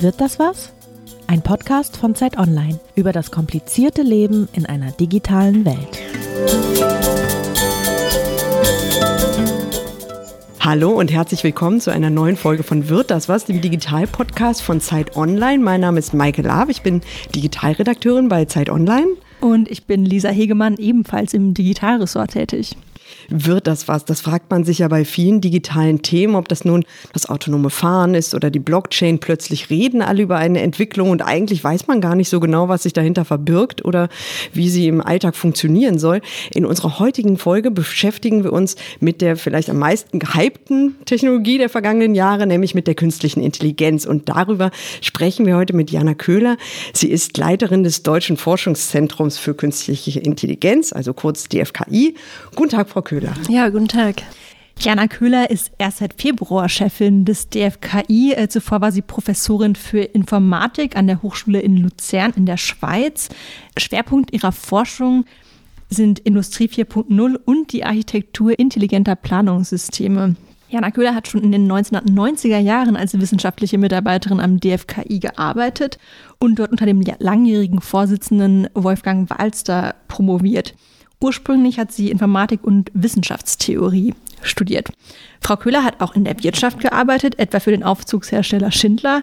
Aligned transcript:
Wird 0.00 0.20
das 0.20 0.38
was? 0.38 0.72
Ein 1.26 1.42
Podcast 1.42 1.96
von 1.96 2.14
Zeit 2.14 2.38
Online 2.38 2.78
über 2.94 3.10
das 3.10 3.32
komplizierte 3.32 4.02
Leben 4.02 4.48
in 4.52 4.64
einer 4.64 4.92
digitalen 4.92 5.64
Welt. 5.64 5.98
Hallo 10.60 10.90
und 10.90 11.10
herzlich 11.10 11.42
willkommen 11.42 11.80
zu 11.80 11.90
einer 11.90 12.10
neuen 12.10 12.36
Folge 12.36 12.62
von 12.62 12.88
Wird 12.88 13.10
das 13.10 13.28
was, 13.28 13.46
dem 13.46 13.60
Digital-Podcast 13.60 14.62
von 14.62 14.80
Zeit 14.80 15.16
Online. 15.16 15.58
Mein 15.58 15.80
Name 15.80 15.98
ist 15.98 16.14
Maike 16.14 16.42
Lav, 16.42 16.68
ich 16.68 16.82
bin 16.82 17.00
Digitalredakteurin 17.34 18.28
bei 18.28 18.44
Zeit 18.44 18.70
Online. 18.70 19.08
Und 19.40 19.68
ich 19.68 19.86
bin 19.86 20.04
Lisa 20.04 20.28
Hegemann, 20.28 20.76
ebenfalls 20.76 21.34
im 21.34 21.54
Digitalressort 21.54 22.30
tätig 22.30 22.76
wird 23.28 23.66
das 23.66 23.88
was? 23.88 24.04
Das 24.04 24.20
fragt 24.20 24.50
man 24.50 24.64
sich 24.64 24.78
ja 24.78 24.88
bei 24.88 25.04
vielen 25.04 25.40
digitalen 25.40 26.02
Themen, 26.02 26.34
ob 26.34 26.48
das 26.48 26.64
nun 26.64 26.84
das 27.12 27.28
autonome 27.28 27.70
Fahren 27.70 28.14
ist 28.14 28.34
oder 28.34 28.50
die 28.50 28.58
Blockchain. 28.58 29.18
Plötzlich 29.18 29.70
reden 29.70 30.02
alle 30.02 30.22
über 30.22 30.36
eine 30.36 30.60
Entwicklung 30.60 31.10
und 31.10 31.22
eigentlich 31.22 31.62
weiß 31.62 31.86
man 31.86 32.00
gar 32.00 32.14
nicht 32.14 32.28
so 32.28 32.40
genau, 32.40 32.68
was 32.68 32.84
sich 32.84 32.92
dahinter 32.92 33.24
verbirgt 33.24 33.84
oder 33.84 34.08
wie 34.52 34.68
sie 34.68 34.88
im 34.88 35.00
Alltag 35.00 35.36
funktionieren 35.36 35.98
soll. 35.98 36.20
In 36.52 36.64
unserer 36.64 36.98
heutigen 36.98 37.38
Folge 37.38 37.70
beschäftigen 37.70 38.44
wir 38.44 38.52
uns 38.52 38.76
mit 39.00 39.20
der 39.20 39.36
vielleicht 39.36 39.70
am 39.70 39.78
meisten 39.78 40.18
gehypten 40.18 40.96
Technologie 41.04 41.58
der 41.58 41.68
vergangenen 41.68 42.14
Jahre, 42.14 42.46
nämlich 42.46 42.74
mit 42.74 42.86
der 42.86 42.94
künstlichen 42.94 43.42
Intelligenz. 43.42 44.06
Und 44.06 44.28
darüber 44.28 44.70
sprechen 45.00 45.46
wir 45.46 45.56
heute 45.56 45.74
mit 45.74 45.90
Jana 45.90 46.14
Köhler. 46.14 46.56
Sie 46.92 47.08
ist 47.08 47.36
Leiterin 47.36 47.84
des 47.84 48.02
Deutschen 48.02 48.36
Forschungszentrums 48.36 49.38
für 49.38 49.54
künstliche 49.54 50.20
Intelligenz, 50.20 50.92
also 50.92 51.12
kurz 51.12 51.48
DFKI. 51.48 52.14
Guten 52.54 52.70
Tag, 52.70 52.88
Frau 52.88 52.97
Köhler. 53.02 53.18
Köhler. 53.18 53.34
Ja, 53.48 53.68
guten 53.68 53.88
Tag. 53.88 54.22
Jana 54.80 55.08
Köhler 55.08 55.50
ist 55.50 55.72
erst 55.78 55.98
seit 55.98 56.20
Februar 56.20 56.68
Chefin 56.68 57.24
des 57.24 57.48
DFKI. 57.48 58.34
Äh, 58.34 58.48
zuvor 58.48 58.80
war 58.80 58.92
sie 58.92 59.02
Professorin 59.02 59.74
für 59.74 60.00
Informatik 60.00 60.96
an 60.96 61.08
der 61.08 61.22
Hochschule 61.22 61.60
in 61.60 61.76
Luzern 61.78 62.32
in 62.36 62.46
der 62.46 62.58
Schweiz. 62.58 63.28
Schwerpunkt 63.76 64.32
ihrer 64.32 64.52
Forschung 64.52 65.24
sind 65.90 66.20
Industrie 66.20 66.68
4.0 66.68 67.36
und 67.44 67.72
die 67.72 67.84
Architektur 67.84 68.56
intelligenter 68.56 69.16
Planungssysteme. 69.16 70.36
Jana 70.68 70.90
Köhler 70.90 71.14
hat 71.14 71.26
schon 71.26 71.42
in 71.42 71.50
den 71.50 71.70
1990er 71.70 72.58
Jahren 72.58 72.94
als 72.94 73.18
wissenschaftliche 73.18 73.78
Mitarbeiterin 73.78 74.38
am 74.38 74.60
DFKI 74.60 75.18
gearbeitet 75.18 75.98
und 76.38 76.58
dort 76.58 76.70
unter 76.70 76.84
dem 76.84 77.02
langjährigen 77.18 77.80
Vorsitzenden 77.80 78.68
Wolfgang 78.74 79.28
Walster 79.30 79.94
promoviert. 80.08 80.74
Ursprünglich 81.20 81.78
hat 81.78 81.92
sie 81.92 82.10
Informatik 82.10 82.62
und 82.62 82.90
Wissenschaftstheorie 82.94 84.14
studiert. 84.42 84.88
Frau 85.40 85.56
Köhler 85.56 85.82
hat 85.82 86.00
auch 86.00 86.14
in 86.14 86.24
der 86.24 86.42
Wirtschaft 86.42 86.80
gearbeitet, 86.80 87.38
etwa 87.38 87.58
für 87.60 87.72
den 87.72 87.82
Aufzugshersteller 87.82 88.70
Schindler 88.70 89.22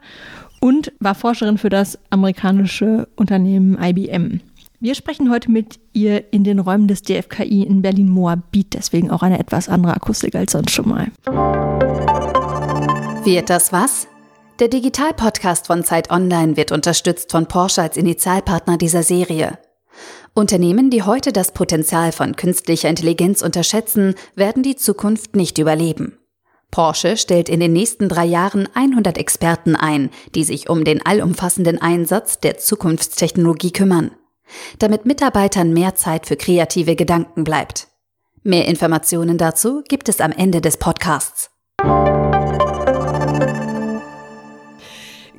und 0.60 0.92
war 1.00 1.16
Forscherin 1.16 1.58
für 1.58 1.70
das 1.70 1.98
amerikanische 2.10 3.08
Unternehmen 3.16 3.78
IBM. 3.82 4.42
Wir 4.82 4.94
sprechen 4.94 5.32
heute 5.32 5.50
mit 5.50 5.80
ihr 5.94 6.34
in 6.34 6.44
den 6.44 6.60
Räumen 6.60 6.88
des 6.88 7.02
DFKI 7.02 7.64
in 7.64 7.82
Berlin-Moabit, 7.82 8.74
deswegen 8.74 9.10
auch 9.10 9.24
eine 9.24 9.40
etwas 9.40 9.70
andere 9.70 9.96
Akustik 9.96 10.36
als 10.36 10.52
sonst 10.52 10.72
schon 10.72 10.90
mal. 10.90 11.08
Wird 13.24 13.50
das 13.50 13.72
was? 13.72 14.08
Der 14.60 14.68
Digital-Podcast 14.68 15.68
von 15.68 15.84
Zeit 15.84 16.12
Online 16.12 16.58
wird 16.58 16.72
unterstützt 16.72 17.32
von 17.32 17.48
Porsche 17.48 17.82
als 17.82 17.98
Initialpartner 17.98 18.78
dieser 18.78 19.04
Serie. 19.04 19.58
Unternehmen, 20.38 20.90
die 20.90 21.04
heute 21.04 21.32
das 21.32 21.54
Potenzial 21.54 22.12
von 22.12 22.36
künstlicher 22.36 22.90
Intelligenz 22.90 23.42
unterschätzen, 23.42 24.16
werden 24.36 24.64
die 24.64 24.76
Zukunft 24.76 25.38
nicht 25.38 25.58
überleben. 25.58 26.20
Porsche 26.72 27.16
stellt 27.16 27.48
in 27.48 27.62
den 27.62 27.72
nächsten 27.72 28.10
drei 28.10 28.26
Jahren 28.26 28.68
100 28.74 29.18
Experten 29.18 29.78
ein, 29.78 30.10
die 30.36 30.44
sich 30.44 30.70
um 30.70 30.84
den 30.84 31.06
allumfassenden 31.06 31.82
Einsatz 31.82 32.42
der 32.42 32.58
Zukunftstechnologie 32.58 33.72
kümmern, 33.72 34.12
damit 34.78 35.06
Mitarbeitern 35.06 35.72
mehr 35.72 35.96
Zeit 35.96 36.26
für 36.26 36.36
kreative 36.36 36.98
Gedanken 36.98 37.46
bleibt. 37.46 37.88
Mehr 38.44 38.68
Informationen 38.68 39.38
dazu 39.38 39.84
gibt 39.88 40.10
es 40.10 40.20
am 40.20 40.34
Ende 40.34 40.60
des 40.60 40.76
Podcasts. 40.76 41.50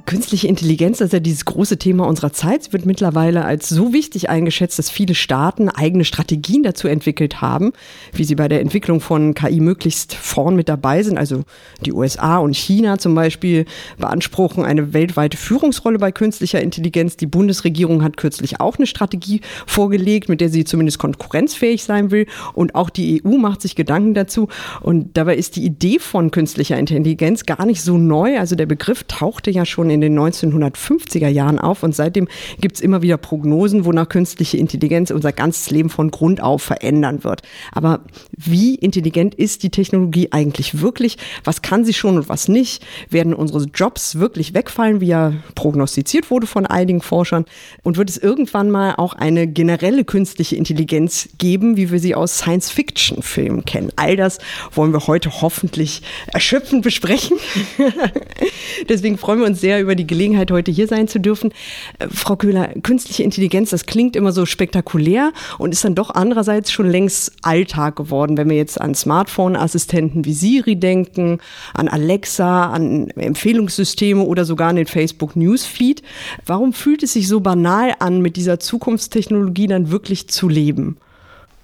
Künstliche 0.07 0.47
Intelligenz, 0.47 0.99
das 0.99 1.07
ist 1.07 1.13
ja 1.15 1.19
dieses 1.19 1.45
große 1.45 1.79
Thema 1.79 2.07
unserer 2.07 2.33
Zeit. 2.33 2.63
Sie 2.63 2.73
wird 2.73 2.87
mittlerweile 2.87 3.45
als 3.45 3.69
so 3.69 3.93
wichtig 3.93 4.31
eingeschätzt, 4.31 4.79
dass 4.79 4.89
viele 4.89 5.17
Staaten 5.17 5.69
eigene 5.69 6.05
Strategien 6.05 6.63
dazu 6.63 6.87
entwickelt 6.87 7.41
haben, 7.41 7.73
wie 8.13 8.23
sie 8.23 8.37
bei 8.37 8.47
der 8.47 8.61
Entwicklung 8.61 9.01
von 9.01 9.35
KI 9.35 9.59
möglichst 9.59 10.15
vorn 10.15 10.55
mit 10.55 10.69
dabei 10.69 11.03
sind. 11.03 11.19
Also 11.19 11.43
die 11.85 11.93
USA 11.93 12.39
und 12.39 12.55
China 12.55 12.99
zum 12.99 13.17
Beispiel 13.17 13.65
beanspruchen 13.99 14.65
eine 14.65 14.93
weltweite 14.93 15.37
Führungsrolle 15.37 15.99
bei 15.99 16.13
künstlicher 16.13 16.63
Intelligenz. 16.63 17.17
Die 17.17 17.27
Bundesregierung 17.27 18.05
hat 18.05 18.17
kürzlich 18.17 18.61
auch 18.61 18.77
eine 18.77 18.87
Strategie 18.87 19.41
vorgelegt, 19.67 20.29
mit 20.29 20.41
der 20.41 20.51
sie 20.51 20.65
zumindest 20.65 21.01
konkurrenzfähig 21.01 21.83
sein 21.83 22.13
will. 22.13 22.27
Und 22.55 22.77
auch 22.77 22.91
die 22.91 23.25
EU 23.25 23.39
macht 23.39 23.61
sich 23.61 23.75
Gedanken 23.75 24.15
dazu. 24.15 24.47
Und 24.83 25.17
dabei 25.17 25.35
ist 25.35 25.57
die 25.57 25.65
Idee 25.65 25.99
von 25.99 26.31
künstlicher 26.31 26.79
Intelligenz 26.79 27.45
gar 27.45 27.67
nicht 27.67 27.83
so 27.83 27.99
neu. 27.99 28.39
Also 28.39 28.55
der 28.55 28.67
Begriff 28.67 29.03
tauchte 29.09 29.51
ja 29.51 29.67
schon 29.67 29.91
in 29.91 29.96
in 29.97 30.01
den 30.03 30.19
1950er 30.19 31.29
Jahren 31.29 31.59
auf 31.59 31.83
und 31.83 31.95
seitdem 31.95 32.29
gibt 32.61 32.77
es 32.77 32.81
immer 32.81 33.03
wieder 33.03 33.17
Prognosen, 33.17 33.85
wonach 33.85 34.09
künstliche 34.09 34.59
Intelligenz 34.59 35.11
unser 35.11 35.33
ganzes 35.33 35.71
Leben 35.71 35.91
von 35.91 36.11
Grund 36.11 36.43
auf 36.43 36.63
verändern 36.63 37.25
wird. 37.25 37.43
Aber 37.73 38.01
wie 38.37 38.75
intelligent 38.75 39.35
ist 39.35 39.63
die 39.63 39.71
Technologie 39.71 40.29
eigentlich 40.31 40.81
wirklich? 40.81 41.17
Was 41.45 41.63
kann 41.63 41.85
sie 41.85 41.95
schon 41.95 42.17
und 42.17 42.29
was 42.29 42.49
nicht? 42.49 42.85
Werden 43.11 43.35
unsere 43.35 43.65
Jobs 43.65 44.19
wirklich 44.19 44.55
wegfallen, 44.55 45.01
wie 45.01 45.07
ja 45.07 45.33
prognostiziert 45.55 46.31
wurde 46.31 46.47
von 46.47 46.67
einigen 46.67 47.01
Forschern? 47.01 47.47
Und 47.83 47.97
wird 47.97 48.11
es 48.11 48.19
irgendwann 48.19 48.71
mal 48.71 48.95
auch 48.97 49.15
eine 49.15 49.47
generelle 49.47 50.05
künstliche 50.05 50.57
Intelligenz 50.57 51.29
geben, 51.39 51.77
wie 51.77 51.91
wir 51.91 52.01
sie 52.01 52.15
aus 52.15 52.39
Science-Fiction-Filmen 52.39 53.65
kennen? 53.65 53.91
All 53.97 54.17
das 54.17 54.39
wollen 54.73 54.93
wir 54.93 55.07
heute 55.07 55.41
hoffentlich 55.41 56.03
erschöpfend 56.33 56.83
besprechen. 56.83 57.39
Deswegen 58.89 59.17
freuen 59.17 59.41
wir 59.41 59.47
uns 59.47 59.61
sehr 59.61 59.81
über 59.81 59.86
die 59.95 60.07
Gelegenheit, 60.07 60.51
heute 60.51 60.71
hier 60.71 60.89
sein 60.89 61.09
zu 61.09 61.21
dürfen. 61.21 61.53
Äh, 61.99 62.09
Frau 62.09 62.37
Köhler, 62.37 62.69
künstliche 62.83 63.23
Intelligenz, 63.23 63.71
das 63.71 63.87
klingt 63.87 64.17
immer 64.17 64.33
so 64.33 64.47
spektakulär 64.47 65.33
und 65.59 65.73
ist 65.73 65.85
dann 65.85 65.95
doch 65.95 66.11
andererseits 66.11 66.73
schon 66.73 66.91
längst 66.91 67.33
Alltag 67.43 67.97
geworden, 67.97 68.37
wenn 68.37 68.49
wir 68.49 68.57
jetzt 68.57 68.81
an 68.81 68.95
Smartphone-Assistenten 68.95 70.25
wie 70.25 70.33
Siri 70.33 70.77
denken, 70.77 71.39
an 71.75 71.89
Alexa, 71.89 72.71
an 72.71 73.09
Empfehlungssysteme 73.11 74.23
oder 74.23 74.45
sogar 74.45 74.71
an 74.71 74.77
den 74.77 74.87
Facebook 74.87 75.37
Newsfeed. 75.37 76.03
Warum 76.45 76.73
fühlt 76.73 77.03
es 77.03 77.13
sich 77.13 77.29
so 77.29 77.41
banal 77.41 77.93
an, 77.99 78.21
mit 78.21 78.37
dieser 78.37 78.59
Zukunftstechnologie 78.59 79.67
dann 79.67 79.91
wirklich 79.91 80.29
zu 80.29 80.49
leben? 80.49 80.97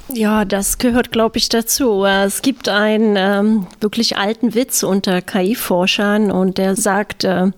Ja, 0.08 0.44
das 0.44 0.78
gehört, 0.78 1.10
glaube 1.10 1.38
ich, 1.38 1.48
dazu. 1.48 2.04
Es 2.04 2.42
gibt 2.42 2.68
einen 2.68 3.16
ähm, 3.16 3.66
wirklich 3.80 4.16
alten 4.16 4.54
Witz 4.54 4.82
unter 4.82 5.22
KI-Forschern 5.22 6.30
und 6.30 6.58
der 6.58 6.76
sagt, 6.76 7.24
äh, 7.24 7.50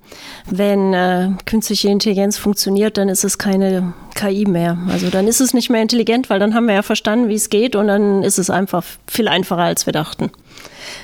wenn 0.46 0.94
äh, 0.94 1.30
künstliche 1.46 1.88
Intelligenz 1.88 2.36
funktioniert, 2.36 2.96
dann 2.96 3.08
ist 3.08 3.24
es 3.24 3.38
keine 3.38 3.94
KI 4.14 4.44
mehr. 4.44 4.78
Also 4.88 5.08
dann 5.08 5.26
ist 5.26 5.40
es 5.40 5.54
nicht 5.54 5.70
mehr 5.70 5.82
intelligent, 5.82 6.30
weil 6.30 6.38
dann 6.38 6.54
haben 6.54 6.66
wir 6.66 6.74
ja 6.74 6.82
verstanden, 6.82 7.28
wie 7.28 7.34
es 7.34 7.50
geht 7.50 7.74
und 7.74 7.88
dann 7.88 8.22
ist 8.22 8.38
es 8.38 8.50
einfach 8.50 8.84
viel 9.08 9.26
einfacher, 9.26 9.62
als 9.62 9.86
wir 9.86 9.92
dachten. 9.92 10.30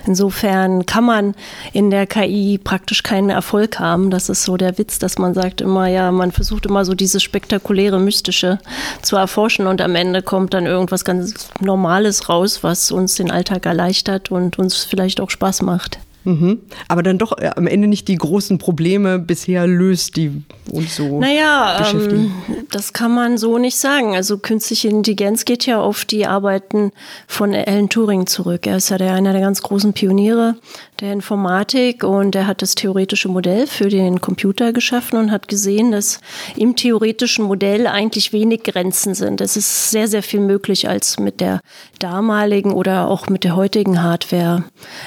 Insofern 0.07 0.87
kann 0.87 1.05
man 1.05 1.35
in 1.73 1.91
der 1.91 2.07
KI 2.07 2.59
praktisch 2.63 3.03
keinen 3.03 3.31
Erfolg 3.31 3.79
haben. 3.79 4.11
Das 4.11 4.29
ist 4.29 4.43
so 4.43 4.57
der 4.57 4.79
Witz, 4.79 4.99
dass 4.99 5.19
man 5.19 5.35
sagt 5.35 5.61
immer, 5.61 5.87
ja, 5.87 6.11
man 6.11 6.33
versucht 6.33 6.67
immer 6.67 6.85
so 6.85 6.95
dieses 6.95 7.23
spektakuläre, 7.23 7.99
mystische 7.99 8.59
zu 9.03 9.17
erforschen 9.17 9.67
und 9.67 9.81
am 9.81 9.95
Ende 9.95 10.23
kommt 10.23 10.55
dann 10.55 10.67
irgendwas 10.67 11.05
ganz 11.05 11.49
Normales 11.61 12.29
raus, 12.29 12.63
was 12.63 12.91
uns 12.91 13.15
den 13.15 13.31
Alltag 13.31 13.67
erleichtert 13.67 14.31
und 14.31 14.59
uns 14.59 14.85
vielleicht 14.85 15.21
auch 15.21 15.31
Spaß 15.31 15.63
macht. 15.63 15.99
Mhm. 16.25 16.61
Aber 16.89 17.03
dann 17.03 17.19
doch 17.19 17.39
äh, 17.39 17.51
am 17.57 17.67
Ende 17.67 17.89
nicht 17.89 18.09
die 18.09 18.17
großen 18.17 18.59
Probleme 18.59 19.19
bisher 19.19 19.67
löst, 19.67 20.17
die 20.17 20.43
uns 20.71 20.97
so 20.97 21.19
naja, 21.19 21.77
beschäftigen. 21.79 22.33
Ähm, 22.49 22.67
das 22.71 22.93
kann 22.93 23.15
man 23.15 23.39
so 23.39 23.59
nicht 23.59 23.77
sagen. 23.77 24.15
Also 24.15 24.39
künstliche 24.39 24.89
Intelligenz 24.89 25.45
geht 25.45 25.67
ja 25.67 25.81
auf 25.81 26.05
die 26.05 26.27
Arbeiten 26.27 26.93
von 27.27 27.55
Alan 27.55 27.89
Turing 27.89 28.27
zurück. 28.27 28.67
Er 28.67 28.77
ist 28.77 28.91
ja 28.91 28.99
der, 28.99 29.15
einer 29.15 29.33
der 29.33 29.41
ganz 29.41 29.63
großen 29.63 29.93
Pioniere 29.93 30.57
der 31.01 31.13
Informatik 31.13 32.05
und 32.05 32.35
er 32.35 32.47
hat 32.47 32.63
das 32.63 32.75
theoretische 32.75 33.29
Modell 33.29 33.67
für 33.67 33.89
den 33.89 34.21
Computer 34.21 34.73
geschaffen 34.73 35.19
und 35.19 35.31
hat 35.31 35.49
gesehen, 35.49 35.93
dass 35.93 36.21
im 36.57 36.77
theoretischen 36.77 37.47
Modell 37.47 37.87
eigentlich 37.87 38.33
wenig 38.33 38.65
Grenzen 38.65 39.15
sind. 39.15 39.41
Es 39.41 39.57
ist 39.57 39.91
sehr, 39.91 40.09
sehr 40.09 40.23
viel 40.23 40.41
möglich 40.41 40.89
als 40.89 41.19
mit 41.19 41.41
der 41.41 41.61
damaligen 41.99 42.73
oder 42.73 43.09
auch 43.09 43.29
mit 43.29 43.45
der 43.45 43.57
heutigen 43.57 44.03
Hardware 44.03 44.65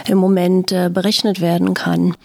im 0.08 0.18
Moment 0.18 0.72
äh, 0.72 0.90
berechnet 0.92 1.42
werden 1.42 1.74
kann. 1.74 2.16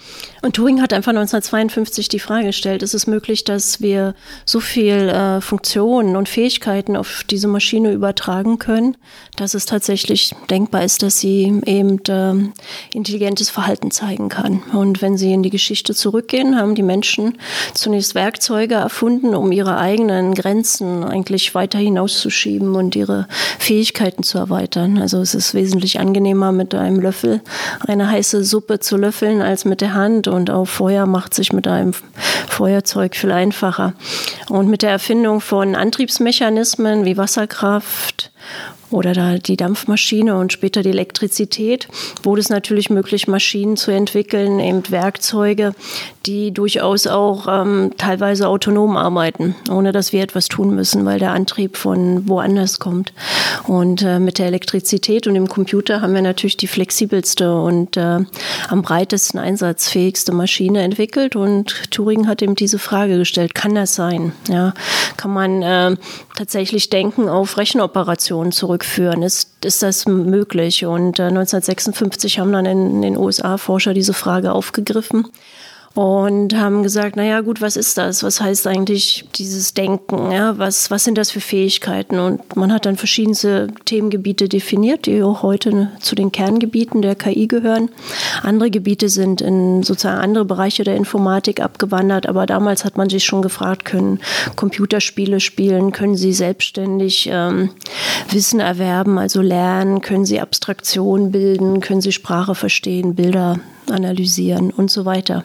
Und 0.41 0.57
Turing 0.57 0.81
hat 0.81 0.93
einfach 0.93 1.11
1952 1.11 2.09
die 2.09 2.21
Frage 2.21 2.47
gestellt, 2.47 2.83
ist 2.83 2.95
es 2.95 3.07
möglich, 3.07 3.45
dass 3.45 3.81
wir 3.81 4.15
so 4.47 4.61
viel 4.61 5.09
äh, 5.09 5.41
Funktionen 5.41 6.17
und 6.17 6.29
Fähigkeiten 6.29 6.97
auf 6.97 7.25
diese 7.29 7.49
Maschine 7.49 7.93
übertragen 7.93 8.59
können, 8.59 8.97
dass 9.37 9.55
es 9.55 9.67
tatsächlich 9.67 10.35
denkbar 10.49 10.85
ist, 10.85 11.03
dass 11.03 11.19
sie 11.19 11.61
eben 11.67 11.99
äh, 12.07 12.51
intelligentes 12.95 13.51
Verhalten 13.59 13.91
zeigen 13.91 14.29
kann. 14.29 14.63
Und 14.73 15.03
wenn 15.03 15.17
Sie 15.17 15.33
in 15.33 15.43
die 15.43 15.51
Geschichte 15.51 15.93
zurückgehen, 15.93 16.57
haben 16.57 16.77
die 16.77 16.85
Menschen 16.85 17.39
zunächst 17.75 18.15
Werkzeuge 18.15 18.77
erfunden, 18.77 19.35
um 19.35 19.51
ihre 19.51 19.79
eigenen 19.79 20.35
Grenzen 20.35 21.03
eigentlich 21.03 21.57
weiter 21.57 21.81
hinauszuschieben 21.81 22.77
und 22.77 22.95
ihre 22.95 23.27
Fähigkeiten 23.59 24.23
zu 24.23 24.39
erweitern. 24.39 24.99
Also 24.99 25.21
es 25.21 25.35
ist 25.35 25.55
wesentlich 25.55 25.99
angenehmer, 25.99 26.53
mit 26.53 26.73
einem 26.73 27.01
Löffel 27.01 27.41
eine 27.85 28.09
heiße 28.09 28.45
Suppe 28.45 28.79
zu 28.79 28.97
löffeln, 28.97 29.43
als 29.43 29.65
mit 29.65 29.81
der 29.81 29.95
Hand. 29.95 30.29
Und 30.29 30.51
auch 30.51 30.67
Feuer 30.67 31.07
macht 31.07 31.35
sich 31.35 31.53
mit 31.53 31.67
einem 31.67 31.95
Feuerzeug 32.47 33.17
viel 33.17 33.33
einfacher. 33.33 33.93
Und 34.49 34.69
mit 34.69 34.83
der 34.83 34.91
Erfindung 34.91 35.41
von 35.41 35.75
Antriebsmechanismen 35.75 37.05
wie 37.05 37.17
Wasserkraft 37.17 38.31
oder 38.91 39.13
da 39.13 39.39
die 39.39 39.57
Dampfmaschine 39.57 40.37
und 40.37 40.53
später 40.53 40.83
die 40.83 40.91
Elektrizität, 40.91 41.89
wurde 42.23 42.41
es 42.41 42.49
natürlich 42.49 42.91
möglich, 42.91 43.29
Maschinen 43.29 43.77
zu 43.77 43.91
entwickeln, 43.91 44.61
eben 44.61 44.83
Werkzeuge, 44.91 45.75
die 46.27 46.53
durchaus 46.53 47.07
auch 47.07 47.47
ähm, 47.49 47.93
teilweise 47.97 48.49
autonom 48.49 48.97
arbeiten, 48.97 49.55
ohne 49.71 49.93
dass 49.93 50.13
wir 50.13 50.23
etwas 50.23 50.49
tun 50.49 50.75
müssen, 50.75 51.05
weil 51.05 51.19
der 51.19 51.33
Antrieb 51.33 51.77
von 51.77 52.29
woanders 52.29 52.79
kommt. 52.79 53.13
Und 53.67 54.03
äh, 54.03 54.19
mit 54.19 54.39
der 54.39 54.47
Elektrizität 54.47 55.27
und 55.27 55.35
dem 55.35 55.49
Computer 55.49 56.01
haben 56.01 56.15
wir 56.15 56.23
natürlich 56.23 56.57
die 56.57 56.67
flexibelste 56.67 57.55
und 57.55 57.97
äh, 57.97 58.21
am 58.69 58.83
breitesten 58.83 59.39
einsatzfähigste 59.39 60.33
Maschine 60.33 60.83
entwickelt. 60.83 61.37
Und 61.37 61.91
Turing 61.91 62.27
hat 62.27 62.43
eben 62.43 62.55
diese 62.55 62.79
Frage 62.79 63.19
gestellt, 63.19 63.55
kann 63.55 63.75
das 63.75 63.95
sein? 63.95 64.33
Ja, 64.49 64.75
kann 65.17 65.33
man 65.33 65.63
äh, 65.63 65.97
tatsächlich 66.37 66.91
denken 66.91 67.29
auf 67.29 67.57
Rechenoperationen 67.57 68.53
zurückführen? 68.79 69.23
Ist, 69.23 69.65
ist 69.65 69.83
das 69.83 70.07
möglich? 70.07 70.85
Und 70.85 71.21
1956 71.21 72.37
äh, 72.37 72.41
haben 72.41 72.53
dann 72.53 72.67
in 72.67 73.03
den 73.03 73.17
USA 73.17 73.59
Forscher 73.59 73.95
diese 73.95 74.15
Frage 74.15 74.53
aufgegriffen 74.53 75.27
und 75.99 76.57
haben 76.57 76.85
gesagt, 76.85 77.17
naja 77.17 77.41
gut, 77.41 77.61
was 77.61 77.77
ist 77.77 77.99
das? 77.99 78.23
Was 78.23 78.41
heißt 78.41 78.69
eigentlich 78.69 79.25
dieses 79.35 79.75
Denken? 79.75 80.31
Ja? 80.31 80.57
Was, 80.57 80.93
was 80.93 81.03
sind 81.03 81.19
das 81.19 81.33
für 81.33 81.41
Fähigkeiten? 81.41 82.21
Und 82.21 82.55
man 82.55 82.73
hat 82.73 82.87
dann 82.87 82.97
verschiedenste 82.97 83.67
Themengebiete 83.85 84.49
definiert, 84.49 85.07
die 85.07 85.21
auch 85.25 85.43
heute 85.43 85.91
zu 85.99 86.15
den 86.15 86.31
Kerngebieten 86.31 87.03
der 87.03 87.17
KI 87.17 87.49
gehören. 87.49 87.91
Andere 88.45 88.71
Gebiete 88.71 89.09
sind 89.09 89.41
in 89.41 89.83
sozusagen 89.83 90.21
andere 90.21 90.45
Bereiche 90.45 90.85
der 90.85 90.95
Informatik 90.95 91.61
abgewandert, 91.61 92.29
aber 92.29 92.47
damals 92.47 92.85
hat 92.85 92.97
man 92.97 93.11
sich 93.11 93.25
schon 93.25 93.43
gefragt, 93.43 93.85
können 93.85 94.21
Computerspiele 94.55 95.41
spielen, 95.41 95.91
können 95.91 96.15
sie 96.15 96.33
selbstständig 96.33 97.29
ähm, 97.29 97.71
Wissen 98.31 98.61
erwerben, 98.61 99.19
also 99.19 99.43
lernen, 99.43 100.01
können 100.01 100.27
sie 100.27 100.39
Abstraktion 100.39 101.33
bilden, 101.33 101.81
können 101.81 102.03
sie 102.03 102.13
Sprache 102.13 102.55
verstehen, 102.55 103.17
Bilder 103.17 103.59
analysieren 103.91 104.71
und 104.71 104.91
so 104.91 105.05
weiter. 105.05 105.45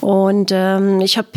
Und 0.00 0.50
ähm, 0.52 1.00
ich 1.00 1.18
habe 1.18 1.28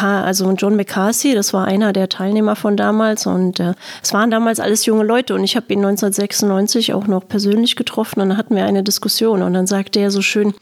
also 0.00 0.50
John 0.52 0.76
McCarthy, 0.76 1.34
das 1.34 1.52
war 1.52 1.66
einer 1.66 1.92
der 1.92 2.08
Teilnehmer 2.08 2.56
von 2.56 2.76
damals 2.76 3.26
und 3.26 3.60
äh, 3.60 3.74
es 4.02 4.12
waren 4.12 4.30
damals 4.30 4.60
alles 4.60 4.86
junge 4.86 5.04
Leute 5.04 5.34
und 5.34 5.44
ich 5.44 5.56
habe 5.56 5.72
ihn 5.72 5.78
1996 5.78 6.94
auch 6.94 7.06
noch 7.06 7.26
persönlich 7.26 7.76
getroffen 7.76 8.20
und 8.20 8.30
dann 8.30 8.38
hatten 8.38 8.56
wir 8.56 8.64
eine 8.64 8.82
Diskussion 8.82 9.42
und 9.42 9.54
dann 9.54 9.66
sagte 9.66 10.00
er 10.00 10.10
so 10.10 10.22
schön, 10.22 10.54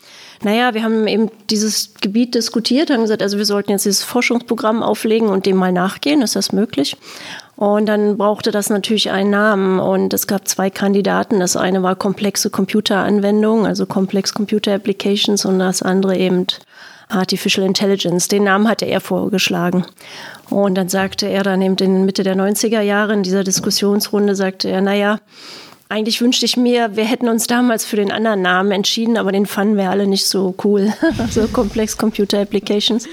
naja, 0.42 0.74
wir 0.74 0.82
haben 0.84 1.06
eben 1.08 1.30
dieses 1.50 1.94
Gebiet 2.00 2.34
diskutiert, 2.34 2.90
haben 2.90 3.02
gesagt, 3.02 3.22
also 3.22 3.38
wir 3.38 3.44
sollten 3.44 3.72
jetzt 3.72 3.84
dieses 3.84 4.04
Forschungsprogramm 4.04 4.82
auflegen 4.82 5.28
und 5.28 5.46
dem 5.46 5.56
mal 5.56 5.72
nachgehen, 5.72 6.22
ist 6.22 6.36
das 6.36 6.52
möglich? 6.52 6.96
Und 7.56 7.86
dann 7.86 8.16
brauchte 8.16 8.52
das 8.52 8.70
natürlich 8.70 9.10
einen 9.10 9.30
Namen. 9.30 9.80
Und 9.80 10.14
es 10.14 10.28
gab 10.28 10.46
zwei 10.46 10.70
Kandidaten. 10.70 11.40
Das 11.40 11.56
eine 11.56 11.82
war 11.82 11.96
komplexe 11.96 12.50
Computeranwendungen, 12.50 13.66
also 13.66 13.84
Complex 13.84 14.32
Computer 14.32 14.72
Applications, 14.72 15.44
und 15.44 15.58
das 15.58 15.82
andere 15.82 16.16
eben 16.16 16.46
Artificial 17.08 17.66
Intelligence. 17.66 18.28
Den 18.28 18.44
Namen 18.44 18.68
hatte 18.68 18.84
er 18.84 19.00
vorgeschlagen. 19.00 19.84
Und 20.50 20.76
dann 20.76 20.88
sagte 20.88 21.26
er 21.26 21.42
dann 21.42 21.60
eben 21.60 21.76
in 21.78 22.04
Mitte 22.04 22.22
der 22.22 22.36
90er 22.36 22.80
Jahre 22.80 23.14
in 23.14 23.24
dieser 23.24 23.42
Diskussionsrunde, 23.42 24.36
sagte 24.36 24.68
er, 24.68 24.80
naja, 24.80 25.18
eigentlich 25.88 26.20
wünschte 26.20 26.44
ich 26.44 26.56
mir, 26.56 26.96
wir 26.96 27.04
hätten 27.04 27.28
uns 27.28 27.46
damals 27.46 27.84
für 27.84 27.96
den 27.96 28.12
anderen 28.12 28.42
Namen 28.42 28.72
entschieden, 28.72 29.16
aber 29.16 29.32
den 29.32 29.46
fanden 29.46 29.76
wir 29.76 29.90
alle 29.90 30.06
nicht 30.06 30.26
so 30.26 30.54
cool. 30.64 30.92
so 31.30 31.46
Complex 31.48 31.96
Computer 31.96 32.40
Applications 32.40 33.06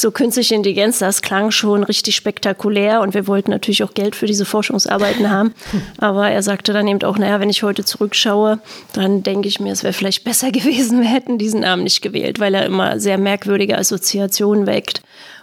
so 0.00 0.10
künstliche 0.10 0.54
Intelligenz, 0.54 0.98
das 0.98 1.22
klang 1.22 1.50
schon 1.50 1.84
richtig 1.84 2.16
spektakulär 2.16 3.00
und 3.02 3.14
wir 3.14 3.26
wollten 3.26 3.50
natürlich 3.50 3.84
auch 3.84 3.94
Geld 3.94 4.16
für 4.16 4.26
diese 4.26 4.44
Forschungsarbeiten 4.44 5.30
haben. 5.30 5.54
Aber 5.98 6.30
er 6.30 6.42
sagte 6.42 6.72
dann 6.72 6.88
eben 6.88 7.02
auch, 7.02 7.18
naja, 7.18 7.38
wenn 7.40 7.50
ich 7.50 7.62
heute 7.62 7.84
zurückschaue, 7.84 8.60
dann 8.92 9.22
denke 9.22 9.48
ich 9.48 9.60
mir, 9.60 9.72
es 9.72 9.82
wäre 9.82 9.92
vielleicht 9.92 10.24
besser 10.24 10.50
gewesen, 10.52 11.02
wir 11.02 11.08
hätten 11.08 11.38
diesen 11.38 11.60
Namen 11.60 11.84
nicht 11.84 12.02
gewählt, 12.02 12.40
weil 12.40 12.54
er 12.54 12.66
immer 12.66 12.98
sehr 12.98 13.18
merkwürdige 13.18 13.78
Assoziationen 13.78 14.66
weckt 14.66 15.02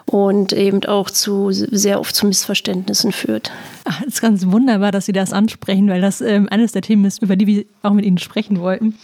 und 0.10 0.54
eben 0.54 0.84
auch 0.86 1.10
zu 1.10 1.52
sehr 1.52 2.00
oft 2.00 2.16
zu 2.16 2.26
Missverständnissen 2.26 3.12
führt. 3.12 3.52
Ach, 3.84 4.02
es 4.02 4.16
ist 4.16 4.22
ganz 4.22 4.48
wunderbar, 4.48 4.92
dass 4.92 5.06
Sie 5.06 5.12
das 5.12 5.34
ansprechen, 5.34 5.90
weil 5.90 6.02
das 6.02 6.22
ähm, 6.22 6.48
eines 6.50 6.72
der 6.72 6.82
Themen 6.82 7.06
ist, 7.06 7.22
über 7.22 7.36
die 7.36 7.46
wir 7.46 7.66
auch 7.84 7.94
mit 7.94 8.06
Ihnen 8.06 8.18
sprechen 8.18 8.62
wollten. 8.62 8.96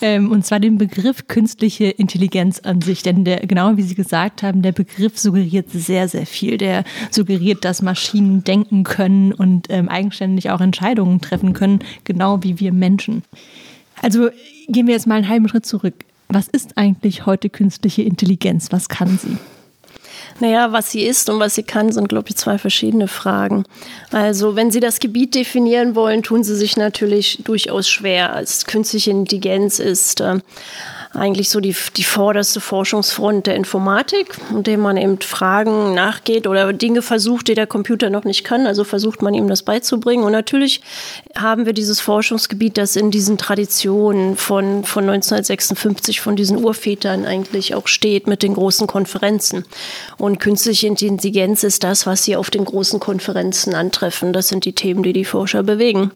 Ähm, 0.00 0.30
und 0.30 0.44
zwar 0.46 0.58
den 0.58 0.78
Begriff 0.78 1.28
künstliche 1.28 1.86
Intelligenz 1.86 2.60
an 2.60 2.80
sich. 2.80 3.02
Denn 3.02 3.24
der, 3.24 3.40
genau 3.40 3.76
wie 3.76 3.82
Sie 3.82 3.94
gesagt 3.94 4.42
haben, 4.42 4.62
der 4.62 4.72
Begriff 4.72 5.18
suggeriert 5.18 5.70
sehr, 5.70 6.08
sehr 6.08 6.26
viel. 6.26 6.56
Der 6.56 6.84
suggeriert, 7.10 7.64
dass 7.64 7.82
Maschinen 7.82 8.42
denken 8.42 8.82
können 8.84 9.32
und 9.32 9.66
ähm, 9.68 9.88
eigenständig 9.90 10.50
auch 10.50 10.60
Entscheidungen 10.60 11.20
treffen 11.20 11.52
können, 11.52 11.80
genau 12.04 12.42
wie 12.42 12.60
wir 12.60 12.72
Menschen. 12.72 13.22
Also 14.02 14.30
gehen 14.68 14.86
wir 14.86 14.94
jetzt 14.94 15.06
mal 15.06 15.16
einen 15.16 15.28
halben 15.28 15.48
Schritt 15.48 15.66
zurück. 15.66 15.94
Was 16.28 16.48
ist 16.48 16.76
eigentlich 16.76 17.24
heute 17.26 17.50
künstliche 17.50 18.02
Intelligenz? 18.02 18.72
Was 18.72 18.88
kann 18.88 19.18
sie? 19.18 19.36
Naja, 20.40 20.72
was 20.72 20.90
sie 20.90 21.04
ist 21.04 21.30
und 21.30 21.40
was 21.40 21.54
sie 21.54 21.62
kann, 21.62 21.92
sind, 21.92 22.08
glaube 22.08 22.28
ich, 22.28 22.36
zwei 22.36 22.58
verschiedene 22.58 23.08
Fragen. 23.08 23.64
Also, 24.12 24.56
wenn 24.56 24.70
Sie 24.70 24.80
das 24.80 25.00
Gebiet 25.00 25.34
definieren 25.34 25.94
wollen, 25.94 26.22
tun 26.22 26.44
Sie 26.44 26.54
sich 26.56 26.76
natürlich 26.76 27.40
durchaus 27.44 27.88
schwer. 27.88 28.34
Als 28.34 28.66
künstliche 28.66 29.10
Intelligenz 29.10 29.78
ist 29.78 30.20
äh, 30.20 30.40
eigentlich 31.16 31.48
so 31.48 31.60
die, 31.60 31.74
die 31.96 32.04
vorderste 32.04 32.60
Forschungsfront 32.60 33.46
der 33.46 33.56
Informatik, 33.56 34.36
indem 34.50 34.80
man 34.80 34.96
eben 34.96 35.20
Fragen 35.20 35.94
nachgeht 35.94 36.46
oder 36.46 36.72
Dinge 36.72 37.02
versucht, 37.02 37.48
die 37.48 37.54
der 37.54 37.66
Computer 37.66 38.10
noch 38.10 38.24
nicht 38.24 38.44
kann. 38.44 38.66
Also 38.66 38.84
versucht 38.84 39.22
man 39.22 39.34
ihm 39.34 39.48
das 39.48 39.62
beizubringen. 39.62 40.24
Und 40.24 40.32
natürlich 40.32 40.82
haben 41.36 41.66
wir 41.66 41.72
dieses 41.72 42.00
Forschungsgebiet, 42.00 42.76
das 42.76 42.96
in 42.96 43.10
diesen 43.10 43.38
Traditionen 43.38 44.36
von, 44.36 44.84
von 44.84 45.04
1956, 45.04 46.20
von 46.20 46.36
diesen 46.36 46.62
Urvätern 46.62 47.24
eigentlich 47.24 47.74
auch 47.74 47.88
steht 47.88 48.26
mit 48.26 48.42
den 48.42 48.54
großen 48.54 48.86
Konferenzen. 48.86 49.64
Und 50.18 50.38
künstliche 50.38 50.86
Intelligenz 50.86 51.62
ist 51.62 51.82
das, 51.82 52.06
was 52.06 52.24
sie 52.24 52.36
auf 52.36 52.50
den 52.50 52.64
großen 52.64 53.00
Konferenzen 53.00 53.74
antreffen. 53.74 54.32
Das 54.32 54.48
sind 54.48 54.64
die 54.64 54.74
Themen, 54.74 55.02
die 55.02 55.12
die 55.12 55.24
Forscher 55.24 55.62
bewegen. 55.62 56.12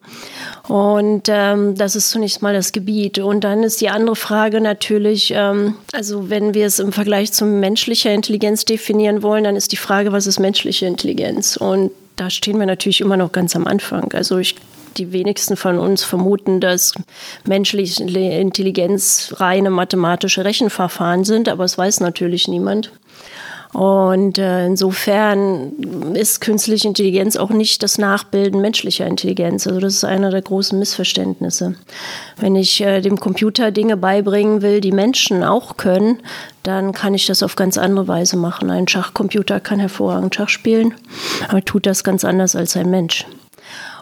Und 0.68 1.28
ähm, 1.28 1.74
das 1.74 1.96
ist 1.96 2.10
zunächst 2.10 2.42
mal 2.42 2.54
das 2.54 2.72
Gebiet. 2.72 3.18
Und 3.18 3.42
dann 3.42 3.62
ist 3.62 3.80
die 3.80 3.88
andere 3.88 4.16
Frage 4.16 4.60
natürlich, 4.60 4.89
ähm, 4.90 5.74
also 5.92 6.30
wenn 6.30 6.54
wir 6.54 6.66
es 6.66 6.78
im 6.78 6.92
Vergleich 6.92 7.32
zu 7.32 7.44
menschlicher 7.44 8.12
Intelligenz 8.12 8.64
definieren 8.64 9.22
wollen, 9.22 9.44
dann 9.44 9.56
ist 9.56 9.72
die 9.72 9.76
Frage, 9.76 10.12
was 10.12 10.26
ist 10.26 10.38
menschliche 10.38 10.86
Intelligenz? 10.86 11.56
Und 11.56 11.90
da 12.16 12.30
stehen 12.30 12.58
wir 12.58 12.66
natürlich 12.66 13.00
immer 13.00 13.16
noch 13.16 13.32
ganz 13.32 13.56
am 13.56 13.66
Anfang. 13.66 14.12
Also 14.12 14.38
ich 14.38 14.56
die 14.96 15.12
wenigsten 15.12 15.56
von 15.56 15.78
uns 15.78 16.04
vermuten, 16.04 16.60
dass 16.60 16.94
menschliche 17.46 18.02
Intelligenz 18.04 19.34
reine 19.36 19.70
mathematische 19.70 20.44
Rechenverfahren 20.44 21.24
sind, 21.24 21.48
aber 21.48 21.64
es 21.64 21.78
weiß 21.78 22.00
natürlich 22.00 22.48
niemand. 22.48 22.90
Und 23.72 24.36
äh, 24.36 24.66
insofern 24.66 26.14
ist 26.14 26.40
künstliche 26.40 26.88
Intelligenz 26.88 27.36
auch 27.36 27.50
nicht 27.50 27.84
das 27.84 27.98
Nachbilden 27.98 28.60
menschlicher 28.60 29.06
Intelligenz. 29.06 29.66
Also 29.66 29.78
das 29.78 29.94
ist 29.94 30.04
einer 30.04 30.30
der 30.30 30.42
großen 30.42 30.76
Missverständnisse. 30.76 31.76
Wenn 32.36 32.56
ich 32.56 32.80
äh, 32.80 33.00
dem 33.00 33.20
Computer 33.20 33.70
Dinge 33.70 33.96
beibringen 33.96 34.62
will, 34.62 34.80
die 34.80 34.90
Menschen 34.90 35.44
auch 35.44 35.76
können, 35.76 36.18
dann 36.64 36.92
kann 36.92 37.14
ich 37.14 37.26
das 37.26 37.44
auf 37.44 37.54
ganz 37.54 37.78
andere 37.78 38.08
Weise 38.08 38.36
machen. 38.36 38.70
Ein 38.70 38.88
Schachcomputer 38.88 39.60
kann 39.60 39.78
hervorragend 39.78 40.34
Schach 40.34 40.48
spielen, 40.48 40.94
aber 41.48 41.64
tut 41.64 41.86
das 41.86 42.02
ganz 42.02 42.24
anders 42.24 42.56
als 42.56 42.76
ein 42.76 42.90
Mensch. 42.90 43.24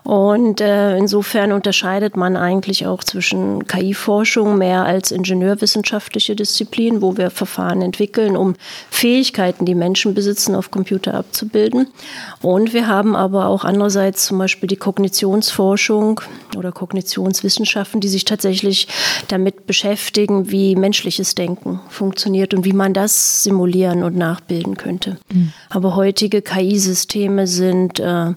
Und 0.04 0.60
äh, 0.60 0.96
insofern 0.96 1.52
unterscheidet 1.52 2.16
man 2.16 2.36
eigentlich 2.36 2.86
auch 2.86 3.04
zwischen 3.04 3.66
KI-Forschung 3.66 4.58
mehr 4.58 4.84
als 4.84 5.10
ingenieurwissenschaftliche 5.10 6.36
Disziplin, 6.36 7.02
wo 7.02 7.16
wir 7.16 7.30
Verfahren 7.30 7.82
entwickeln, 7.82 8.36
um 8.36 8.54
Fähigkeiten, 8.90 9.64
die 9.64 9.74
Menschen 9.74 10.14
besitzen, 10.14 10.54
auf 10.54 10.70
Computer 10.70 11.14
abzubilden. 11.14 11.88
Und 12.40 12.72
wir 12.72 12.86
haben 12.86 13.16
aber 13.16 13.46
auch 13.46 13.64
andererseits 13.64 14.26
zum 14.26 14.38
Beispiel 14.38 14.68
die 14.68 14.76
Kognitionsforschung 14.76 16.20
oder 16.56 16.72
Kognitionswissenschaften, 16.72 18.00
die 18.00 18.08
sich 18.08 18.24
tatsächlich 18.24 18.88
damit 19.28 19.66
beschäftigen, 19.66 20.50
wie 20.50 20.76
menschliches 20.76 21.34
Denken 21.34 21.80
funktioniert 21.88 22.54
und 22.54 22.64
wie 22.64 22.72
man 22.72 22.94
das 22.94 23.42
simulieren 23.42 24.02
und 24.02 24.16
nachbilden 24.16 24.76
könnte. 24.76 25.18
Mhm. 25.32 25.52
Aber 25.70 25.96
heutige 25.96 26.42
KI-Systeme 26.42 27.46
sind 27.46 28.00
äh, 28.00 28.32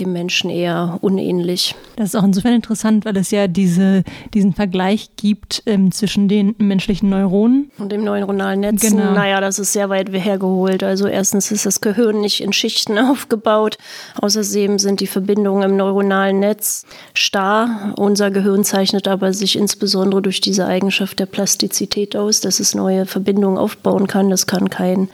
dem 0.00 0.12
Menschen 0.12 0.50
eher 0.50 0.98
unähnlich. 1.02 1.74
Das 1.96 2.10
ist 2.10 2.14
auch 2.14 2.24
insofern 2.24 2.54
interessant, 2.54 3.04
weil 3.04 3.16
es 3.16 3.30
ja 3.30 3.48
diese, 3.48 4.04
diesen 4.32 4.54
Vergleich 4.54 5.10
gibt 5.16 5.62
ähm, 5.66 5.90
zwischen 5.90 6.28
den 6.28 6.54
menschlichen 6.58 7.10
Neuronen 7.10 7.70
und 7.78 7.90
dem 7.90 8.04
neuronalen 8.04 8.60
Netz. 8.60 8.82
Genau. 8.82 9.12
Naja, 9.12 9.40
das 9.40 9.58
ist 9.58 9.72
sehr 9.72 9.90
weit 9.90 10.10
hergeholt. 10.12 10.82
Also 10.82 11.08
erstens 11.08 11.50
ist 11.50 11.66
das 11.66 11.80
Gehirn 11.80 12.20
nicht 12.20 12.40
in 12.40 12.52
Schichten 12.52 12.98
aufgebaut. 12.98 13.78
Außerdem 14.20 14.78
sind 14.78 15.00
die 15.00 15.06
Verbindungen 15.06 15.68
im 15.68 15.76
neuronalen 15.76 16.38
Netz 16.38 16.86
starr. 17.14 17.92
Unser 17.96 18.30
Gehirn 18.30 18.64
zeichnet 18.64 19.08
aber 19.08 19.32
sich 19.32 19.56
insbesondere 19.56 20.22
durch 20.22 20.40
diese 20.40 20.66
Eigenschaft 20.66 21.18
der 21.18 21.26
Plastizität 21.26 22.16
aus, 22.16 22.40
dass 22.40 22.60
es 22.60 22.74
neue 22.74 23.06
Verbindungen 23.06 23.58
aufbauen 23.58 24.06
kann. 24.06 24.30
Das 24.30 24.46
kann 24.46 24.70
kein 24.70 25.08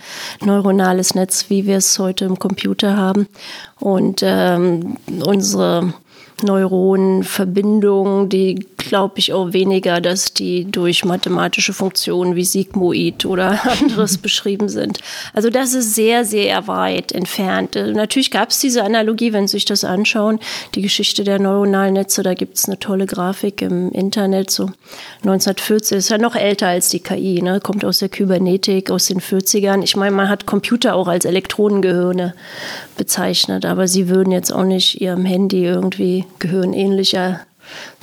neuronales 0.45 1.14
Netz, 1.14 1.47
wie 1.49 1.66
wir 1.66 1.78
es 1.78 1.99
heute 1.99 2.26
im 2.26 2.38
Computer 2.38 2.97
haben. 2.97 3.26
Und 3.81 4.21
ähm, 4.23 4.97
unsere 5.25 5.93
Neuronenverbindungen, 6.42 8.28
die 8.28 8.66
glaube 8.76 9.18
ich 9.18 9.33
auch 9.33 9.52
weniger, 9.52 10.00
dass 10.00 10.33
die 10.33 10.64
durch 10.64 11.04
mathematische 11.04 11.73
Funktionen 11.73 12.37
wie 12.37 12.45
Sigmoid 12.45 13.26
oder 13.26 13.61
anderes 13.80 14.18
beschrieben 14.18 14.68
sind. 14.68 15.00
Also 15.35 15.50
das 15.50 15.75
ist 15.75 15.95
sehr, 15.95 16.25
sehr 16.25 16.66
weit 16.66 17.12
entfernt. 17.12 17.76
Äh, 17.76 17.92
natürlich 17.92 18.30
gab 18.30 18.50
es 18.50 18.61
diese 18.61 18.85
Analogie, 18.85 19.33
wenn 19.33 19.47
Sie 19.47 19.52
sich 19.52 19.64
das 19.64 19.85
anschauen, 19.85 20.38
die 20.75 20.83
Geschichte 20.83 21.25
der 21.25 21.38
neuronalen 21.38 21.95
Netze, 21.95 22.23
da 22.23 22.35
gibt 22.35 22.57
es 22.57 22.66
eine 22.66 22.78
tolle 22.78 23.07
Grafik 23.07 23.61
im 23.62 23.90
Internet, 23.90 24.50
so 24.50 24.71
1940, 25.23 25.99
ist 25.99 26.11
ja 26.11 26.18
noch 26.18 26.37
älter 26.37 26.68
als 26.68 26.88
die 26.88 27.00
KI, 27.00 27.42
ne? 27.42 27.61
kommt 27.61 27.85
aus 27.85 27.99
der 27.99 28.09
Kybernetik, 28.09 28.90
aus 28.90 29.07
den 29.07 29.21
40ern. 29.21 29.83
Ich 29.83 29.97
meine, 29.97 30.14
man 30.14 30.28
hat 30.28 30.47
Computer 30.47 30.95
auch 30.95 31.09
als 31.09 31.25
Elektronengehirne 31.25 32.35
bezeichnet, 32.97 33.64
aber 33.64 33.88
sie 33.88 34.09
würden 34.09 34.33
jetzt 34.33 34.52
auch 34.52 34.64
nicht 34.64 35.00
ihrem 35.00 35.25
Handy 35.25 35.64
irgendwie 35.64 36.25
gehirnähnlicher 36.39 37.41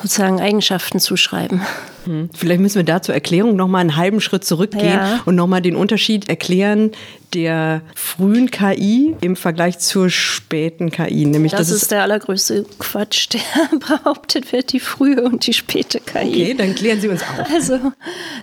sozusagen 0.02 0.40
Eigenschaften 0.40 1.00
zuschreiben. 1.00 1.62
Hm. 2.06 2.30
Vielleicht 2.34 2.62
müssen 2.62 2.78
wir 2.78 2.84
da 2.84 3.02
zur 3.02 3.16
Erklärung 3.16 3.56
nochmal 3.56 3.82
einen 3.82 3.96
halben 3.96 4.22
Schritt 4.22 4.46
zurückgehen 4.46 4.86
ja. 4.86 5.22
und 5.26 5.36
nochmal 5.36 5.62
den 5.62 5.76
Unterschied 5.76 6.30
erklären 6.30 6.92
der 7.36 7.82
frühen 7.96 8.50
KI 8.50 9.16
im 9.22 9.36
Vergleich 9.36 9.80
zur 9.80 10.10
späten 10.10 10.90
KI. 10.90 11.26
Nämlich, 11.26 11.52
das, 11.52 11.68
das 11.70 11.82
ist 11.84 11.92
der 11.92 12.04
allergrößte 12.04 12.66
Quatsch, 12.80 13.28
der 13.34 13.42
behauptet 13.80 14.52
wird, 14.54 14.72
die 14.72 14.80
frühe 14.80 15.22
und 15.22 15.46
die 15.46 15.54
späte 15.54 16.00
KI. 16.00 16.28
Okay, 16.28 16.54
dann 16.58 16.74
klären 16.74 17.02
Sie 17.02 17.10
uns 17.10 17.22
auf. 17.22 17.52
Also, 17.54 17.80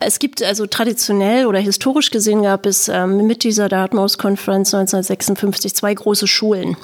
es 0.01 0.19
gibt 0.19 0.43
also 0.43 0.67
traditionell 0.67 1.47
oder 1.47 1.59
historisch 1.59 2.11
gesehen 2.11 2.43
gab 2.43 2.67
es 2.67 2.89
ähm, 2.89 3.27
mit 3.27 3.45
dieser 3.45 3.69
Dartmouth-Konferenz 3.69 4.75
1956 4.75 5.75
zwei 5.75 5.95
große 5.95 6.27
Schulen 6.27 6.77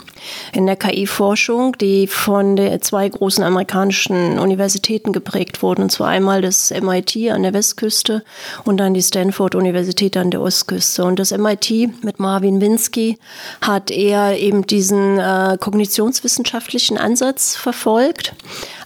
in 0.53 0.67
der 0.67 0.77
KI-Forschung, 0.77 1.77
die 1.79 2.07
von 2.07 2.59
zwei 2.81 3.09
großen 3.09 3.45
amerikanischen 3.45 4.39
Universitäten 4.39 5.13
geprägt 5.13 5.63
wurden. 5.63 5.83
Und 5.83 5.93
zwar 5.93 6.09
einmal 6.09 6.41
das 6.41 6.68
MIT 6.71 7.31
an 7.31 7.43
der 7.43 7.53
Westküste 7.53 8.23
und 8.65 8.79
dann 8.79 8.95
die 8.95 9.03
Stanford-Universität 9.03 10.17
an 10.17 10.31
der 10.31 10.41
Ostküste. 10.41 11.05
Und 11.05 11.19
das 11.19 11.37
MIT 11.37 12.05
mit 12.05 12.19
Marvin 12.19 12.59
Minsky 12.59 13.19
hat 13.61 13.91
er 13.91 14.39
eben 14.39 14.67
diesen 14.67 15.19
äh, 15.19 15.57
kognitionswissenschaftlichen 15.59 16.99
Ansatz 16.99 17.57
verfolgt, 17.57 18.35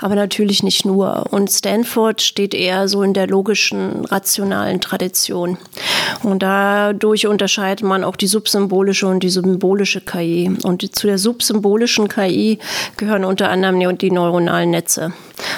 aber 0.00 0.14
natürlich 0.14 0.62
nicht 0.62 0.84
nur. 0.84 1.26
Und 1.30 1.50
Stanford 1.50 2.22
steht 2.22 2.54
eher 2.54 2.88
so 2.88 3.02
in 3.02 3.14
der 3.14 3.26
logischen, 3.26 4.04
rationalen 4.04 4.80
Tradition. 4.80 5.58
Und 6.22 6.42
dadurch 6.42 7.26
unterscheidet 7.26 7.84
man 7.84 8.04
auch 8.04 8.16
die 8.16 8.26
subsymbolische 8.26 9.06
und 9.06 9.22
die 9.22 9.30
symbolische 9.30 10.00
KI. 10.00 10.50
Und 10.62 10.96
zu 10.96 11.06
der 11.06 11.18
subsymbolischen 11.18 12.08
KI 12.08 12.58
gehören 12.96 13.24
unter 13.24 13.50
anderem 13.50 13.98
die 13.98 14.10
neuronalen 14.10 14.70
Netze. 14.70 15.12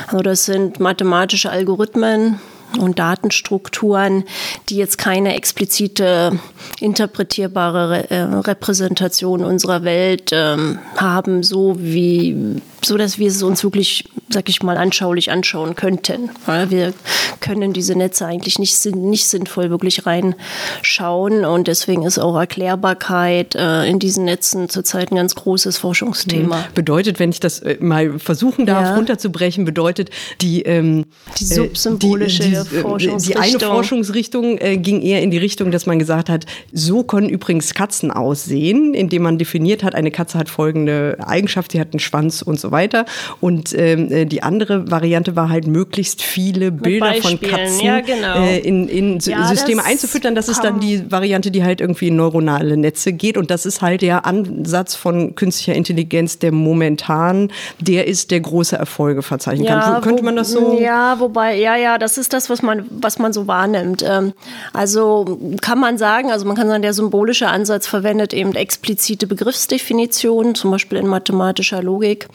Also 0.06 0.22
das 0.22 0.44
sind 0.44 0.80
mathematische 0.80 1.50
Algorithmen, 1.50 2.13
Amen. 2.14 2.53
Und 2.78 2.98
Datenstrukturen, 2.98 4.24
die 4.68 4.76
jetzt 4.76 4.98
keine 4.98 5.34
explizite 5.34 6.38
interpretierbare 6.80 8.10
äh, 8.10 8.20
Repräsentation 8.22 9.44
unserer 9.44 9.84
Welt 9.84 10.30
ähm, 10.32 10.78
haben, 10.96 11.42
so 11.42 11.76
wie 11.78 12.60
so 12.84 12.96
dass 12.96 13.18
wir 13.18 13.28
es 13.28 13.42
uns 13.42 13.64
wirklich, 13.64 14.04
sag 14.28 14.48
ich 14.48 14.62
mal, 14.62 14.76
anschaulich 14.76 15.30
anschauen 15.30 15.74
könnten. 15.74 16.30
Wir 16.68 16.92
können 17.40 17.72
diese 17.72 17.94
Netze 17.94 18.26
eigentlich 18.26 18.58
nicht, 18.58 18.84
nicht 18.94 19.26
sinnvoll 19.26 19.70
wirklich 19.70 20.06
reinschauen 20.06 21.44
und 21.44 21.68
deswegen 21.68 22.02
ist 22.02 22.18
auch 22.18 22.36
Erklärbarkeit 22.36 23.54
äh, 23.54 23.86
in 23.86 23.98
diesen 23.98 24.24
Netzen 24.24 24.68
zurzeit 24.68 25.12
ein 25.12 25.16
ganz 25.16 25.34
großes 25.34 25.78
Forschungsthema. 25.78 26.56
Mhm. 26.56 26.74
Bedeutet, 26.74 27.18
wenn 27.18 27.30
ich 27.30 27.40
das 27.40 27.60
äh, 27.60 27.76
mal 27.80 28.18
versuchen 28.18 28.66
darf, 28.66 28.84
ja. 28.84 28.96
runterzubrechen, 28.96 29.64
bedeutet 29.64 30.10
die, 30.40 30.62
ähm, 30.62 31.06
die 31.38 31.44
subsymbolische 31.44 32.42
die, 32.42 32.50
die, 32.50 32.56
Forschungsrichtung. 32.56 32.63
Die 32.70 33.36
eine 33.36 33.60
Forschungsrichtung 33.60 34.58
äh, 34.58 34.76
ging 34.76 35.02
eher 35.02 35.22
in 35.22 35.30
die 35.30 35.38
Richtung, 35.38 35.70
dass 35.70 35.86
man 35.86 35.98
gesagt 35.98 36.28
hat, 36.28 36.46
so 36.72 37.02
können 37.02 37.28
übrigens 37.28 37.74
Katzen 37.74 38.10
aussehen, 38.10 38.94
indem 38.94 39.22
man 39.22 39.38
definiert 39.38 39.82
hat, 39.82 39.94
eine 39.94 40.10
Katze 40.10 40.38
hat 40.38 40.48
folgende 40.48 41.18
Eigenschaft, 41.24 41.72
sie 41.72 41.80
hat 41.80 41.92
einen 41.92 42.00
Schwanz 42.00 42.42
und 42.42 42.60
so 42.60 42.70
weiter. 42.70 43.04
Und 43.40 43.74
ähm, 43.76 44.10
äh, 44.10 44.24
die 44.24 44.42
andere 44.42 44.90
Variante 44.90 45.36
war 45.36 45.48
halt 45.48 45.66
möglichst 45.66 46.22
viele 46.22 46.72
Bilder 46.72 47.14
von 47.14 47.40
Katzen 47.40 47.84
ja, 47.84 48.00
genau. 48.00 48.44
äh, 48.44 48.58
in, 48.58 48.88
in 48.88 49.18
ja, 49.20 49.46
Systeme 49.46 49.84
einzufüttern. 49.84 50.34
Das 50.34 50.48
ist 50.48 50.62
dann 50.62 50.80
die 50.80 51.10
Variante, 51.10 51.50
die 51.50 51.64
halt 51.64 51.80
irgendwie 51.80 52.08
in 52.08 52.16
neuronale 52.16 52.76
Netze 52.76 53.12
geht. 53.12 53.36
Und 53.36 53.50
das 53.50 53.66
ist 53.66 53.82
halt 53.82 54.02
der 54.02 54.26
Ansatz 54.26 54.94
von 54.94 55.34
künstlicher 55.34 55.74
Intelligenz, 55.74 56.38
der 56.38 56.52
momentan 56.52 57.50
der 57.80 58.06
ist, 58.06 58.30
der 58.30 58.40
große 58.40 58.76
Erfolge 58.76 59.22
verzeichnen 59.22 59.66
ja, 59.66 59.80
kann. 59.80 60.02
Könnte 60.02 60.22
man 60.22 60.36
das 60.36 60.50
so? 60.50 60.78
Ja, 60.80 61.18
wobei, 61.20 61.56
ja, 61.56 61.76
ja, 61.76 61.98
das 61.98 62.18
ist 62.18 62.32
das, 62.32 62.50
was 62.50 62.53
man, 62.62 62.86
was 62.90 63.18
man 63.18 63.32
so 63.32 63.46
wahrnimmt. 63.46 64.04
Ähm, 64.06 64.32
also 64.72 65.38
kann 65.60 65.78
man 65.78 65.98
sagen, 65.98 66.30
also 66.30 66.46
man 66.46 66.56
kann 66.56 66.68
sagen, 66.68 66.82
der 66.82 66.94
symbolische 66.94 67.48
Ansatz 67.48 67.86
verwendet 67.86 68.32
eben 68.32 68.54
explizite 68.54 69.26
Begriffsdefinitionen, 69.26 70.54
zum 70.54 70.70
Beispiel 70.70 70.98
in 70.98 71.06
mathematischer 71.06 71.82
Logik. 71.82 72.28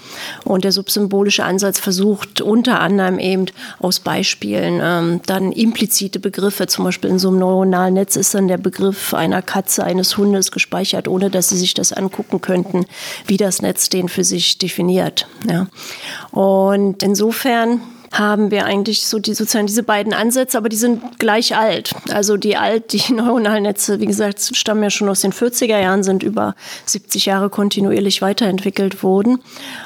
Und 0.45 0.63
der 0.63 0.71
subsymbolische 0.71 1.43
Ansatz 1.43 1.79
versucht 1.79 2.41
unter 2.41 2.79
anderem 2.79 3.19
eben 3.19 3.45
aus 3.79 3.99
Beispielen 3.99 4.79
ähm, 4.81 5.21
dann 5.25 5.51
implizite 5.51 6.19
Begriffe, 6.19 6.67
zum 6.67 6.85
Beispiel 6.85 7.09
in 7.09 7.19
so 7.19 7.29
einem 7.29 7.39
neuronalen 7.39 7.93
Netz 7.93 8.15
ist 8.15 8.33
dann 8.33 8.47
der 8.47 8.57
Begriff 8.57 9.13
einer 9.13 9.41
Katze, 9.41 9.83
eines 9.83 10.17
Hundes 10.17 10.51
gespeichert, 10.51 11.07
ohne 11.07 11.29
dass 11.29 11.49
sie 11.49 11.57
sich 11.57 11.73
das 11.73 11.93
angucken 11.93 12.41
könnten, 12.41 12.85
wie 13.25 13.37
das 13.37 13.61
Netz 13.61 13.89
den 13.89 14.09
für 14.09 14.23
sich 14.23 14.57
definiert. 14.57 15.27
Ja. 15.47 15.67
Und 16.31 17.03
insofern 17.03 17.81
haben 18.11 18.51
wir 18.51 18.65
eigentlich 18.65 19.05
so 19.05 19.19
die 19.19 19.33
sozusagen 19.33 19.67
diese 19.67 19.83
beiden 19.83 20.13
Ansätze, 20.13 20.57
aber 20.57 20.69
die 20.69 20.75
sind 20.75 21.19
gleich 21.19 21.55
alt. 21.55 21.91
Also 22.11 22.37
die 22.37 22.57
alt, 22.57 22.93
die 22.93 23.13
neuronalen 23.13 23.63
Netze, 23.63 23.99
wie 23.99 24.05
gesagt, 24.05 24.39
stammen 24.55 24.83
ja 24.83 24.89
schon 24.89 25.09
aus 25.09 25.21
den 25.21 25.33
40er 25.33 25.79
Jahren, 25.79 26.03
sind 26.03 26.23
über 26.23 26.55
70 26.85 27.25
Jahre 27.25 27.49
kontinuierlich 27.49 28.21
weiterentwickelt 28.21 29.03
worden 29.03 29.39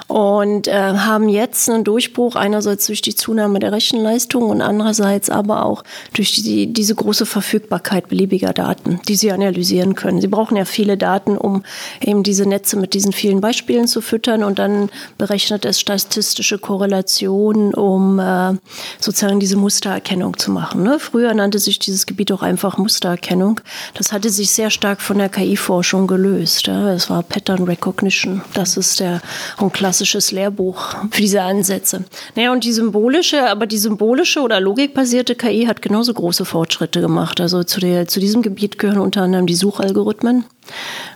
und 0.07 0.67
äh, 0.67 0.73
haben 0.73 1.27
jetzt 1.27 1.69
einen 1.69 1.83
Durchbruch 1.83 2.35
einerseits 2.35 2.87
durch 2.87 3.01
die 3.01 3.15
Zunahme 3.15 3.59
der 3.59 3.71
Rechenleistung 3.71 4.43
und 4.49 4.61
andererseits 4.61 5.29
aber 5.29 5.65
auch 5.65 5.83
durch 6.13 6.33
die, 6.33 6.71
diese 6.71 6.95
große 6.95 7.25
Verfügbarkeit 7.25 8.07
beliebiger 8.07 8.53
Daten, 8.53 8.99
die 9.07 9.15
sie 9.15 9.31
analysieren 9.31 9.95
können. 9.95 10.21
Sie 10.21 10.27
brauchen 10.27 10.55
ja 10.55 10.65
viele 10.65 10.97
Daten, 10.97 11.37
um 11.37 11.63
eben 11.99 12.23
diese 12.23 12.47
Netze 12.47 12.77
mit 12.77 12.93
diesen 12.93 13.11
vielen 13.11 13.41
Beispielen 13.41 13.87
zu 13.87 14.01
füttern 14.01 14.43
und 14.43 14.59
dann 14.59 14.89
berechnet 15.17 15.65
es 15.65 15.79
statistische 15.79 16.57
Korrelationen, 16.57 17.73
um 17.73 18.12
äh, 18.19 18.53
sozusagen 18.99 19.39
diese 19.39 19.57
Mustererkennung 19.57 20.37
zu 20.37 20.51
machen. 20.51 20.83
Ne? 20.83 20.99
Früher 20.99 21.33
nannte 21.33 21.59
sich 21.59 21.79
dieses 21.79 22.05
Gebiet 22.05 22.31
auch 22.31 22.41
einfach 22.41 22.77
Mustererkennung. 22.77 23.61
Das 23.93 24.11
hatte 24.11 24.29
sich 24.29 24.51
sehr 24.51 24.69
stark 24.69 25.01
von 25.01 25.17
der 25.17 25.29
KI-Forschung 25.29 26.07
gelöst. 26.07 26.67
Ja? 26.67 26.93
Es 26.93 27.09
war 27.09 27.23
Pattern 27.23 27.63
Recognition. 27.63 28.41
Das 28.53 28.77
ist 28.77 28.99
der 28.99 29.21
ein 29.57 29.71
klassisches 29.71 30.31
Lehrbuch 30.31 30.95
für 31.11 31.21
diese 31.21 31.41
Ansätze. 31.41 32.05
Naja, 32.35 32.51
und 32.51 32.63
die 32.63 32.73
symbolische, 32.73 33.49
aber 33.49 33.67
die 33.67 33.77
symbolische 33.77 34.41
oder 34.41 34.59
logikbasierte 34.59 35.35
KI 35.35 35.65
hat 35.65 35.81
genauso 35.81 36.13
große 36.13 36.45
Fortschritte 36.45 37.01
gemacht. 37.01 37.41
Also 37.41 37.63
zu, 37.63 37.79
der, 37.79 38.07
zu 38.07 38.19
diesem 38.19 38.41
Gebiet 38.41 38.77
gehören 38.79 38.99
unter 38.99 39.21
anderem 39.21 39.47
die 39.47 39.55
Suchalgorithmen. 39.55 40.45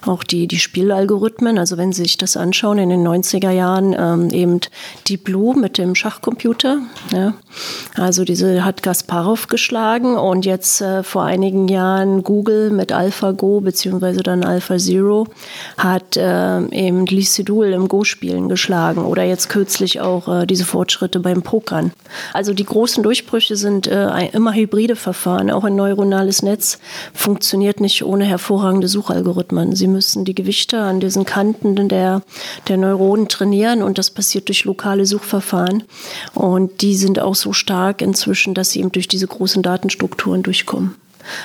Auch 0.05 0.23
die, 0.23 0.47
die 0.47 0.59
Spielalgorithmen, 0.59 1.57
also 1.57 1.77
wenn 1.77 1.91
Sie 1.91 2.03
sich 2.03 2.17
das 2.17 2.37
anschauen, 2.37 2.77
in 2.77 2.89
den 2.89 3.07
90er 3.07 3.51
Jahren 3.51 3.95
ähm, 3.97 4.29
eben 4.29 4.59
Deep 5.07 5.23
Blue 5.23 5.57
mit 5.57 5.77
dem 5.77 5.95
Schachcomputer. 5.95 6.79
Ja. 7.11 7.33
Also 7.95 8.23
diese 8.23 8.63
hat 8.63 8.83
Kasparov 8.83 9.47
geschlagen 9.47 10.15
und 10.15 10.45
jetzt 10.45 10.81
äh, 10.81 11.03
vor 11.03 11.23
einigen 11.23 11.67
Jahren 11.67 12.23
Google 12.23 12.69
mit 12.69 12.91
AlphaGo 12.91 13.61
beziehungsweise 13.61 14.21
dann 14.23 14.43
AlphaZero 14.43 15.27
hat 15.77 16.17
äh, 16.17 16.59
eben 16.69 17.05
Lee 17.05 17.21
Sedol 17.21 17.67
im 17.67 17.87
Go-Spielen 17.87 18.49
geschlagen 18.49 19.05
oder 19.05 19.23
jetzt 19.23 19.49
kürzlich 19.49 19.99
auch 20.01 20.27
äh, 20.27 20.45
diese 20.45 20.65
Fortschritte 20.65 21.19
beim 21.19 21.41
Pokern. 21.41 21.91
Also 22.33 22.53
die 22.53 22.65
großen 22.65 23.03
Durchbrüche 23.03 23.55
sind 23.55 23.87
äh, 23.87 24.27
immer 24.31 24.53
hybride 24.53 24.95
Verfahren. 24.95 25.51
Auch 25.51 25.63
ein 25.63 25.75
neuronales 25.75 26.43
Netz 26.43 26.79
funktioniert 27.13 27.79
nicht 27.79 28.03
ohne 28.03 28.25
hervorragende 28.25 28.87
Suchalgorithmen. 28.87 29.36
Suchalgorithmen. 29.37 29.75
Sie 29.75 29.87
müssen 29.87 30.25
die 30.25 30.35
Gewichte 30.35 30.79
an 30.79 30.99
diesen 30.99 31.25
Kanten 31.25 31.87
der, 31.87 32.21
der 32.67 32.77
Neuronen 32.77 33.27
trainieren 33.27 33.83
und 33.83 33.97
das 33.97 34.11
passiert 34.11 34.47
durch 34.47 34.65
lokale 34.65 35.05
Suchverfahren. 35.05 35.83
Und 36.33 36.81
die 36.81 36.95
sind 36.95 37.19
auch 37.19 37.35
so 37.35 37.53
stark 37.53 38.01
inzwischen, 38.01 38.53
dass 38.53 38.71
sie 38.71 38.79
eben 38.79 38.91
durch 38.91 39.07
diese 39.07 39.27
großen 39.27 39.61
Datenstrukturen 39.61 40.43
durchkommen. 40.43 40.95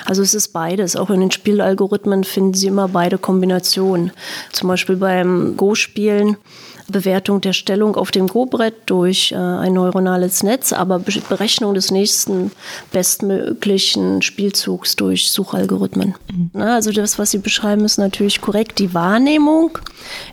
Also 0.05 0.21
es 0.21 0.33
ist 0.33 0.49
beides. 0.49 0.95
Auch 0.95 1.09
in 1.09 1.19
den 1.19 1.31
Spielalgorithmen 1.31 2.23
finden 2.23 2.53
Sie 2.53 2.67
immer 2.67 2.87
beide 2.87 3.17
Kombinationen. 3.17 4.11
Zum 4.53 4.69
Beispiel 4.69 4.95
beim 4.95 5.57
Go-Spielen 5.57 6.37
Bewertung 6.87 7.41
der 7.41 7.53
Stellung 7.53 7.95
auf 7.95 8.11
dem 8.11 8.27
Go-Brett 8.27 8.75
durch 8.85 9.31
äh, 9.31 9.35
ein 9.35 9.73
neuronales 9.73 10.43
Netz, 10.43 10.73
aber 10.73 10.99
Berechnung 10.99 11.73
des 11.73 11.91
nächsten 11.91 12.51
bestmöglichen 12.91 14.21
Spielzugs 14.21 14.95
durch 14.95 15.31
Suchalgorithmen. 15.31 16.15
Mhm. 16.31 16.61
Also 16.61 16.91
das, 16.91 17.19
was 17.19 17.31
Sie 17.31 17.37
beschreiben, 17.37 17.85
ist 17.85 17.97
natürlich 17.97 18.41
korrekt. 18.41 18.79
Die 18.79 18.93
Wahrnehmung 18.93 19.77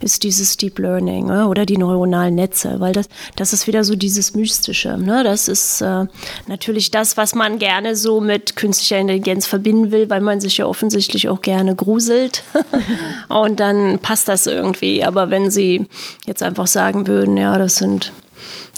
ist 0.01 0.23
dieses 0.23 0.57
Deep 0.57 0.79
Learning 0.79 1.27
ne, 1.27 1.47
oder 1.47 1.67
die 1.67 1.77
neuronalen 1.77 2.35
Netze, 2.35 2.81
weil 2.81 2.93
das, 2.93 3.09
das 3.37 3.53
ist 3.53 3.67
wieder 3.67 3.85
so 3.85 3.97
dieses 3.97 4.35
Mystische. 4.35 4.97
Ne? 4.99 5.23
Das 5.25 5.49
ist 5.49 5.81
äh, 5.81 6.07
natürlich 6.47 6.91
das, 6.91 7.17
was 7.17 7.35
man 7.35 7.59
gerne 7.59 7.97
so 7.97 8.21
mit 8.21 8.57
künstlicher 8.57 8.99
Intelligenz 8.99 9.47
verbinden 9.47 9.91
will, 9.91 10.11
weil 10.11 10.21
man 10.21 10.41
sich 10.41 10.59
ja 10.59 10.67
offensichtlich 10.67 11.29
auch 11.29 11.43
gerne 11.43 11.75
gruselt. 11.75 12.43
Und 13.29 13.61
dann 13.61 13.99
passt 13.99 14.29
das 14.29 14.47
irgendwie. 14.47 15.05
Aber 15.05 15.31
wenn 15.31 15.51
Sie 15.51 15.87
jetzt 16.27 16.40
jetzt 16.41 16.47
einfach 16.47 16.67
sagen 16.67 17.07
würden, 17.07 17.37
ja, 17.37 17.59
das 17.59 17.77
sind 17.77 18.13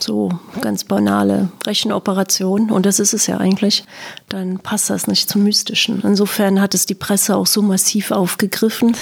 so 0.01 0.31
ganz 0.61 0.83
banale 0.83 1.49
Rechenoperationen, 1.65 2.73
und 2.73 2.87
das 2.87 2.99
ist 2.99 3.15
es 3.15 3.29
ja 3.29 3.39
eigentlich, 3.39 3.85
dann 4.29 4.59
passt 4.59 4.91
das 4.91 5.07
nicht 5.07 5.29
zum 5.29 5.45
Mystischen. 5.45 6.03
Insofern 6.03 6.61
hat 6.61 6.75
es 6.75 6.87
die 6.87 6.97
Presse 6.97 7.37
auch 7.37 7.47
so 7.47 7.63
massiv 7.63 8.11
aufgegriffen. 8.11 8.97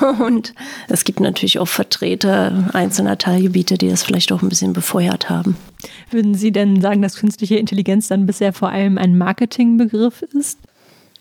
Und 0.18 0.54
es 0.88 1.04
gibt 1.04 1.20
natürlich 1.20 1.60
auch 1.60 1.68
Vertreter 1.68 2.68
einzelner 2.72 3.16
Teilgebiete, 3.16 3.78
die 3.78 3.88
das 3.88 4.02
vielleicht 4.02 4.32
auch 4.32 4.42
ein 4.42 4.48
bisschen 4.48 4.72
befeuert 4.72 5.30
haben. 5.30 5.56
Würden 6.10 6.34
Sie 6.34 6.50
denn 6.50 6.80
sagen, 6.80 7.00
dass 7.00 7.14
künstliche 7.14 7.56
Intelligenz 7.56 8.08
dann 8.08 8.26
bisher 8.26 8.52
vor 8.52 8.70
allem 8.70 8.98
ein 8.98 9.16
Marketingbegriff 9.16 10.22
ist? 10.22 10.58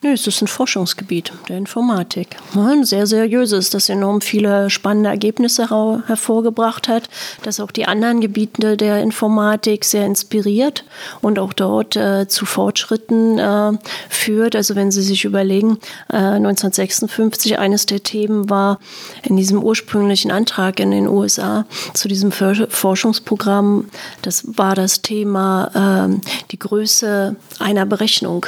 Nö, 0.04 0.12
es 0.12 0.28
ist 0.28 0.44
ein 0.44 0.48
Forschungsgebiet 0.48 1.34
der 1.50 1.58
Informatik. 1.58 2.38
ein 2.54 2.84
sehr 2.84 3.08
seriöses, 3.08 3.72
das 3.72 3.90
enorm 3.90 4.22
viele 4.22 4.70
spannende 4.70 5.10
Ergebnisse 5.10 5.72
hervorgebracht 6.06 6.88
hat, 6.88 7.10
das 7.42 7.60
auch 7.60 7.72
die 7.72 7.86
anderen 7.86 8.22
Gebiete 8.22 8.78
der 8.78 9.02
Informatik 9.02 9.84
sehr 9.84 10.06
inspiriert 10.06 10.86
und 11.24 11.40
auch 11.40 11.52
dort 11.52 11.96
äh, 11.96 12.28
zu 12.28 12.46
Fortschritten 12.46 13.40
äh, 13.40 13.72
führt. 14.08 14.56
Also 14.56 14.76
wenn 14.76 14.92
Sie 14.92 15.02
sich 15.02 15.26
überlegen, 15.26 15.80
äh, 16.10 16.18
1956 16.18 17.58
eines 17.58 17.88
der 17.88 18.04
Themen 18.04 18.52
war 18.52 18.78
in 19.24 19.36
diesem 19.36 19.64
ursprünglichen 19.64 20.30
Antrag 20.30 20.80
in 20.80 20.92
den 20.92 21.08
USA 21.08 21.66
zu 21.96 22.08
diesem 22.08 22.32
Forschungsprogramm, 22.32 23.90
das 24.22 24.44
war 24.46 24.76
das 24.76 25.02
Thema 25.02 26.08
äh, 26.08 26.28
die 26.52 26.60
Größe 26.60 27.36
einer 27.58 27.88
Berechnung. 27.88 28.46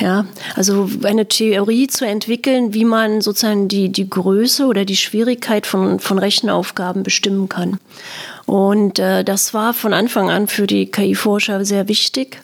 Ja, 0.00 0.24
also 0.56 0.88
eine 1.04 1.28
Theorie 1.28 1.86
zu 1.86 2.06
entwickeln, 2.06 2.72
wie 2.72 2.84
man 2.84 3.20
sozusagen 3.20 3.68
die, 3.68 3.90
die 3.90 4.08
Größe 4.08 4.66
oder 4.66 4.84
die 4.84 4.96
Schwierigkeit 4.96 5.66
von, 5.66 6.00
von 6.00 6.18
Rechenaufgaben 6.18 7.02
bestimmen 7.02 7.48
kann. 7.48 7.78
Und 8.46 8.98
äh, 8.98 9.22
das 9.22 9.54
war 9.54 9.74
von 9.74 9.92
Anfang 9.92 10.30
an 10.30 10.48
für 10.48 10.66
die 10.66 10.86
KI-Forscher 10.86 11.64
sehr 11.64 11.88
wichtig 11.88 12.38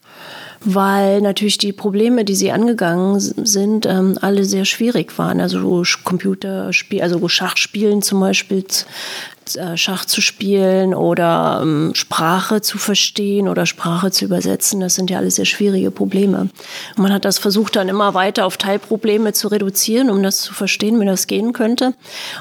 weil 0.61 1.21
natürlich 1.21 1.59
die 1.59 1.73
Probleme, 1.73 2.25
die 2.25 2.35
sie 2.35 2.51
angegangen 2.51 3.21
sind, 3.21 3.87
ähm, 3.87 4.19
alle 4.21 4.45
sehr 4.45 4.65
schwierig 4.65 5.17
waren. 5.19 5.41
Also 5.41 5.85
Computerspiel, 6.05 7.03
also 7.03 7.27
Schachspielen 7.29 8.03
zum 8.03 8.21
Beispiel 8.21 8.65
Schach 9.77 10.05
zu 10.05 10.21
spielen 10.21 10.95
oder 10.95 11.61
ähm, 11.63 11.93
Sprache 11.95 12.61
zu 12.61 12.79
verstehen 12.79 13.49
oder 13.49 13.67
Sprache 13.67 14.11
zu 14.11 14.25
übersetzen. 14.25 14.81
Das 14.81 14.95
sind 14.95 15.11
ja 15.11 15.19
alles 15.19 15.37
sehr 15.37 15.45
schwierige 15.45 15.91
Probleme. 15.91 16.49
Und 16.97 17.03
man 17.03 17.13
hat 17.13 17.25
das 17.25 17.39
versucht 17.39 17.77
dann 17.77 17.89
immer 17.89 18.15
weiter 18.15 18.47
auf 18.47 18.57
Teilprobleme 18.57 19.33
zu 19.33 19.49
reduzieren, 19.49 20.11
um 20.11 20.23
das 20.23 20.41
zu 20.41 20.55
verstehen, 20.55 21.01
wie 21.01 21.07
das 21.07 21.27
gehen 21.27 21.53
könnte. 21.53 21.95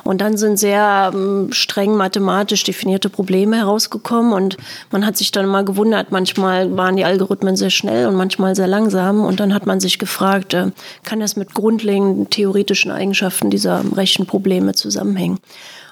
Und 0.04 0.22
dann 0.22 0.38
sind 0.38 0.58
sehr 0.58 1.12
ähm, 1.14 1.50
streng 1.52 1.96
mathematisch 1.96 2.64
definierte 2.64 3.10
Probleme 3.10 3.58
herausgekommen 3.58 4.34
und 4.34 4.58
man 4.92 5.06
hat 5.06 5.18
sich 5.18 5.32
dann 5.32 5.46
immer 5.46 5.64
gewundert, 5.64 6.12
manchmal 6.12 6.76
waren 6.76 6.96
die 6.96 7.06
Algorithmen 7.06 7.56
sehr 7.56 7.70
schnell 7.70 8.08
und 8.08 8.16
manchmal 8.16 8.56
sehr 8.56 8.68
langsam 8.68 9.24
und 9.24 9.40
dann 9.40 9.54
hat 9.54 9.66
man 9.66 9.80
sich 9.80 10.00
gefragt, 10.00 10.54
äh, 10.54 10.72
kann 11.04 11.20
das 11.20 11.36
mit 11.36 11.54
grundlegenden 11.54 12.30
theoretischen 12.30 12.92
Eigenschaften 12.92 13.50
dieser 13.50 13.84
Rechenprobleme 13.96 14.74
zusammenhängen? 14.74 15.40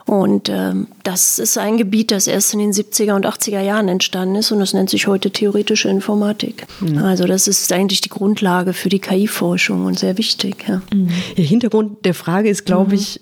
Und 0.06 0.50
ähm, 0.50 0.88
das 1.04 1.40
ist 1.40 1.58
ein 1.58 1.78
Gebiet, 1.78 2.12
das 2.12 2.28
erst 2.28 2.54
in 2.54 2.60
den 2.60 2.74
70er 2.74 3.16
und 3.16 3.26
80er 3.26 3.62
Jahren 3.62 3.88
entstanden 3.88 4.36
ist 4.36 4.52
und 4.52 4.60
das 4.60 4.74
nennt 4.74 4.92
sich 4.92 5.08
heute 5.08 5.32
theoretische 5.32 5.90
Informatik. 5.90 6.68
Mhm. 6.80 7.00
Also 7.00 7.26
das 7.26 7.48
ist 7.48 7.74
eigentlich 7.74 8.02
die 8.02 8.10
Grundlage 8.10 8.74
für 8.74 8.90
die 8.90 9.00
KI-Forschung 9.00 9.86
und 9.86 9.98
sehr 9.98 10.20
wichtig. 10.20 10.66
Ja. 10.68 10.84
Mhm. 10.94 11.10
Der 11.38 11.46
Hintergrund 11.46 12.06
der 12.06 12.14
Frage 12.14 12.50
ist, 12.50 12.66
glaube 12.66 12.92
mhm. 12.92 12.98
ich, 12.98 13.22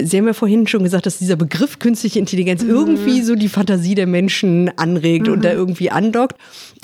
Sie 0.00 0.16
haben 0.16 0.26
ja 0.26 0.32
vorhin 0.32 0.68
schon 0.68 0.84
gesagt, 0.84 1.06
dass 1.06 1.18
dieser 1.18 1.34
Begriff 1.34 1.80
künstliche 1.80 2.20
Intelligenz 2.20 2.62
mhm. 2.62 2.70
irgendwie 2.70 3.22
so 3.22 3.34
die 3.34 3.48
Fantasie 3.48 3.96
der 3.96 4.06
Menschen 4.06 4.70
anregt 4.78 5.26
und 5.26 5.44
da 5.44 5.50
mhm. 5.50 5.56
irgendwie 5.56 5.90
andockt. 5.90 6.36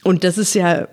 Und 0.03 0.25
das 0.25 0.37
ist 0.37 0.55
ja 0.55 0.89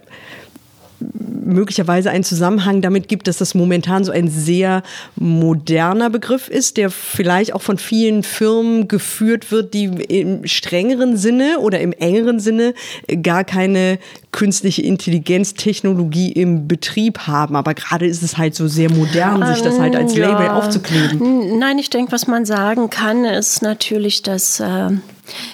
möglicherweise 1.43 2.09
einen 2.09 2.23
Zusammenhang 2.23 2.81
damit 2.81 3.07
gibt, 3.07 3.27
dass 3.27 3.37
das 3.37 3.53
momentan 3.55 4.03
so 4.03 4.11
ein 4.11 4.29
sehr 4.29 4.83
moderner 5.15 6.09
Begriff 6.09 6.47
ist, 6.47 6.77
der 6.77 6.89
vielleicht 6.89 7.53
auch 7.53 7.61
von 7.61 7.77
vielen 7.77 8.23
Firmen 8.23 8.87
geführt 8.87 9.51
wird, 9.51 9.73
die 9.73 9.85
im 9.85 10.47
strengeren 10.47 11.17
Sinne 11.17 11.59
oder 11.59 11.79
im 11.79 11.93
engeren 11.93 12.39
Sinne 12.39 12.73
gar 13.21 13.43
keine 13.43 13.99
künstliche 14.31 14.81
Intelligenztechnologie 14.81 16.31
im 16.31 16.67
Betrieb 16.67 17.19
haben. 17.27 17.55
Aber 17.55 17.73
gerade 17.73 18.05
ist 18.05 18.23
es 18.23 18.37
halt 18.37 18.55
so 18.55 18.67
sehr 18.67 18.89
modern, 18.89 19.45
sich 19.53 19.61
das 19.61 19.79
halt 19.79 19.95
als 19.95 20.15
Label 20.15 20.45
ja. 20.45 20.53
aufzukleben. 20.53 21.59
Nein, 21.59 21.79
ich 21.79 21.89
denke, 21.89 22.11
was 22.11 22.27
man 22.27 22.45
sagen 22.45 22.89
kann, 22.89 23.25
ist 23.25 23.61
natürlich, 23.61 24.21
dass 24.21 24.59
äh, 24.59 24.89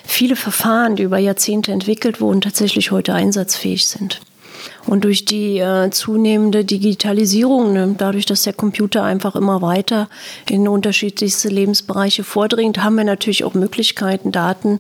viele 0.05 0.35
Verfahren, 0.35 0.95
die 0.95 1.03
über 1.03 1.17
Jahrzehnte 1.17 1.71
entwickelt 1.71 2.21
wurden, 2.21 2.41
tatsächlich 2.41 2.91
heute 2.91 3.13
einsatzfähig 3.13 3.87
sind. 3.87 4.21
Und 4.87 5.03
durch 5.03 5.25
die 5.25 5.59
äh, 5.59 5.89
zunehmende 5.91 6.63
Digitalisierung, 6.63 7.73
ne, 7.73 7.95
dadurch, 7.97 8.25
dass 8.25 8.43
der 8.43 8.53
Computer 8.53 9.03
einfach 9.03 9.35
immer 9.35 9.61
weiter 9.61 10.09
in 10.49 10.67
unterschiedlichste 10.67 11.49
Lebensbereiche 11.49 12.23
vordringt, 12.23 12.81
haben 12.83 12.95
wir 12.95 13.03
natürlich 13.03 13.43
auch 13.43 13.53
Möglichkeiten, 13.53 14.31
Daten 14.31 14.79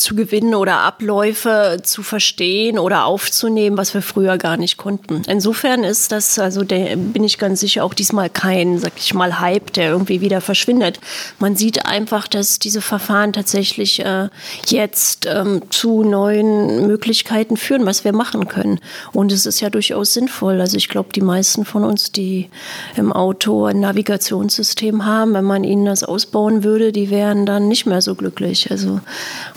zu 0.00 0.14
gewinnen 0.14 0.54
oder 0.54 0.78
Abläufe 0.78 1.78
zu 1.82 2.02
verstehen 2.02 2.78
oder 2.78 3.04
aufzunehmen, 3.04 3.76
was 3.76 3.94
wir 3.94 4.02
früher 4.02 4.38
gar 4.38 4.56
nicht 4.56 4.76
konnten. 4.76 5.22
Insofern 5.28 5.84
ist 5.84 6.12
das, 6.12 6.38
also 6.38 6.64
der, 6.64 6.96
bin 6.96 7.24
ich 7.24 7.38
ganz 7.38 7.60
sicher, 7.60 7.84
auch 7.84 7.94
diesmal 7.94 8.30
kein, 8.30 8.78
sag 8.78 8.92
ich 8.96 9.14
mal, 9.14 9.40
Hype, 9.40 9.72
der 9.72 9.90
irgendwie 9.90 10.20
wieder 10.20 10.40
verschwindet. 10.40 11.00
Man 11.38 11.56
sieht 11.56 11.86
einfach, 11.86 12.26
dass 12.28 12.58
diese 12.58 12.80
Verfahren 12.80 13.32
tatsächlich 13.32 14.04
äh, 14.04 14.28
jetzt 14.66 15.26
ähm, 15.26 15.62
zu 15.70 16.02
neuen 16.02 16.86
Möglichkeiten 16.86 17.56
führen, 17.56 17.86
was 17.86 18.04
wir 18.04 18.12
machen 18.12 18.48
können. 18.48 18.80
Und 19.12 19.32
es 19.32 19.46
ist 19.46 19.60
ja 19.60 19.70
durchaus 19.70 20.14
sinnvoll. 20.14 20.60
Also 20.60 20.76
ich 20.76 20.88
glaube, 20.88 21.10
die 21.14 21.20
meisten 21.20 21.64
von 21.64 21.84
uns, 21.84 22.12
die 22.12 22.48
im 22.96 23.12
Auto 23.12 23.66
ein 23.66 23.80
Navigationssystem 23.80 25.04
haben, 25.04 25.34
wenn 25.34 25.44
man 25.44 25.64
ihnen 25.64 25.84
das 25.84 26.04
ausbauen 26.04 26.64
würde, 26.64 26.92
die 26.92 27.10
wären 27.10 27.46
dann 27.46 27.68
nicht 27.68 27.86
mehr 27.86 28.00
so 28.00 28.14
glücklich. 28.14 28.70
Also 28.70 29.00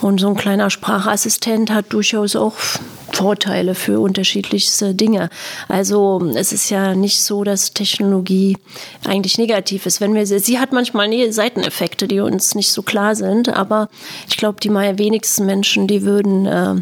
und 0.02 0.20
so 0.20 0.33
ein 0.34 0.38
kleiner 0.38 0.70
Sprachassistent 0.70 1.72
hat 1.72 1.94
durchaus 1.94 2.36
auch 2.36 2.54
Vorteile 3.14 3.76
für 3.76 4.00
unterschiedlichste 4.00 4.96
Dinge. 4.96 5.30
Also 5.68 6.32
es 6.36 6.52
ist 6.52 6.70
ja 6.70 6.96
nicht 6.96 7.22
so, 7.22 7.44
dass 7.44 7.74
Technologie 7.74 8.58
eigentlich 9.06 9.38
negativ 9.38 9.86
ist. 9.86 10.02
Wenn 10.02 10.16
wir 10.16 10.26
sie, 10.26 10.60
hat 10.60 10.72
manchmal 10.72 11.04
Seiteneffekte, 11.32 12.08
die 12.08 12.22
uns 12.22 12.56
nicht 12.56 12.72
so 12.72 12.82
klar 12.82 13.16
sind, 13.16 13.50
aber 13.50 13.90
ich 14.28 14.38
glaube, 14.38 14.60
die 14.62 14.70
mal 14.70 14.98
wenigsten 14.98 15.46
Menschen, 15.46 15.88
die 15.88 16.04
würden 16.04 16.46
äh, 16.48 16.76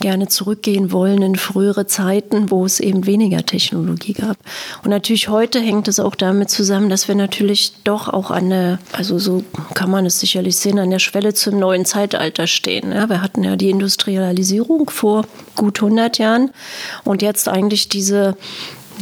gerne 0.00 0.28
zurückgehen 0.28 0.92
wollen 0.92 1.22
in 1.22 1.36
frühere 1.36 1.86
Zeiten, 1.86 2.50
wo 2.50 2.66
es 2.66 2.80
eben 2.80 3.06
weniger 3.06 3.46
Technologie 3.46 4.12
gab. 4.12 4.36
Und 4.84 4.90
natürlich 4.90 5.28
heute 5.28 5.58
hängt 5.58 5.88
es 5.88 6.00
auch 6.00 6.14
damit 6.14 6.50
zusammen, 6.50 6.90
dass 6.90 7.08
wir 7.08 7.14
natürlich 7.14 7.72
doch 7.84 8.08
auch 8.08 8.30
an 8.30 8.50
der, 8.50 8.78
also 8.92 9.18
so 9.18 9.42
kann 9.74 9.90
man 9.90 10.04
es 10.04 10.20
sicherlich 10.20 10.56
sehen, 10.56 10.78
an 10.78 10.90
der 10.90 10.98
Schwelle 10.98 11.32
zum 11.32 11.58
neuen 11.58 11.86
Zeitalter 11.86 12.46
stehen. 12.46 12.92
Ja, 12.98 13.08
wir 13.08 13.22
hatten 13.22 13.44
ja 13.44 13.56
die 13.56 13.70
Industrialisierung 13.70 14.90
vor 14.90 15.24
gut 15.54 15.80
100 15.80 16.18
Jahren. 16.18 16.50
Und 17.04 17.22
jetzt 17.22 17.48
eigentlich 17.48 17.88
diese 17.88 18.36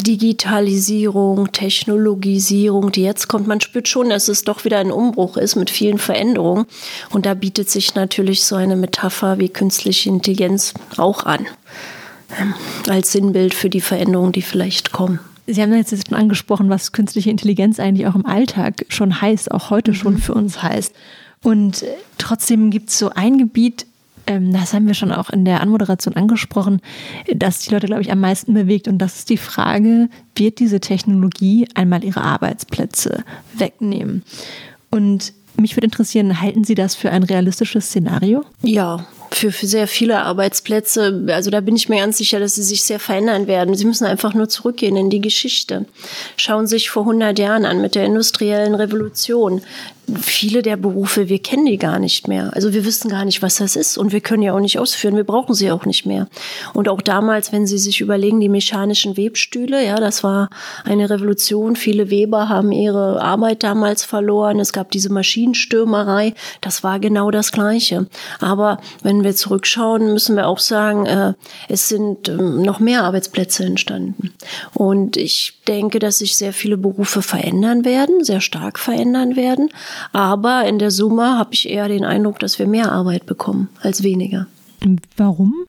Digitalisierung, 0.03 1.53
Technologisierung, 1.53 2.93
die 2.93 3.03
jetzt 3.03 3.29
kommt, 3.29 3.47
man 3.47 3.61
spürt 3.61 3.89
schon, 3.89 4.11
dass 4.11 4.29
es 4.29 4.45
doch 4.45 4.65
wieder 4.67 4.79
ein 4.79 4.93
Umbruch 4.93 5.39
ist 5.39 5.57
mit 5.57 5.71
vielen 5.71 5.99
Veränderungen. 5.99 6.67
Und 7.11 7.25
da 7.25 7.35
bietet 7.35 7.71
sich 7.71 7.95
natürlich 7.95 8.45
so 8.45 8.57
eine 8.57 8.77
Metapher 8.77 9.39
wie 9.39 9.49
künstliche 9.49 10.11
Intelligenz 10.11 10.75
auch 10.99 11.25
an, 11.25 11.47
als 12.89 13.13
Sinnbild 13.13 13.55
für 13.55 13.71
die 13.71 13.81
Veränderungen, 13.81 14.33
die 14.33 14.43
vielleicht 14.43 14.93
kommen. 14.93 15.21
Sie 15.47 15.63
haben 15.63 15.73
jetzt 15.73 16.09
schon 16.09 16.19
angesprochen, 16.19 16.69
was 16.69 16.93
künstliche 16.93 17.31
Intelligenz 17.31 17.79
eigentlich 17.79 18.07
auch 18.09 18.17
im 18.17 18.27
Alltag 18.27 18.85
schon 18.89 19.21
heißt, 19.21 19.53
auch 19.53 19.71
heute 19.71 19.95
schon 19.95 20.15
mhm. 20.15 20.19
für 20.19 20.35
uns 20.35 20.63
heißt. 20.63 20.93
Und 21.47 21.85
äh, 21.85 21.95
trotzdem 22.19 22.71
gibt 22.73 22.89
es 22.89 22.99
so 22.99 23.11
ein 23.11 23.39
Gebiet, 23.39 23.87
ähm, 24.27 24.53
das 24.53 24.75
haben 24.75 24.89
wir 24.89 24.95
schon 24.95 25.13
auch 25.13 25.31
in 25.31 25.45
der 25.45 25.61
Anmoderation 25.61 26.17
angesprochen, 26.17 26.83
das 27.33 27.61
die 27.61 27.71
Leute, 27.71 27.87
glaube 27.87 28.03
ich, 28.03 28.11
am 28.11 28.19
meisten 28.19 28.53
bewegt. 28.53 28.89
Und 28.89 28.99
das 28.99 29.19
ist 29.19 29.31
die 29.31 29.37
Frage, 29.37 30.09
wird 30.35 30.59
diese 30.59 30.81
Technologie 30.81 31.69
einmal 31.75 32.03
ihre 32.03 32.23
Arbeitsplätze 32.23 33.23
wegnehmen? 33.55 34.25
Und 34.91 35.35
mich 35.57 35.77
würde 35.77 35.85
interessieren, 35.85 36.41
halten 36.41 36.65
Sie 36.65 36.75
das 36.75 36.97
für 36.97 37.13
ein 37.13 37.23
realistisches 37.23 37.87
Szenario? 37.87 38.45
Ja, 38.63 39.07
für, 39.31 39.53
für 39.53 39.67
sehr 39.67 39.87
viele 39.87 40.23
Arbeitsplätze. 40.23 41.27
Also 41.29 41.51
da 41.51 41.61
bin 41.61 41.77
ich 41.77 41.89
mir 41.89 42.01
ganz 42.01 42.19
sicher, 42.19 42.41
dass 42.41 42.55
sie 42.55 42.63
sich 42.63 42.83
sehr 42.83 42.99
verändern 42.99 43.47
werden. 43.47 43.75
Sie 43.75 43.85
müssen 43.85 44.05
einfach 44.05 44.35
nur 44.35 44.49
zurückgehen 44.49 44.97
in 44.97 45.11
die 45.11 45.21
Geschichte. 45.21 45.85
Schauen 46.37 46.67
Sie 46.67 46.77
sich 46.77 46.91
vor 46.91 47.03
100 47.03 47.39
Jahren 47.39 47.65
an 47.65 47.81
mit 47.81 47.95
der 47.95 48.05
industriellen 48.05 48.75
Revolution 48.75 49.63
viele 50.15 50.63
der 50.63 50.77
Berufe, 50.77 51.29
wir 51.29 51.41
kennen 51.41 51.67
die 51.67 51.79
gar 51.79 51.99
nicht 51.99 52.29
mehr. 52.29 52.53
Also 52.55 52.73
wir 52.73 52.85
wissen 52.85 53.09
gar 53.09 53.25
nicht, 53.25 53.43
was 53.43 53.57
das 53.57 53.77
ist 53.77 53.99
und 53.99 54.13
wir 54.13 54.21
können 54.21 54.43
ja 54.43 54.55
auch 54.55 54.61
nicht 54.61 54.79
ausführen, 54.79 55.17
wir 55.17 55.25
brauchen 55.25 55.55
sie 55.55 55.71
auch 55.71 55.85
nicht 55.85 56.07
mehr. 56.07 56.29
Und 56.75 56.89
auch 56.89 57.01
damals, 57.03 57.53
wenn 57.53 57.67
Sie 57.67 57.79
sich 57.79 58.01
überlegen, 58.01 58.41
die 58.41 58.49
mechanischen 58.49 59.17
Webstühle, 59.17 59.85
ja, 59.85 59.97
das 59.97 60.23
war 60.23 60.51
eine 60.85 61.11
Revolution. 61.11 61.77
Viele 61.77 62.11
Weber 62.11 62.49
haben 62.49 62.73
ihre 62.73 63.21
Arbeit 63.21 63.63
damals 63.63 64.05
verloren. 64.05 64.61
Es 64.61 64.73
gab 64.73 64.91
diese 64.91 65.13
Maschinenstürmerei. 65.13 66.35
Das 66.61 66.85
war 66.85 67.01
genau 67.01 67.31
das 67.31 67.53
Gleiche. 67.53 68.07
Aber 68.41 68.79
wenn 69.03 69.25
wir 69.25 69.35
zurückschauen, 69.35 70.13
müssen 70.13 70.37
wir 70.37 70.47
auch 70.47 70.59
sagen, 70.59 71.07
äh, 71.07 71.35
es 71.69 71.89
sind 71.89 72.29
ähm, 72.29 72.63
noch 72.63 72.81
mehr 72.81 73.03
Arbeitsplätze 73.05 73.65
entstanden. 73.65 74.33
Und 74.75 75.17
ich 75.17 75.61
denke, 75.67 75.99
dass 75.99 76.19
sich 76.19 76.37
sehr 76.37 76.53
viele 76.53 76.77
Berufe 76.77 77.23
verändern 77.23 77.85
werden, 77.85 78.23
sehr 78.23 78.41
stark 78.41 78.79
verändern 78.79 79.37
werden. 79.37 79.71
Aber 80.13 80.65
in 80.67 80.79
der 80.79 80.91
Summe 80.91 81.39
habe 81.39 81.55
ich 81.55 81.69
eher 81.69 81.89
den 81.89 82.05
Eindruck, 82.05 82.39
dass 82.39 82.59
wir 82.59 82.67
mehr 82.67 82.93
Arbeit 82.93 83.27
bekommen 83.27 83.69
als 83.83 84.03
weniger. 84.03 84.47
Warum? 85.17 85.67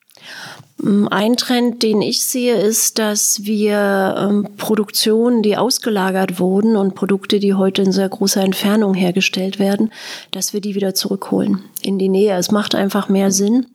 Mm, 0.78 1.08
ein 1.10 1.38
Trend, 1.38 1.82
den 1.84 2.02
ich 2.02 2.24
sehe, 2.24 2.56
ist, 2.56 3.00
dass 3.00 3.46
wir 3.46 4.16
ähm, 4.18 4.48
Produktionen, 4.58 5.42
die 5.42 5.58
ausgelagert 5.58 6.40
wurden 6.40 6.76
und 6.76 6.96
Produkte, 6.96 7.40
die 7.40 7.54
heute 7.54 7.82
in 7.82 7.92
sehr 7.92 8.10
großer 8.10 8.44
Entfernung 8.44 8.94
hergestellt 8.94 9.60
werden, 9.60 9.92
dass 10.32 10.54
wir 10.54 10.62
die 10.62 10.76
wieder 10.76 10.94
zurückholen 10.94 11.64
in 11.88 11.98
die 11.98 12.10
Nähe. 12.10 12.36
Es 12.36 12.52
macht 12.52 12.76
einfach 12.76 13.10
mehr 13.10 13.32
Sinn. 13.32 13.66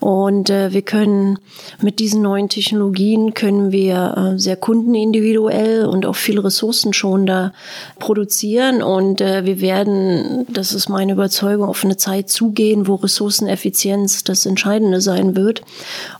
Und 0.00 0.50
äh, 0.50 0.72
wir 0.72 0.82
können 0.82 1.38
mit 1.82 1.98
diesen 1.98 2.22
neuen 2.22 2.48
Technologien 2.48 3.34
können 3.34 3.72
wir 3.72 4.34
äh, 4.34 4.38
sehr 4.38 4.56
kundenindividuell 4.56 5.86
und 5.86 6.06
auch 6.06 6.16
viel 6.16 6.38
ressourcenschonender 6.38 7.52
produzieren. 7.98 8.82
Und 8.82 9.20
äh, 9.20 9.44
wir 9.44 9.60
werden, 9.60 10.46
das 10.48 10.72
ist 10.72 10.88
meine 10.88 11.12
Überzeugung, 11.12 11.68
auf 11.68 11.84
eine 11.84 11.96
Zeit 11.96 12.30
zugehen, 12.30 12.86
wo 12.86 12.94
Ressourceneffizienz 12.94 14.24
das 14.24 14.46
Entscheidende 14.46 15.00
sein 15.00 15.36
wird. 15.36 15.62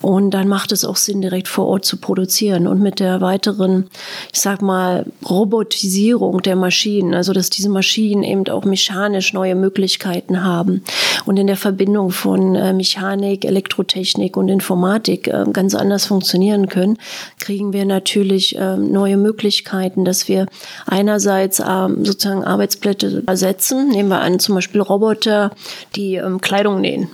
Und 0.00 0.32
dann 0.32 0.48
macht 0.48 0.72
es 0.72 0.84
auch 0.84 0.96
Sinn, 0.96 1.20
direkt 1.20 1.48
vor 1.48 1.66
Ort 1.66 1.84
zu 1.84 1.98
produzieren. 1.98 2.66
Und 2.66 2.80
mit 2.80 3.00
der 3.00 3.20
weiteren, 3.20 3.88
ich 4.32 4.40
sag 4.40 4.62
mal, 4.62 5.06
Robotisierung 5.28 6.42
der 6.42 6.56
Maschinen, 6.56 7.14
also 7.14 7.32
dass 7.32 7.50
diese 7.50 7.68
Maschinen 7.68 8.22
eben 8.22 8.46
auch 8.48 8.64
mechanisch 8.64 9.32
neue 9.32 9.54
Möglichkeiten 9.54 10.42
haben. 10.42 10.82
Und 11.24 11.35
und 11.36 11.40
in 11.40 11.48
der 11.48 11.58
Verbindung 11.58 12.12
von 12.12 12.54
äh, 12.54 12.72
Mechanik, 12.72 13.44
Elektrotechnik 13.44 14.38
und 14.38 14.48
Informatik 14.48 15.28
äh, 15.28 15.44
ganz 15.52 15.74
anders 15.74 16.06
funktionieren 16.06 16.70
können, 16.70 16.96
kriegen 17.38 17.74
wir 17.74 17.84
natürlich 17.84 18.56
äh, 18.56 18.78
neue 18.78 19.18
Möglichkeiten, 19.18 20.06
dass 20.06 20.28
wir 20.28 20.46
einerseits 20.86 21.60
ähm, 21.60 22.06
sozusagen 22.06 22.42
Arbeitsplätze 22.42 23.22
ersetzen. 23.26 23.90
Nehmen 23.90 24.08
wir 24.08 24.20
an, 24.20 24.38
zum 24.38 24.54
Beispiel 24.54 24.80
Roboter, 24.80 25.50
die 25.94 26.14
ähm, 26.14 26.40
Kleidung 26.40 26.80
nähen. 26.80 27.10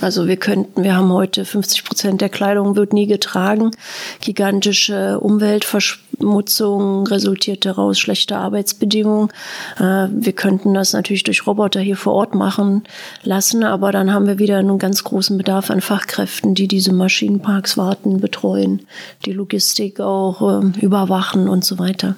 Also 0.00 0.26
wir 0.28 0.36
könnten, 0.36 0.82
wir 0.82 0.96
haben 0.96 1.12
heute 1.12 1.44
50 1.44 1.84
Prozent 1.84 2.20
der 2.20 2.28
Kleidung 2.28 2.76
wird 2.76 2.92
nie 2.92 3.06
getragen. 3.06 3.70
Gigantische 4.20 5.18
Umweltverschmutzung 5.20 7.06
resultiert 7.06 7.64
daraus, 7.64 7.98
schlechte 7.98 8.36
Arbeitsbedingungen. 8.36 9.30
Äh, 9.78 10.08
wir 10.10 10.32
könnten 10.32 10.74
das 10.74 10.92
natürlich 10.92 11.24
durch 11.24 11.46
Roboter 11.46 11.80
hier 11.80 11.96
vor 11.96 12.12
Ort 12.14 12.34
machen 12.34 12.84
lassen, 13.22 13.64
aber 13.64 13.92
dann 13.92 14.12
haben 14.12 14.26
wir 14.26 14.38
wieder 14.38 14.58
einen 14.58 14.78
ganz 14.78 15.04
großen 15.04 15.38
Bedarf 15.38 15.70
an 15.70 15.80
Fachkräften, 15.80 16.54
die 16.54 16.68
diese 16.68 16.92
Maschinenparks 16.92 17.78
warten, 17.78 18.20
betreuen, 18.20 18.86
die 19.24 19.32
Logistik 19.32 20.00
auch 20.00 20.60
ähm, 20.60 20.74
überwachen 20.80 21.48
und 21.48 21.64
so 21.64 21.78
weiter. 21.78 22.16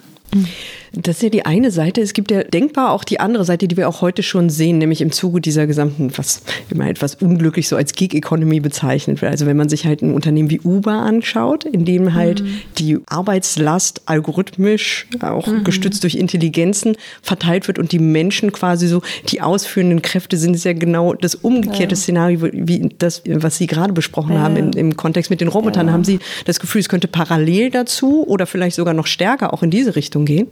Das 0.93 1.17
ist 1.17 1.23
ja 1.23 1.29
die 1.29 1.45
eine 1.45 1.71
Seite. 1.71 2.01
Es 2.01 2.13
gibt 2.13 2.31
ja 2.31 2.45
denkbar 2.45 2.93
auch 2.93 3.05
die 3.05 3.21
andere 3.21 3.45
Seite, 3.45 3.69
die 3.69 3.77
wir 3.77 3.89
auch 3.89 4.01
heute 4.01 4.23
schon 4.23 4.51
sehen, 4.51 4.79
nämlich 4.79 5.01
im 5.01 5.13
Zuge 5.13 5.41
dieser 5.41 5.67
gesamten, 5.67 6.11
was 6.17 6.43
immer 6.71 6.89
etwas 6.89 7.17
unglücklich 7.17 7.69
so 7.69 7.77
als 7.77 7.93
Gig 7.93 8.15
Economy 8.15 8.61
bezeichnet 8.61 9.21
wird. 9.23 9.31
Also 9.31 9.47
wenn 9.47 9.57
man 9.57 9.69
sich 9.69 9.87
halt 9.87 10.03
ein 10.03 10.15
Unternehmen 10.15 10.51
wie 10.51 10.61
Uber 10.61 10.93
anschaut, 10.93 11.65
in 11.65 11.85
dem 11.85 12.15
halt 12.15 12.43
mhm. 12.43 12.61
die 12.79 12.99
Arbeitslast 13.07 14.03
algorithmisch, 14.07 15.07
auch 15.21 15.47
mhm. 15.47 15.65
gestützt 15.65 16.03
durch 16.03 16.15
Intelligenzen, 16.15 16.97
verteilt 17.23 17.69
wird 17.69 17.79
und 17.79 17.93
die 17.93 17.99
Menschen 17.99 18.53
quasi 18.53 18.89
so 18.89 19.03
die 19.29 19.41
ausführenden 19.41 20.03
Kräfte 20.03 20.37
sind, 20.37 20.55
ist 20.55 20.65
ja 20.65 20.73
genau 20.73 21.15
das 21.15 21.35
umgekehrte 21.35 21.95
ja. 21.95 21.97
Szenario, 21.97 22.49
wie 22.53 22.89
das, 22.99 23.23
was 23.27 23.59
Sie 23.59 23.67
gerade 23.67 23.93
besprochen 23.93 24.35
ja. 24.35 24.41
haben 24.41 24.57
im, 24.57 24.71
im, 24.73 24.97
Kontext 24.97 25.31
mit 25.31 25.41
den 25.41 25.49
Robotern. 25.49 25.89
Ja. 25.89 25.93
Haben 25.93 26.05
Sie 26.05 26.19
das 26.45 26.61
Gefühl, 26.61 26.81
es 26.81 26.89
könnte 26.89 27.09
parallel 27.09 27.71
dazu 27.71 28.27
oder 28.27 28.47
vielleicht 28.47 28.77
sogar 28.77 28.95
noch 28.95 29.07
stärker 29.07 29.53
auch 29.53 29.63
in 29.63 29.71
diese 29.71 29.97
Richtung 29.97 30.25
gehen? 30.25 30.49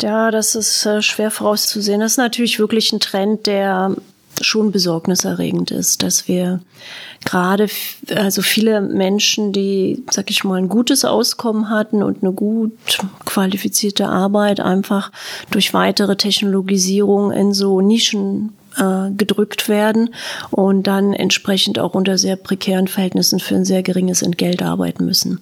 Ja, 0.00 0.30
das 0.30 0.54
ist 0.54 0.84
äh, 0.86 1.02
schwer 1.02 1.30
vorauszusehen. 1.30 2.00
Das 2.00 2.12
ist 2.12 2.18
natürlich 2.18 2.58
wirklich 2.58 2.92
ein 2.92 3.00
Trend, 3.00 3.46
der 3.46 3.94
schon 4.40 4.72
besorgniserregend 4.72 5.70
ist, 5.70 6.02
dass 6.02 6.26
wir 6.26 6.60
gerade, 7.24 7.68
also 8.14 8.42
viele 8.42 8.80
Menschen, 8.80 9.52
die, 9.52 10.02
sag 10.10 10.30
ich 10.30 10.42
mal, 10.42 10.56
ein 10.56 10.68
gutes 10.68 11.04
Auskommen 11.04 11.70
hatten 11.70 12.02
und 12.02 12.22
eine 12.22 12.32
gut 12.32 12.72
qualifizierte 13.24 14.08
Arbeit 14.08 14.60
einfach 14.60 15.12
durch 15.50 15.74
weitere 15.74 16.16
Technologisierung 16.16 17.30
in 17.30 17.52
so 17.52 17.80
Nischen 17.80 18.54
äh, 18.76 19.10
gedrückt 19.16 19.68
werden 19.68 20.14
und 20.50 20.86
dann 20.86 21.12
entsprechend 21.12 21.78
auch 21.78 21.94
unter 21.94 22.18
sehr 22.18 22.36
prekären 22.36 22.88
Verhältnissen 22.88 23.40
für 23.40 23.56
ein 23.56 23.64
sehr 23.64 23.82
geringes 23.82 24.22
Entgelt 24.22 24.62
arbeiten 24.62 25.04
müssen. 25.04 25.40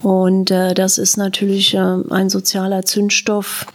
Und 0.00 0.50
äh, 0.50 0.74
das 0.74 0.98
ist 0.98 1.16
natürlich 1.16 1.74
äh, 1.74 1.96
ein 2.10 2.30
sozialer 2.30 2.84
Zündstoff, 2.84 3.66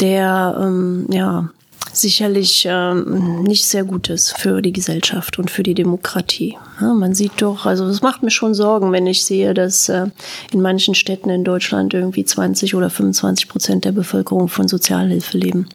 der 0.00 0.58
ähm, 0.60 1.06
ja 1.10 1.50
sicherlich 1.92 2.66
ähm, 2.68 3.42
nicht 3.42 3.64
sehr 3.64 3.84
gut 3.84 4.08
ist 4.08 4.38
für 4.38 4.62
die 4.62 4.72
Gesellschaft 4.72 5.38
und 5.38 5.50
für 5.50 5.62
die 5.62 5.74
Demokratie. 5.74 6.56
Ja, 6.80 6.94
man 6.94 7.14
sieht 7.14 7.32
doch, 7.42 7.66
also 7.66 7.84
es 7.86 8.02
macht 8.02 8.22
mir 8.22 8.30
schon 8.30 8.54
Sorgen, 8.54 8.92
wenn 8.92 9.06
ich 9.06 9.24
sehe, 9.24 9.54
dass 9.54 9.88
äh, 9.88 10.06
in 10.52 10.60
manchen 10.62 10.94
Städten 10.94 11.30
in 11.30 11.44
Deutschland 11.44 11.92
irgendwie 11.94 12.24
20 12.24 12.74
oder 12.74 12.90
25 12.90 13.48
Prozent 13.48 13.84
der 13.84 13.92
Bevölkerung 13.92 14.48
von 14.48 14.68
Sozialhilfe 14.68 15.36
leben. 15.36 15.68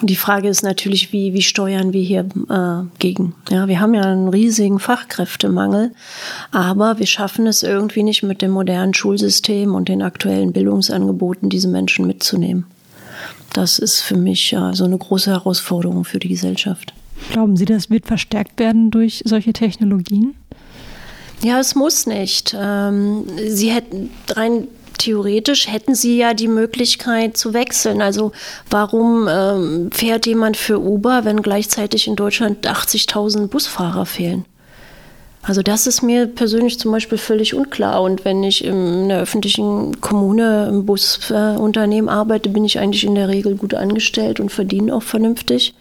Und 0.00 0.10
die 0.10 0.16
Frage 0.16 0.48
ist 0.48 0.62
natürlich, 0.62 1.12
wie, 1.12 1.34
wie 1.34 1.42
steuern 1.42 1.92
wir 1.92 2.02
hier 2.02 2.28
äh, 2.50 2.86
gegen? 2.98 3.34
Ja, 3.50 3.68
wir 3.68 3.80
haben 3.80 3.94
ja 3.94 4.02
einen 4.02 4.28
riesigen 4.28 4.78
Fachkräftemangel, 4.78 5.92
aber 6.50 6.98
wir 6.98 7.06
schaffen 7.06 7.46
es 7.46 7.62
irgendwie 7.62 8.02
nicht 8.02 8.22
mit 8.22 8.42
dem 8.42 8.50
modernen 8.50 8.94
Schulsystem 8.94 9.74
und 9.74 9.88
den 9.88 10.02
aktuellen 10.02 10.52
Bildungsangeboten, 10.52 11.48
diese 11.48 11.68
Menschen 11.68 12.06
mitzunehmen. 12.06 12.66
Das 13.54 13.78
ist 13.78 14.00
für 14.00 14.16
mich 14.16 14.50
ja 14.50 14.74
so 14.74 14.84
eine 14.84 14.98
große 14.98 15.30
Herausforderung 15.30 16.04
für 16.04 16.18
die 16.18 16.28
Gesellschaft. 16.28 16.92
Glauben 17.32 17.56
Sie, 17.56 17.64
das 17.64 17.88
wird 17.88 18.04
verstärkt 18.04 18.58
werden 18.58 18.90
durch 18.90 19.22
solche 19.24 19.52
Technologien? 19.52 20.34
Ja, 21.42 21.60
es 21.60 21.74
muss 21.74 22.06
nicht. 22.06 22.54
Ähm, 22.58 23.24
Sie 23.46 23.70
hätten 23.70 24.10
rein 24.30 24.68
theoretisch 24.98 25.68
hätten 25.68 25.94
sie 25.94 26.16
ja 26.16 26.34
die 26.34 26.48
Möglichkeit 26.48 27.36
zu 27.36 27.52
wechseln. 27.52 28.00
Also 28.00 28.32
warum 28.70 29.28
ähm, 29.28 29.90
fährt 29.92 30.26
jemand 30.26 30.56
für 30.56 30.80
Uber, 30.80 31.24
wenn 31.24 31.42
gleichzeitig 31.42 32.06
in 32.06 32.16
Deutschland 32.16 32.66
80.000 32.66 33.48
Busfahrer 33.48 34.06
fehlen? 34.06 34.44
Also 35.46 35.62
das 35.62 35.86
ist 35.86 36.02
mir 36.02 36.26
persönlich 36.26 36.78
zum 36.78 36.90
Beispiel 36.90 37.18
völlig 37.18 37.54
unklar. 37.54 38.02
Und 38.02 38.24
wenn 38.24 38.42
ich 38.42 38.64
in 38.64 39.10
der 39.10 39.20
öffentlichen 39.20 40.00
Kommune 40.00 40.68
im 40.68 40.86
Busunternehmen 40.86 42.08
arbeite, 42.08 42.48
bin 42.48 42.64
ich 42.64 42.78
eigentlich 42.78 43.04
in 43.04 43.14
der 43.14 43.28
Regel 43.28 43.54
gut 43.54 43.74
angestellt 43.74 44.40
und 44.40 44.50
verdiene 44.50 44.94
auch 44.94 45.02
vernünftig. 45.02 45.74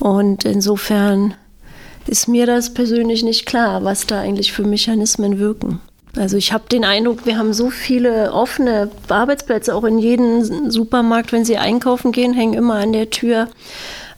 Und 0.00 0.44
insofern 0.44 1.34
ist 2.06 2.28
mir 2.28 2.46
das 2.46 2.72
persönlich 2.72 3.22
nicht 3.22 3.44
klar, 3.44 3.84
was 3.84 4.06
da 4.06 4.20
eigentlich 4.20 4.52
für 4.52 4.62
Mechanismen 4.62 5.38
wirken. 5.38 5.80
Also 6.16 6.38
ich 6.38 6.52
habe 6.52 6.64
den 6.70 6.84
Eindruck, 6.84 7.26
wir 7.26 7.36
haben 7.36 7.52
so 7.52 7.68
viele 7.68 8.32
offene 8.32 8.90
Arbeitsplätze, 9.08 9.74
auch 9.74 9.84
in 9.84 9.98
jedem 9.98 10.70
Supermarkt, 10.70 11.32
wenn 11.32 11.44
Sie 11.44 11.58
einkaufen 11.58 12.12
gehen, 12.12 12.32
hängen 12.32 12.54
immer 12.54 12.76
an 12.76 12.94
der 12.94 13.10
Tür 13.10 13.48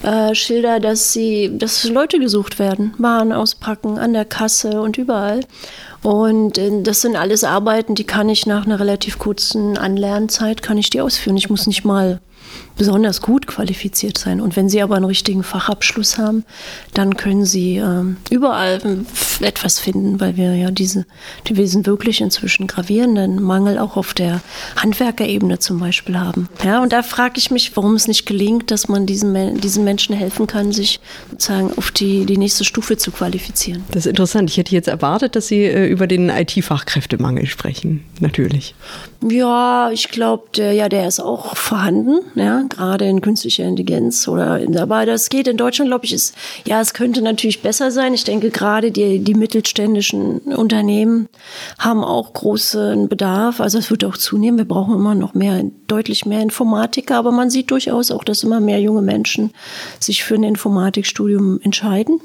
äh, 0.03 0.35
Schilder, 0.35 0.81
dass 0.81 1.13
sie, 1.13 1.51
dass 1.57 1.85
Leute 1.85 2.19
gesucht 2.19 2.59
werden, 2.59 2.95
Waren 2.99 3.33
auspacken 3.33 3.99
an 3.99 4.13
der 4.13 4.25
Kasse 4.25 4.81
und 4.81 4.97
überall. 4.99 5.41
Und 6.03 6.57
äh, 6.59 6.83
das 6.83 7.03
sind 7.03 7.17
alles 7.17 7.45
Arbeiten, 7.45 7.95
die 7.95 8.05
kann 8.05 8.29
ich 8.29 8.47
nach 8.47 8.65
einer 8.65 8.81
relativ 8.81 9.19
kurzen 9.19 9.77
Anlernzeit 9.77 10.63
kann 10.63 10.79
ich 10.79 10.91
die 10.91 11.01
ausführen. 11.01 11.37
Ich 11.37 11.51
muss 11.51 11.67
nicht 11.67 11.85
mal 11.85 12.21
besonders 12.81 13.21
gut 13.21 13.47
qualifiziert 13.47 14.17
sein. 14.17 14.41
Und 14.41 14.57
wenn 14.57 14.71
Sie 14.71 14.81
aber 14.81 14.97
einen 14.97 15.05
richtigen 15.05 15.43
Fachabschluss 15.43 16.17
haben, 16.17 16.47
dann 16.95 17.19
können 17.19 17.45
Sie 17.45 17.77
ähm, 17.77 18.17
überall 18.31 18.81
etwas 19.43 19.79
finden, 19.79 20.19
weil 20.19 20.39
wir 20.39 20.55
ja 20.55 20.71
diese, 20.71 21.05
sind 21.47 21.87
wirklich 21.87 22.23
inzwischen 22.23 22.67
gravierenden 22.67 23.43
Mangel 23.43 23.79
auch 23.79 23.99
auf 23.99 24.15
der 24.15 24.41
Handwerkerebene 24.77 25.59
zum 25.59 25.79
Beispiel 25.79 26.19
haben. 26.19 26.49
Ja, 26.65 26.83
und 26.83 26.95
da 26.95 27.03
frage 27.03 27.35
ich 27.37 27.51
mich, 27.51 27.77
warum 27.77 27.97
es 27.97 28.09
nicht 28.09 28.25
gelingt, 28.25 28.71
dass 28.71 28.89
man 28.89 29.05
diesen, 29.05 29.61
diesen 29.61 29.85
Menschen 29.85 30.17
helfen 30.17 30.47
kann, 30.47 30.73
sich 30.73 31.01
sozusagen 31.31 31.77
auf 31.77 31.91
die, 31.91 32.25
die 32.25 32.39
nächste 32.39 32.65
Stufe 32.65 32.97
zu 32.97 33.11
qualifizieren. 33.11 33.85
Das 33.91 34.07
ist 34.07 34.11
interessant. 34.11 34.49
Ich 34.49 34.57
hätte 34.57 34.75
jetzt 34.75 34.89
erwartet, 34.89 35.37
dass 35.37 35.49
Sie 35.49 35.65
äh, 35.65 35.87
über 35.87 36.07
den 36.07 36.31
IT-Fachkräftemangel 36.31 37.45
sprechen. 37.45 38.07
Natürlich. 38.21 38.75
Ja, 39.29 39.91
ich 39.93 40.09
glaube, 40.09 40.45
der, 40.57 40.73
ja, 40.73 40.89
der 40.89 41.07
ist 41.07 41.21
auch 41.21 41.55
vorhanden, 41.57 42.21
ja, 42.37 42.65
gerade 42.71 43.05
in 43.07 43.21
künstlicher 43.21 43.65
Intelligenz 43.65 44.27
oder 44.29 44.61
in, 44.61 44.79
aber 44.79 45.07
das 45.07 45.29
geht 45.29 45.49
in 45.49 45.57
Deutschland, 45.57 45.91
glaube 45.91 46.07
ich, 46.07 46.13
ist, 46.13 46.35
ja, 46.67 46.81
es 46.81 46.95
könnte 46.95 47.23
natürlich 47.23 47.63
besser 47.63 47.91
sein. 47.91 48.15
Ich 48.15 48.25
denke, 48.25 48.51
gerade 48.51 48.91
die, 48.91 49.19
die 49.19 49.35
mittelständischen 49.35 50.39
Unternehmen 50.39 51.29
haben 51.79 52.03
auch 52.03 52.33
großen 52.33 53.09
Bedarf. 53.09 53.61
Also 53.61 53.79
es 53.79 53.91
wird 53.91 54.05
auch 54.05 54.17
zunehmen. 54.17 54.59
Wir 54.59 54.65
brauchen 54.65 54.95
immer 54.95 55.15
noch 55.15 55.35
mehr, 55.35 55.63
deutlich 55.87 56.27
mehr 56.27 56.43
Informatiker, 56.43 57.17
aber 57.17 57.33
man 57.33 57.51
sieht 57.51 57.71
durchaus 57.71 58.11
auch, 58.11 58.25
dass 58.25 58.43
immer 58.43 58.61
mehr 58.61 58.81
junge 58.81 59.03
Menschen 59.03 59.53
sich 59.99 60.25
für 60.25 60.35
ein 60.35 60.45
Informatikstudium 60.45 61.61
entscheiden. 61.63 62.21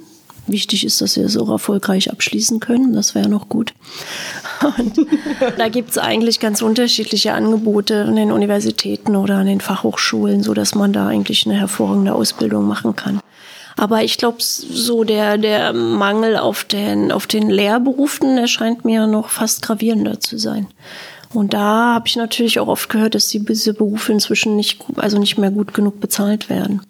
Wichtig 0.47 0.85
ist, 0.85 1.01
dass 1.01 1.17
wir 1.17 1.25
es 1.25 1.37
auch 1.37 1.49
erfolgreich 1.49 2.11
abschließen 2.11 2.59
können. 2.59 2.93
Das 2.93 3.15
wäre 3.15 3.27
noch 3.27 3.49
gut. 3.49 3.73
Und 4.77 5.07
da 5.57 5.69
gibt 5.69 5.91
es 5.91 5.97
eigentlich 5.97 6.39
ganz 6.39 6.61
unterschiedliche 6.61 7.33
Angebote 7.33 8.03
an 8.03 8.15
den 8.15 8.31
Universitäten 8.31 9.15
oder 9.15 9.35
an 9.35 9.47
den 9.47 9.61
Fachhochschulen, 9.61 10.43
so 10.43 10.53
dass 10.53 10.75
man 10.75 10.93
da 10.93 11.07
eigentlich 11.07 11.45
eine 11.45 11.55
hervorragende 11.55 12.13
Ausbildung 12.13 12.67
machen 12.67 12.95
kann. 12.95 13.19
Aber 13.77 14.03
ich 14.03 14.17
glaube, 14.17 14.37
so 14.39 15.03
der, 15.03 15.37
der 15.37 15.73
Mangel 15.73 16.37
auf 16.37 16.63
den, 16.63 17.11
auf 17.11 17.27
den 17.27 17.49
Lehrberufen 17.49 18.37
erscheint 18.37 18.85
mir 18.85 19.05
noch 19.07 19.29
fast 19.29 19.61
gravierender 19.63 20.19
zu 20.19 20.37
sein. 20.37 20.67
Und 21.33 21.53
da 21.53 21.95
habe 21.95 22.07
ich 22.07 22.15
natürlich 22.15 22.59
auch 22.59 22.67
oft 22.67 22.89
gehört, 22.89 23.15
dass 23.15 23.27
diese 23.27 23.73
Berufe 23.73 24.13
inzwischen 24.13 24.55
nicht, 24.55 24.81
also 24.95 25.19
nicht 25.19 25.37
mehr 25.37 25.51
gut 25.51 25.73
genug 25.73 25.99
bezahlt 25.99 26.49
werden. 26.49 26.81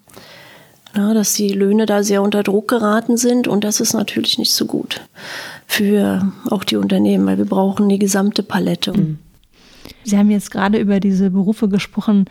Ja, 0.95 1.13
dass 1.13 1.33
die 1.33 1.49
Löhne 1.49 1.85
da 1.85 2.03
sehr 2.03 2.21
unter 2.21 2.41
Druck 2.43 2.69
geraten 2.69 3.17
sind 3.17 3.47
und 3.47 3.63
das 3.63 3.79
ist 3.79 3.93
natürlich 3.93 4.37
nicht 4.37 4.53
so 4.53 4.65
gut 4.65 5.01
für 5.67 6.31
auch 6.49 6.63
die 6.63 6.77
Unternehmen, 6.77 7.25
weil 7.25 7.37
wir 7.37 7.45
brauchen 7.45 7.89
die 7.89 7.99
gesamte 7.99 8.43
Palette. 8.43 8.93
Mhm. 8.93 9.19
Sie 10.03 10.17
haben 10.17 10.29
jetzt 10.29 10.51
gerade 10.51 10.77
über 10.77 10.99
diese 10.99 11.31
Berufe 11.31 11.67
gesprochen, 11.67 12.25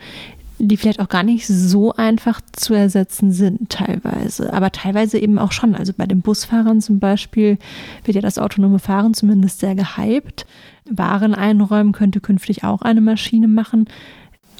die 0.57 0.77
vielleicht 0.77 1.01
auch 1.01 1.09
gar 1.09 1.23
nicht 1.23 1.45
so 1.47 1.93
einfach 1.93 2.39
zu 2.53 2.73
ersetzen 2.73 3.31
sind 3.31 3.69
teilweise, 3.69 4.53
aber 4.53 4.71
teilweise 4.71 5.19
eben 5.19 5.37
auch 5.37 5.51
schon. 5.51 5.75
Also 5.75 5.93
bei 5.95 6.05
den 6.05 6.21
Busfahrern 6.21 6.81
zum 6.81 6.99
Beispiel 6.99 7.57
wird 8.05 8.15
ja 8.15 8.21
das 8.21 8.39
autonome 8.39 8.79
Fahren 8.79 9.13
zumindest 9.13 9.59
sehr 9.59 9.75
gehypt. 9.75 10.45
Waren 10.89 11.33
einräumen 11.33 11.91
könnte 11.91 12.21
künftig 12.21 12.63
auch 12.63 12.81
eine 12.83 13.01
Maschine 13.01 13.47
machen. 13.47 13.87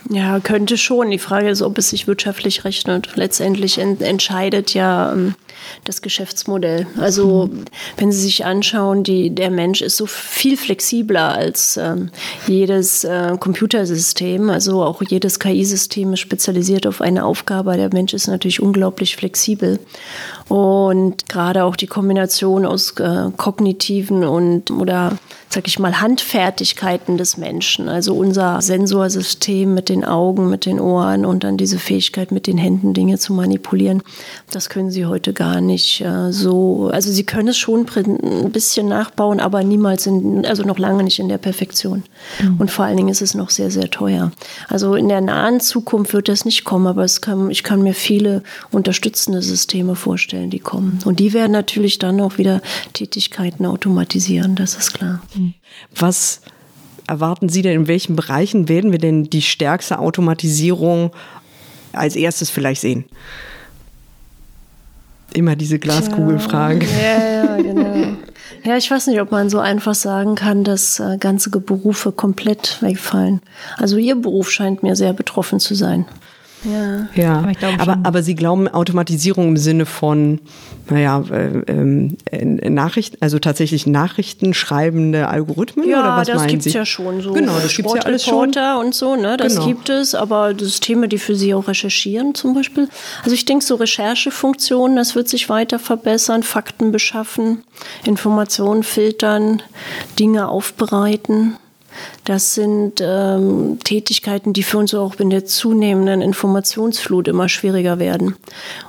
Ja, 0.10 0.40
könnte 0.40 0.78
schon. 0.78 1.10
Die 1.10 1.20
Frage 1.20 1.50
ist, 1.50 1.62
ob 1.62 1.78
es 1.78 1.90
sich 1.90 2.08
wirtschaftlich 2.08 2.64
rechnet. 2.64 3.16
Letztendlich 3.16 3.80
ent 3.80 4.02
entscheidet 4.02 4.74
ja 4.74 5.12
ähm, 5.12 5.36
das 5.84 6.02
Geschäftsmodell. 6.02 6.88
Also 6.98 7.50
wenn 7.98 8.12
Sie 8.12 8.22
sich 8.22 8.46
anschauen, 8.46 9.04
die, 9.04 9.30
der 9.30 9.52
Mensch 9.52 9.82
ist 9.82 9.98
so 9.98 10.06
viel 10.06 10.58
flexibler 10.58 11.34
als 11.34 11.78
ähm, 11.78 12.10
jedes 12.48 13.04
äh, 13.04 13.36
Computersystem. 13.40 14.50
Also 14.50 14.84
auch 14.84 15.02
jedes 15.02 15.40
KI-System 15.40 16.14
ist 16.14 16.20
spezialisiert 16.20 16.88
auf 16.88 17.02
eine 17.02 17.26
Aufgabe. 17.26 17.76
Der 17.78 17.90
Mensch 17.94 18.14
ist 18.14 18.28
natürlich 18.28 18.62
unglaublich 18.62 19.16
flexibel. 19.16 19.80
Und 20.48 21.28
gerade 21.28 21.64
auch 21.64 21.76
die 21.76 21.88
Kombination 21.88 22.66
aus 22.66 22.92
äh, 23.00 23.32
kognitiven 23.36 24.24
und 24.24 24.72
oder 24.72 25.18
sag 25.50 25.68
ich 25.68 25.80
mal, 25.80 26.02
Handfertigkeiten 26.02 27.18
des 27.18 27.38
Menschen. 27.38 27.88
Also 27.88 28.14
unser 28.14 28.62
Sensorsystem 28.62 29.74
mit 29.74 29.90
den 29.90 30.04
Augen, 30.04 30.50
mit 30.50 30.66
den 30.66 30.80
Ohren 30.80 31.26
und 31.26 31.44
dann 31.44 31.58
diese 31.58 31.80
Fähigkeit 31.80 32.32
mit 32.32 32.46
den 32.46 32.58
Händen 32.58 32.94
Dinge 32.94 33.18
zu 33.18 33.34
manipulieren. 33.34 34.04
Das 34.52 34.70
können 34.70 34.92
sie 34.92 35.06
heute 35.06 35.34
gar 35.34 35.45
nicht 35.62 36.02
äh, 36.02 36.32
so. 36.32 36.90
Also 36.92 37.12
sie 37.12 37.24
können 37.24 37.50
es 37.50 37.58
schon 37.58 37.86
ein 37.98 38.52
bisschen 38.52 38.88
nachbauen, 38.88 39.40
aber 39.40 39.64
niemals 39.64 40.06
in, 40.08 40.46
also 40.46 40.64
noch 40.64 40.80
lange 40.80 41.04
nicht 41.04 41.20
in 41.20 41.30
der 41.30 41.38
Perfektion. 41.38 42.04
Mhm. 42.42 42.58
Und 42.58 42.72
vor 42.72 42.86
allen 42.86 42.98
Dingen 42.98 43.10
ist 43.10 43.22
es 43.22 43.34
noch 43.34 43.50
sehr, 43.50 43.72
sehr 43.72 43.90
teuer. 43.90 44.32
Also 44.68 44.96
in 44.96 45.10
der 45.10 45.22
nahen 45.22 45.60
Zukunft 45.60 46.14
wird 46.14 46.28
das 46.28 46.46
nicht 46.46 46.64
kommen, 46.64 46.88
aber 46.88 47.04
es 47.04 47.22
kann, 47.22 47.50
ich 47.50 47.64
kann 47.64 47.82
mir 47.82 47.94
viele 47.94 48.44
unterstützende 48.72 49.42
Systeme 49.42 49.96
vorstellen, 49.96 50.50
die 50.50 50.60
kommen. 50.60 51.00
Und 51.06 51.20
die 51.20 51.34
werden 51.34 51.52
natürlich 51.52 52.00
dann 52.00 52.20
auch 52.22 52.38
wieder 52.38 52.62
Tätigkeiten 52.94 53.66
automatisieren, 53.66 54.56
das 54.56 54.76
ist 54.76 54.94
klar. 54.94 55.22
Mhm. 55.36 55.54
Was 55.96 56.42
erwarten 57.08 57.50
Sie 57.50 57.62
denn, 57.62 57.82
in 57.82 57.88
welchen 57.88 58.16
Bereichen 58.16 58.68
werden 58.68 58.92
wir 58.92 59.00
denn 59.00 59.26
die 59.26 59.42
stärkste 59.42 60.00
Automatisierung 60.00 61.12
als 61.94 62.16
erstes 62.16 62.50
vielleicht 62.50 62.82
sehen? 62.82 63.06
Immer 65.36 65.56
diese 65.56 65.80
Glaskugelfrage. 65.80 66.86
Ja, 66.86 67.46
ja, 67.46 67.58
genau. 67.58 68.18
Ja, 68.64 68.78
ich 68.78 68.90
weiß 68.90 69.08
nicht, 69.08 69.22
ob 69.22 69.32
man 69.32 69.50
so 69.50 69.60
einfach 69.60 69.94
sagen 69.94 70.36
kann, 70.36 70.64
dass 70.64 71.00
äh, 71.00 71.18
ganze 71.20 71.50
Berufe 71.50 72.12
komplett 72.12 72.82
wegfallen. 72.82 73.42
Also 73.78 73.98
Ihr 73.98 74.16
Beruf 74.16 74.50
scheint 74.50 74.82
mir 74.82 74.96
sehr 74.96 75.14
betroffen 75.14 75.60
zu 75.60 75.76
sein. 75.76 76.06
Ja, 76.66 77.08
ja. 77.16 77.38
Aber, 77.40 77.82
aber, 77.82 78.00
aber, 78.04 78.24
Sie 78.24 78.36
glauben 78.36 78.68
Automatisierung 78.68 79.50
im 79.50 79.58
Sinne 79.58 79.86
von, 79.86 80.40
naja, 80.90 81.24
äh, 81.32 81.62
äh, 82.32 82.70
Nachrichten, 82.70 83.18
also 83.20 83.40
tatsächlich 83.40 83.86
Nachrichten 83.88 84.54
schreibende 84.54 85.28
Algorithmen 85.28 85.88
ja, 85.88 86.00
oder 86.00 86.18
was 86.18 86.28
das 86.28 86.38
meinen 86.38 86.50
gibt's 86.50 86.66
Sie? 86.66 86.72
ja 86.72 86.86
schon 86.86 87.22
so. 87.22 87.34
Genau, 87.34 87.54
das 87.60 87.76
gibt's 87.76 87.94
ja 87.94 88.02
alles 88.02 88.26
schon. 88.26 88.54
und 88.80 88.96
so, 88.96 89.16
ne, 89.16 89.38
das 89.38 89.56
genau. 89.56 89.68
gibt 89.68 89.90
es, 89.90 90.16
aber 90.16 90.54
Systeme, 90.58 91.08
die 91.08 91.18
für 91.18 91.36
Sie 91.36 91.54
auch 91.54 91.68
recherchieren 91.68 92.36
zum 92.36 92.54
Beispiel. 92.54 92.90
Also 93.24 93.36
ich 93.36 93.46
denke, 93.46 93.64
so 93.64 93.76
Recherchefunktionen, 93.76 94.96
das 94.96 95.16
wird 95.16 95.30
sich 95.30 95.50
weiter 95.50 95.80
verbessern, 95.80 96.44
Fakten 96.44 96.92
beschaffen, 96.92 97.64
Informationen 98.06 98.84
filtern, 98.84 99.62
Dinge 100.20 100.50
aufbereiten. 100.50 101.58
Das 102.24 102.56
sind 102.56 103.02
ähm, 103.02 103.80
Tätigkeiten, 103.84 104.54
die 104.54 104.64
für 104.64 104.78
uns 104.78 104.94
auch 104.94 105.16
in 105.20 105.30
der 105.30 105.46
zunehmenden 105.46 106.22
Informationsflut 106.22 107.28
immer 107.28 107.50
schwieriger 107.50 108.00
werden. 108.00 108.36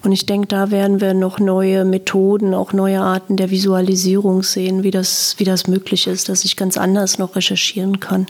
Und 0.03 0.13
ich 0.13 0.27
denke, 0.27 0.49
da 0.49 0.71
werden 0.71 1.01
wir 1.01 1.15
noch 1.15 1.39
neue 1.39 1.85
Methoden, 1.85 2.55
auch 2.55 2.73
neue 2.73 3.01
Arten 3.01 3.37
der 3.37 3.51
Visualisierung 3.51 4.43
sehen, 4.43 4.83
wie 4.83 4.91
das, 4.91 5.35
wie 5.39 5.45
das 5.45 5.67
möglich 5.67 6.07
ist, 6.07 6.29
dass 6.29 6.45
ich 6.45 6.57
ganz 6.57 6.77
anders 6.79 7.19
noch 7.19 7.37
recherchieren 7.37 8.01
kann. 8.01 8.27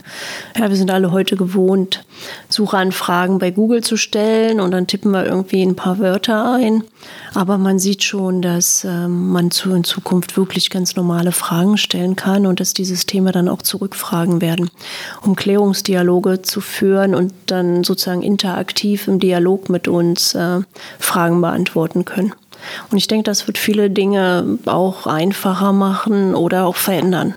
Ja, 0.58 0.68
wir 0.68 0.76
sind 0.76 0.90
alle 0.90 1.12
heute 1.12 1.36
gewohnt, 1.36 2.04
Suchanfragen 2.48 3.38
bei 3.38 3.50
Google 3.50 3.82
zu 3.82 3.96
stellen 3.96 4.60
und 4.60 4.70
dann 4.72 4.86
tippen 4.86 5.12
wir 5.12 5.24
irgendwie 5.24 5.62
ein 5.62 5.76
paar 5.76 5.98
Wörter 5.98 6.54
ein. 6.54 6.84
Aber 7.34 7.58
man 7.58 7.78
sieht 7.78 8.02
schon, 8.02 8.42
dass 8.42 8.84
ähm, 8.84 9.30
man 9.30 9.50
zu 9.50 9.74
in 9.74 9.84
Zukunft 9.84 10.36
wirklich 10.36 10.70
ganz 10.70 10.96
normale 10.96 11.32
Fragen 11.32 11.76
stellen 11.76 12.16
kann 12.16 12.46
und 12.46 12.60
dass 12.60 12.74
die 12.74 12.84
Systeme 12.84 13.32
dann 13.32 13.48
auch 13.48 13.62
zurückfragen 13.62 14.40
werden, 14.40 14.65
um 15.22 15.36
Klärungsdialoge 15.36 16.42
zu 16.42 16.60
führen 16.60 17.14
und 17.14 17.32
dann 17.46 17.84
sozusagen 17.84 18.22
interaktiv 18.22 19.08
im 19.08 19.18
Dialog 19.18 19.68
mit 19.68 19.88
uns 19.88 20.34
äh, 20.34 20.60
Fragen 20.98 21.40
beantworten 21.40 22.04
können. 22.04 22.32
Und 22.90 22.98
ich 22.98 23.06
denke, 23.06 23.24
das 23.24 23.46
wird 23.46 23.58
viele 23.58 23.90
Dinge 23.90 24.58
auch 24.66 25.06
einfacher 25.06 25.72
machen 25.72 26.34
oder 26.34 26.66
auch 26.66 26.76
verändern. 26.76 27.34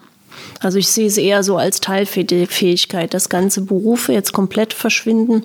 Also 0.60 0.78
ich 0.78 0.90
sehe 0.90 1.08
es 1.08 1.18
eher 1.18 1.44
so 1.44 1.58
als 1.58 1.80
Teilfähigkeit, 1.80 3.14
dass 3.14 3.30
ganze 3.30 3.62
Berufe 3.62 4.14
jetzt 4.14 4.34
komplett 4.34 4.74
verschwinden. 4.74 5.44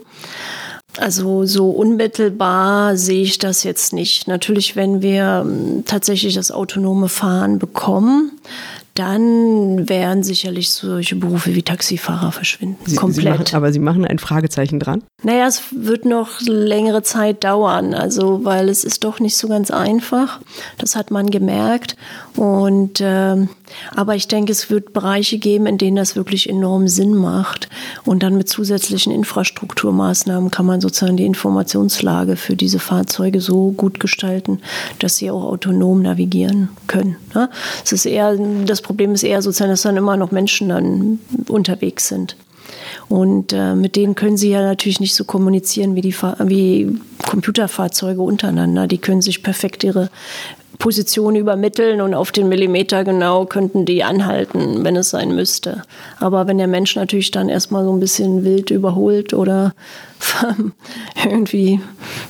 Also 0.96 1.44
so 1.44 1.70
unmittelbar 1.70 2.96
sehe 2.96 3.22
ich 3.22 3.38
das 3.38 3.64
jetzt 3.64 3.92
nicht. 3.92 4.28
Natürlich, 4.28 4.76
wenn 4.76 5.02
wir 5.02 5.44
ähm, 5.44 5.84
tatsächlich 5.86 6.34
das 6.34 6.52
autonome 6.52 7.08
Fahren 7.08 7.58
bekommen, 7.58 8.32
dann 8.94 9.88
werden 9.88 10.22
sicherlich 10.22 10.70
solche 10.70 11.16
Berufe 11.16 11.54
wie 11.54 11.62
Taxifahrer 11.62 12.30
verschwinden. 12.30 12.78
Sie, 12.86 12.94
komplett. 12.94 13.24
Sie 13.24 13.30
machen, 13.30 13.56
aber 13.56 13.72
Sie 13.72 13.78
machen 13.80 14.04
ein 14.04 14.20
Fragezeichen 14.20 14.78
dran? 14.78 15.02
Naja, 15.24 15.48
es 15.48 15.62
wird 15.72 16.04
noch 16.04 16.40
längere 16.42 17.02
Zeit 17.02 17.42
dauern, 17.42 17.92
also 17.92 18.44
weil 18.44 18.68
es 18.68 18.84
ist 18.84 19.02
doch 19.02 19.18
nicht 19.18 19.36
so 19.36 19.48
ganz 19.48 19.72
einfach. 19.72 20.40
Das 20.78 20.94
hat 20.94 21.10
man 21.10 21.30
gemerkt. 21.30 21.96
Und 22.36 23.00
ähm, 23.00 23.48
aber 23.94 24.14
ich 24.14 24.28
denke, 24.28 24.52
es 24.52 24.70
wird 24.70 24.92
Bereiche 24.92 25.38
geben, 25.38 25.66
in 25.66 25.78
denen 25.78 25.96
das 25.96 26.14
wirklich 26.14 26.48
enorm 26.48 26.86
Sinn 26.88 27.14
macht. 27.14 27.68
Und 28.04 28.22
dann 28.22 28.36
mit 28.36 28.48
zusätzlichen 28.48 29.12
Infrastrukturmaßnahmen 29.12 30.50
kann 30.50 30.66
man 30.66 30.80
sozusagen 30.80 31.16
die 31.16 31.26
Informationslage 31.26 32.36
für 32.36 32.56
diese 32.56 32.78
Fahrzeuge 32.78 33.40
so 33.40 33.72
gut 33.72 33.98
gestalten, 34.00 34.60
dass 34.98 35.16
sie 35.16 35.30
auch 35.30 35.44
autonom 35.44 36.02
navigieren 36.02 36.68
können. 36.86 37.16
Ne? 37.34 37.50
Es 37.84 37.92
ist 37.92 38.06
eher, 38.06 38.36
das 38.66 38.82
Problem 38.84 39.12
ist 39.12 39.24
eher 39.24 39.42
sozusagen, 39.42 39.70
dass 39.70 39.82
dann 39.82 39.96
immer 39.96 40.16
noch 40.16 40.30
Menschen 40.30 40.68
dann 40.68 41.18
unterwegs 41.48 42.06
sind. 42.08 42.36
Und 43.08 43.52
äh, 43.52 43.74
mit 43.74 43.96
denen 43.96 44.14
können 44.14 44.36
sie 44.36 44.50
ja 44.50 44.62
natürlich 44.62 45.00
nicht 45.00 45.14
so 45.14 45.24
kommunizieren 45.24 45.94
wie 45.94 46.00
die 46.00 46.14
wie 46.14 46.98
Computerfahrzeuge 47.28 48.20
untereinander. 48.20 48.86
Die 48.86 48.98
können 48.98 49.22
sich 49.22 49.42
perfekt 49.42 49.84
ihre 49.84 50.10
Position 50.78 51.36
übermitteln 51.36 52.00
und 52.00 52.14
auf 52.14 52.32
den 52.32 52.48
Millimeter 52.48 53.04
genau 53.04 53.46
könnten 53.46 53.84
die 53.84 54.04
anhalten, 54.04 54.84
wenn 54.84 54.96
es 54.96 55.10
sein 55.10 55.34
müsste. 55.34 55.82
Aber 56.20 56.46
wenn 56.46 56.58
der 56.58 56.66
Mensch 56.66 56.96
natürlich 56.96 57.30
dann 57.30 57.48
erstmal 57.48 57.84
so 57.84 57.92
ein 57.92 58.00
bisschen 58.00 58.44
wild 58.44 58.70
überholt 58.70 59.34
oder 59.34 59.74
irgendwie 61.24 61.80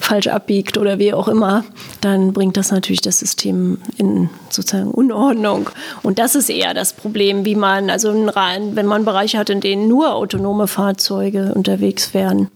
falsch 0.01 0.27
abbiegt 0.27 0.79
oder 0.79 0.99
wie 0.99 1.13
auch 1.13 1.29
immer, 1.29 1.65
dann 2.01 2.33
bringt 2.33 2.57
das 2.57 2.71
natürlich 2.71 3.01
das 3.01 3.19
System 3.19 3.79
in 3.97 4.29
sozusagen 4.51 4.91
Unordnung. 4.91 5.71
Und 6.03 6.19
das 6.19 6.35
ist 6.35 6.51
eher 6.51 6.75
das 6.75 6.93
Problem, 6.93 7.45
wie 7.45 7.55
man, 7.55 7.91
also 7.91 8.13
wenn 8.13 8.87
man 8.87 9.05
Bereiche 9.05 9.39
hat, 9.39 9.51
in 9.51 9.61
denen 9.61 9.89
nur 9.89 10.15
autonome 10.15 10.67
Fahrzeuge 10.67 11.53
unterwegs 11.55 12.15
wären, 12.15 12.49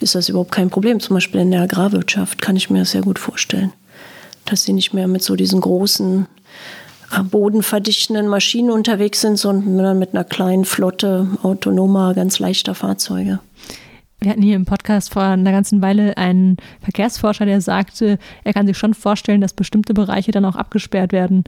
ist 0.00 0.14
das 0.14 0.28
überhaupt 0.28 0.52
kein 0.52 0.70
Problem. 0.70 1.00
Zum 1.00 1.14
Beispiel 1.14 1.40
in 1.40 1.50
der 1.50 1.62
Agrarwirtschaft 1.62 2.40
kann 2.40 2.56
ich 2.56 2.70
mir 2.70 2.80
das 2.80 2.92
sehr 2.92 3.02
gut 3.02 3.18
vorstellen 3.18 3.72
dass 4.46 4.64
sie 4.64 4.72
nicht 4.72 4.94
mehr 4.94 5.08
mit 5.08 5.22
so 5.22 5.36
diesen 5.36 5.60
großen 5.60 6.26
äh, 7.12 7.22
bodenverdichtenden 7.22 8.28
Maschinen 8.28 8.70
unterwegs 8.70 9.20
sind, 9.20 9.36
sondern 9.36 9.98
mit 9.98 10.14
einer 10.14 10.24
kleinen 10.24 10.64
Flotte 10.64 11.28
autonomer, 11.42 12.14
ganz 12.14 12.38
leichter 12.38 12.74
Fahrzeuge. 12.74 13.40
Wir 14.18 14.30
hatten 14.30 14.42
hier 14.42 14.56
im 14.56 14.64
Podcast 14.64 15.12
vor 15.12 15.22
einer 15.22 15.52
ganzen 15.52 15.82
Weile 15.82 16.16
einen 16.16 16.56
Verkehrsforscher, 16.82 17.44
der 17.44 17.60
sagte, 17.60 18.18
er 18.44 18.54
kann 18.54 18.66
sich 18.66 18.78
schon 18.78 18.94
vorstellen, 18.94 19.42
dass 19.42 19.52
bestimmte 19.52 19.92
Bereiche 19.92 20.32
dann 20.32 20.46
auch 20.46 20.56
abgesperrt 20.56 21.12
werden. 21.12 21.44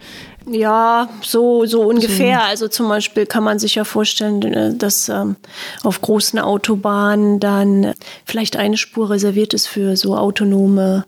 Ja, 0.47 1.09
so, 1.23 1.65
so 1.65 1.83
ungefähr. 1.83 2.45
Also 2.45 2.69
zum 2.69 2.89
Beispiel 2.89 3.25
kann 3.25 3.43
man 3.43 3.59
sich 3.59 3.77
ja 3.77 3.85
vorstellen, 3.85 4.43
äh, 4.43 4.75
dass 4.75 5.09
ähm, 5.09 5.37
auf 5.83 6.03
großen 6.03 6.39
Autobahnen 6.39 7.41
dann 7.41 7.95
vielleicht 8.27 8.57
eine 8.57 8.77
Spur 8.77 9.09
reserviert 9.11 9.55
ist 9.55 9.67
für 9.67 9.97
so 9.97 10.17
autonome 10.17 11.05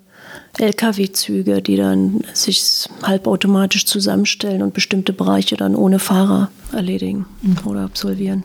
Lkw-Züge, 0.60 1.62
die 1.62 1.76
dann 1.76 2.20
sich 2.34 2.86
halbautomatisch 3.02 3.86
zusammenstellen 3.86 4.62
und 4.62 4.74
bestimmte 4.74 5.12
Bereiche 5.12 5.56
dann 5.56 5.74
ohne 5.74 5.98
Fahrer 5.98 6.50
erledigen 6.72 7.26
mhm. 7.42 7.58
oder 7.64 7.80
absolvieren. 7.80 8.44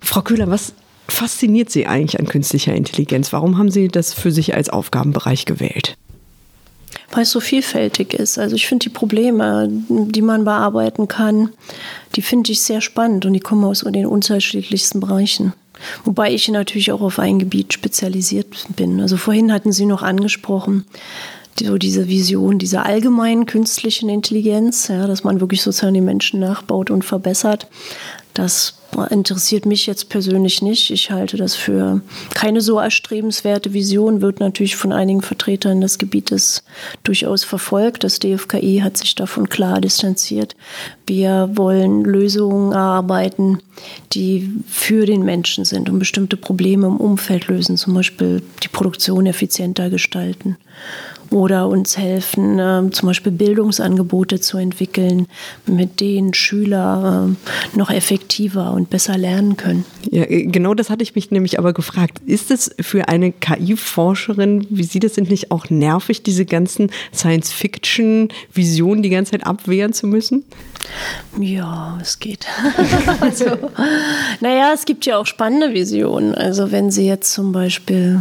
Frau 0.00 0.22
Köhler, 0.22 0.48
was 0.48 0.72
fasziniert 1.08 1.70
Sie 1.70 1.86
eigentlich 1.86 2.18
an 2.18 2.26
künstlicher 2.26 2.74
Intelligenz? 2.74 3.32
Warum 3.32 3.58
haben 3.58 3.70
Sie 3.70 3.88
das 3.88 4.12
für 4.12 4.30
sich 4.30 4.54
als 4.54 4.68
Aufgabenbereich 4.68 5.44
gewählt? 5.44 5.96
Weil 7.12 7.22
es 7.22 7.30
so 7.30 7.40
vielfältig 7.40 8.14
ist. 8.14 8.38
Also 8.38 8.56
ich 8.56 8.66
finde 8.66 8.84
die 8.84 8.90
Probleme, 8.90 9.68
die 9.70 10.22
man 10.22 10.44
bearbeiten 10.44 11.08
kann, 11.08 11.50
die 12.14 12.22
finde 12.22 12.52
ich 12.52 12.62
sehr 12.62 12.80
spannend 12.80 13.26
und 13.26 13.32
die 13.32 13.40
kommen 13.40 13.64
aus 13.64 13.80
den 13.80 14.06
unterschiedlichsten 14.06 15.00
Bereichen. 15.00 15.52
Wobei 16.04 16.32
ich 16.32 16.48
natürlich 16.48 16.92
auch 16.92 17.00
auf 17.00 17.18
ein 17.18 17.38
Gebiet 17.38 17.72
spezialisiert 17.72 18.46
bin. 18.76 19.00
Also 19.00 19.16
vorhin 19.16 19.52
hatten 19.52 19.72
Sie 19.72 19.86
noch 19.86 20.02
angesprochen, 20.02 20.84
so 21.58 21.78
diese 21.78 22.08
Vision 22.08 22.58
dieser 22.58 22.84
allgemeinen 22.84 23.46
künstlichen 23.46 24.08
Intelligenz, 24.08 24.88
ja, 24.88 25.06
dass 25.06 25.24
man 25.24 25.40
wirklich 25.40 25.62
sozusagen 25.62 25.94
die 25.94 26.00
Menschen 26.00 26.40
nachbaut 26.40 26.90
und 26.90 27.04
verbessert. 27.04 27.66
Das 28.36 28.74
interessiert 29.08 29.64
mich 29.64 29.86
jetzt 29.86 30.10
persönlich 30.10 30.60
nicht. 30.60 30.90
Ich 30.90 31.10
halte 31.10 31.38
das 31.38 31.54
für 31.54 32.02
keine 32.34 32.60
so 32.60 32.78
erstrebenswerte 32.78 33.72
Vision, 33.72 34.20
wird 34.20 34.40
natürlich 34.40 34.76
von 34.76 34.92
einigen 34.92 35.22
Vertretern 35.22 35.80
des 35.80 35.96
Gebietes 35.96 36.62
durchaus 37.02 37.44
verfolgt. 37.44 38.04
Das 38.04 38.18
DFKI 38.18 38.80
hat 38.84 38.98
sich 38.98 39.14
davon 39.14 39.48
klar 39.48 39.80
distanziert. 39.80 40.54
Wir 41.06 41.48
wollen 41.54 42.02
Lösungen 42.02 42.72
erarbeiten, 42.72 43.62
die 44.12 44.52
für 44.68 45.06
den 45.06 45.22
Menschen 45.22 45.64
sind 45.64 45.88
und 45.88 45.98
bestimmte 45.98 46.36
Probleme 46.36 46.88
im 46.88 46.98
Umfeld 46.98 47.48
lösen, 47.48 47.78
zum 47.78 47.94
Beispiel 47.94 48.42
die 48.62 48.68
Produktion 48.68 49.24
effizienter 49.24 49.88
gestalten 49.88 50.58
oder 51.30 51.68
uns 51.68 51.96
helfen, 51.96 52.58
äh, 52.58 52.90
zum 52.90 53.08
Beispiel 53.08 53.32
Bildungsangebote 53.32 54.40
zu 54.40 54.58
entwickeln, 54.58 55.26
mit 55.66 56.00
denen 56.00 56.34
Schüler 56.34 57.28
äh, 57.28 57.76
noch 57.76 57.90
effektiver 57.90 58.72
und 58.72 58.90
besser 58.90 59.18
lernen 59.18 59.56
können. 59.56 59.84
Ja, 60.10 60.24
äh, 60.24 60.44
genau 60.46 60.74
das 60.74 60.90
hatte 60.90 61.02
ich 61.02 61.14
mich 61.14 61.30
nämlich 61.30 61.58
aber 61.58 61.72
gefragt. 61.72 62.20
Ist 62.26 62.50
es 62.50 62.74
für 62.80 63.08
eine 63.08 63.32
KI-Forscherin, 63.32 64.66
wie 64.70 64.84
Sie 64.84 65.00
das 65.00 65.14
sind, 65.14 65.30
nicht 65.30 65.50
auch 65.50 65.70
nervig, 65.70 66.22
diese 66.22 66.44
ganzen 66.44 66.90
Science-Fiction-Visionen 67.14 69.02
die 69.02 69.10
ganze 69.10 69.32
Zeit 69.32 69.46
abwehren 69.46 69.92
zu 69.92 70.06
müssen? 70.06 70.44
Ja, 71.40 71.98
es 72.00 72.18
geht. 72.18 72.46
also, 73.20 73.46
naja, 74.40 74.72
es 74.72 74.84
gibt 74.84 75.06
ja 75.06 75.18
auch 75.18 75.26
spannende 75.26 75.74
Visionen. 75.74 76.34
Also 76.34 76.70
wenn 76.70 76.90
Sie 76.90 77.06
jetzt 77.06 77.32
zum 77.32 77.52
Beispiel 77.52 78.20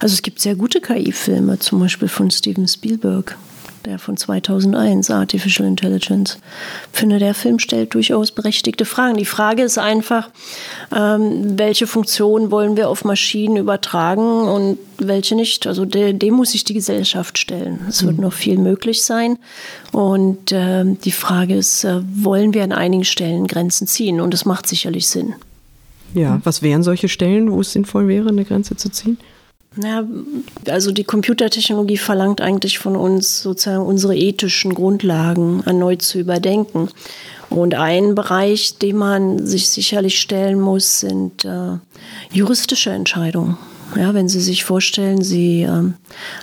also 0.00 0.12
es 0.12 0.22
gibt 0.22 0.40
sehr 0.40 0.54
gute 0.54 0.80
KI-Filme, 0.80 1.58
zum 1.58 1.80
Beispiel 1.80 2.08
von 2.08 2.30
Steven 2.30 2.68
Spielberg, 2.68 3.36
der 3.84 3.98
von 3.98 4.16
2001, 4.16 5.10
Artificial 5.10 5.66
Intelligence. 5.66 6.38
Ich 6.92 6.98
finde, 6.98 7.18
der 7.18 7.34
Film 7.34 7.58
stellt 7.58 7.94
durchaus 7.94 8.32
berechtigte 8.32 8.84
Fragen. 8.84 9.16
Die 9.16 9.24
Frage 9.24 9.62
ist 9.62 9.78
einfach, 9.78 10.30
ähm, 10.94 11.58
welche 11.58 11.86
Funktionen 11.86 12.50
wollen 12.50 12.76
wir 12.76 12.88
auf 12.88 13.04
Maschinen 13.04 13.56
übertragen 13.56 14.42
und 14.48 14.78
welche 14.98 15.34
nicht. 15.34 15.66
Also 15.66 15.84
dem, 15.84 16.18
dem 16.18 16.34
muss 16.34 16.52
sich 16.52 16.64
die 16.64 16.74
Gesellschaft 16.74 17.38
stellen. 17.38 17.80
Es 17.88 18.04
wird 18.04 18.16
mhm. 18.16 18.24
noch 18.24 18.32
viel 18.32 18.58
möglich 18.58 19.02
sein. 19.02 19.38
Und 19.92 20.52
äh, 20.52 20.84
die 20.84 21.12
Frage 21.12 21.56
ist, 21.56 21.84
äh, 21.84 22.00
wollen 22.14 22.54
wir 22.54 22.64
an 22.64 22.72
einigen 22.72 23.04
Stellen 23.04 23.46
Grenzen 23.46 23.86
ziehen? 23.86 24.20
Und 24.20 24.34
es 24.34 24.44
macht 24.44 24.66
sicherlich 24.66 25.08
Sinn. 25.08 25.34
Ja, 26.14 26.40
was 26.44 26.62
wären 26.62 26.82
solche 26.82 27.08
Stellen, 27.08 27.52
wo 27.52 27.60
es 27.60 27.72
sinnvoll 27.72 28.08
wäre, 28.08 28.28
eine 28.28 28.44
Grenze 28.44 28.76
zu 28.76 28.90
ziehen? 28.90 29.18
Ja, 29.76 30.02
also 30.68 30.92
die 30.92 31.04
Computertechnologie 31.04 31.98
verlangt 31.98 32.40
eigentlich 32.40 32.78
von 32.78 32.96
uns 32.96 33.42
sozusagen 33.42 33.84
unsere 33.84 34.16
ethischen 34.16 34.74
Grundlagen 34.74 35.62
erneut 35.66 36.02
zu 36.02 36.18
überdenken. 36.18 36.88
Und 37.50 37.74
ein 37.74 38.14
Bereich, 38.14 38.78
den 38.78 38.96
man 38.96 39.46
sich 39.46 39.68
sicherlich 39.68 40.20
stellen 40.20 40.60
muss, 40.60 41.00
sind 41.00 41.44
äh, 41.44 41.78
juristische 42.32 42.90
Entscheidungen. 42.90 43.56
Ja, 43.96 44.12
wenn 44.12 44.28
Sie 44.28 44.40
sich 44.40 44.64
vorstellen, 44.64 45.22
Sie 45.22 45.62
äh, 45.62 45.92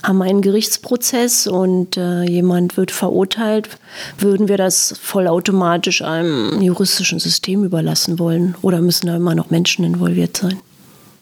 haben 0.01 0.21
einen 0.21 0.41
Gerichtsprozess 0.41 1.45
und 1.45 1.95
äh, 1.95 2.23
jemand 2.23 2.75
wird 2.75 2.89
verurteilt, 2.89 3.69
würden 4.17 4.47
wir 4.47 4.57
das 4.57 4.95
vollautomatisch 4.99 6.01
einem 6.01 6.59
juristischen 6.61 7.19
System 7.19 7.63
überlassen 7.63 8.17
wollen? 8.17 8.55
Oder 8.63 8.81
müssen 8.81 9.07
da 9.07 9.15
immer 9.15 9.35
noch 9.35 9.51
Menschen 9.51 9.85
involviert 9.85 10.38
sein? 10.38 10.57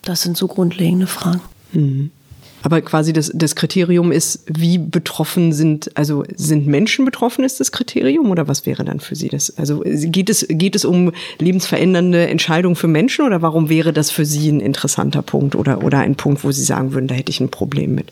Das 0.02 0.22
sind 0.22 0.36
so 0.36 0.48
grundlegende 0.48 1.06
Fragen. 1.06 1.42
Mhm. 1.74 2.10
Aber 2.64 2.80
quasi 2.80 3.12
das, 3.12 3.30
das 3.34 3.56
Kriterium 3.56 4.10
ist, 4.10 4.42
wie 4.46 4.78
betroffen 4.78 5.52
sind, 5.52 5.94
also 5.98 6.24
sind 6.34 6.66
Menschen 6.66 7.04
betroffen, 7.04 7.44
ist 7.44 7.60
das 7.60 7.72
Kriterium 7.72 8.30
oder 8.30 8.48
was 8.48 8.64
wäre 8.64 8.84
dann 8.84 9.00
für 9.00 9.14
Sie 9.14 9.28
das? 9.28 9.58
Also 9.58 9.82
geht 9.84 10.30
es, 10.30 10.46
geht 10.48 10.74
es 10.74 10.86
um 10.86 11.12
lebensverändernde 11.38 12.26
Entscheidungen 12.26 12.74
für 12.74 12.88
Menschen 12.88 13.26
oder 13.26 13.42
warum 13.42 13.68
wäre 13.68 13.92
das 13.92 14.10
für 14.10 14.24
Sie 14.24 14.50
ein 14.50 14.60
interessanter 14.60 15.20
Punkt 15.20 15.56
oder, 15.56 15.84
oder 15.84 15.98
ein 15.98 16.14
Punkt, 16.14 16.42
wo 16.42 16.52
Sie 16.52 16.64
sagen 16.64 16.94
würden, 16.94 17.06
da 17.06 17.14
hätte 17.14 17.28
ich 17.28 17.40
ein 17.40 17.50
Problem 17.50 17.94
mit? 17.94 18.06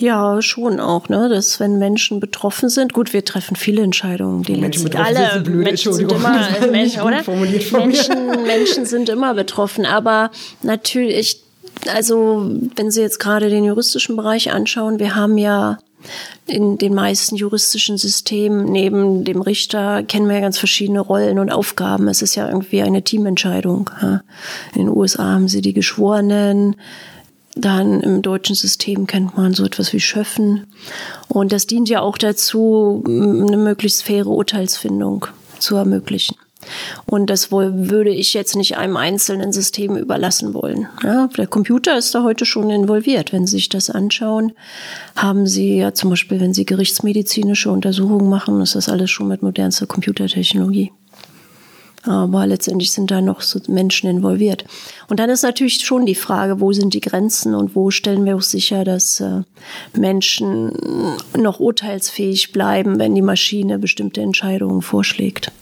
Ja, 0.00 0.42
schon 0.42 0.80
auch, 0.80 1.08
ne? 1.08 1.28
Dass 1.28 1.60
wenn 1.60 1.78
Menschen 1.78 2.18
betroffen 2.18 2.70
sind, 2.70 2.92
gut, 2.92 3.12
wir 3.12 3.24
treffen 3.24 3.54
viele 3.54 3.82
Entscheidungen, 3.82 4.42
die 4.42 4.56
Menschen 4.56 4.84
letztlich 4.84 4.98
alle 4.98 5.42
blöd, 5.42 5.64
Menschen 5.64 5.92
sind 5.92 6.10
immer 6.10 6.48
Menschen, 6.72 7.02
oder? 7.02 7.22
Menschen, 7.26 8.42
Menschen 8.46 8.86
sind 8.86 9.08
immer 9.10 9.34
betroffen, 9.34 9.86
aber 9.86 10.32
natürlich 10.62 11.42
also, 11.88 12.50
wenn 12.76 12.90
Sie 12.90 13.00
jetzt 13.00 13.20
gerade 13.20 13.48
den 13.48 13.64
juristischen 13.64 14.16
Bereich 14.16 14.52
anschauen, 14.52 14.98
wir 14.98 15.14
haben 15.14 15.38
ja 15.38 15.78
in 16.46 16.78
den 16.78 16.94
meisten 16.94 17.36
juristischen 17.36 17.98
Systemen 17.98 18.64
neben 18.64 19.24
dem 19.24 19.40
Richter 19.42 20.02
kennen 20.02 20.28
wir 20.28 20.36
ja 20.36 20.40
ganz 20.40 20.58
verschiedene 20.58 21.00
Rollen 21.00 21.38
und 21.38 21.50
Aufgaben. 21.50 22.08
Es 22.08 22.22
ist 22.22 22.34
ja 22.34 22.48
irgendwie 22.48 22.82
eine 22.82 23.02
Teamentscheidung. 23.02 23.90
In 24.74 24.86
den 24.86 24.88
USA 24.88 25.24
haben 25.24 25.48
sie 25.48 25.60
die 25.60 25.74
Geschworenen. 25.74 26.76
Dann 27.54 28.00
im 28.00 28.22
deutschen 28.22 28.54
System 28.54 29.06
kennt 29.06 29.36
man 29.36 29.54
so 29.54 29.64
etwas 29.64 29.92
wie 29.92 30.00
Schöffen. 30.00 30.66
Und 31.28 31.52
das 31.52 31.66
dient 31.66 31.88
ja 31.88 32.00
auch 32.00 32.16
dazu, 32.16 33.02
eine 33.06 33.56
möglichst 33.56 34.02
faire 34.02 34.26
Urteilsfindung 34.26 35.26
zu 35.58 35.76
ermöglichen. 35.76 36.36
Und 37.06 37.30
das 37.30 37.50
würde 37.50 38.10
ich 38.10 38.34
jetzt 38.34 38.56
nicht 38.56 38.76
einem 38.76 38.96
einzelnen 38.96 39.52
System 39.52 39.96
überlassen 39.96 40.54
wollen. 40.54 40.88
Ja, 41.02 41.28
der 41.28 41.46
Computer 41.46 41.96
ist 41.96 42.14
da 42.14 42.22
heute 42.22 42.44
schon 42.44 42.70
involviert. 42.70 43.32
Wenn 43.32 43.46
Sie 43.46 43.56
sich 43.56 43.68
das 43.68 43.90
anschauen, 43.90 44.52
haben 45.16 45.46
Sie 45.46 45.76
ja 45.76 45.94
zum 45.94 46.10
Beispiel, 46.10 46.40
wenn 46.40 46.54
Sie 46.54 46.66
gerichtsmedizinische 46.66 47.70
Untersuchungen 47.70 48.28
machen, 48.28 48.60
ist 48.60 48.74
das 48.74 48.88
alles 48.88 49.10
schon 49.10 49.28
mit 49.28 49.42
modernster 49.42 49.86
Computertechnologie. 49.86 50.92
Aber 52.02 52.46
letztendlich 52.46 52.92
sind 52.92 53.10
da 53.10 53.20
noch 53.20 53.42
so 53.42 53.60
Menschen 53.68 54.08
involviert. 54.08 54.64
Und 55.08 55.20
dann 55.20 55.28
ist 55.28 55.42
natürlich 55.42 55.84
schon 55.84 56.06
die 56.06 56.14
Frage, 56.14 56.60
wo 56.60 56.72
sind 56.72 56.94
die 56.94 57.00
Grenzen 57.00 57.54
und 57.54 57.76
wo 57.76 57.90
stellen 57.90 58.24
wir 58.24 58.36
auch 58.36 58.42
sicher, 58.42 58.84
dass 58.84 59.20
äh, 59.20 59.42
Menschen 59.94 60.72
noch 61.36 61.60
urteilsfähig 61.60 62.52
bleiben, 62.52 62.98
wenn 62.98 63.14
die 63.14 63.22
Maschine 63.22 63.78
bestimmte 63.78 64.22
Entscheidungen 64.22 64.80
vorschlägt. 64.80 65.52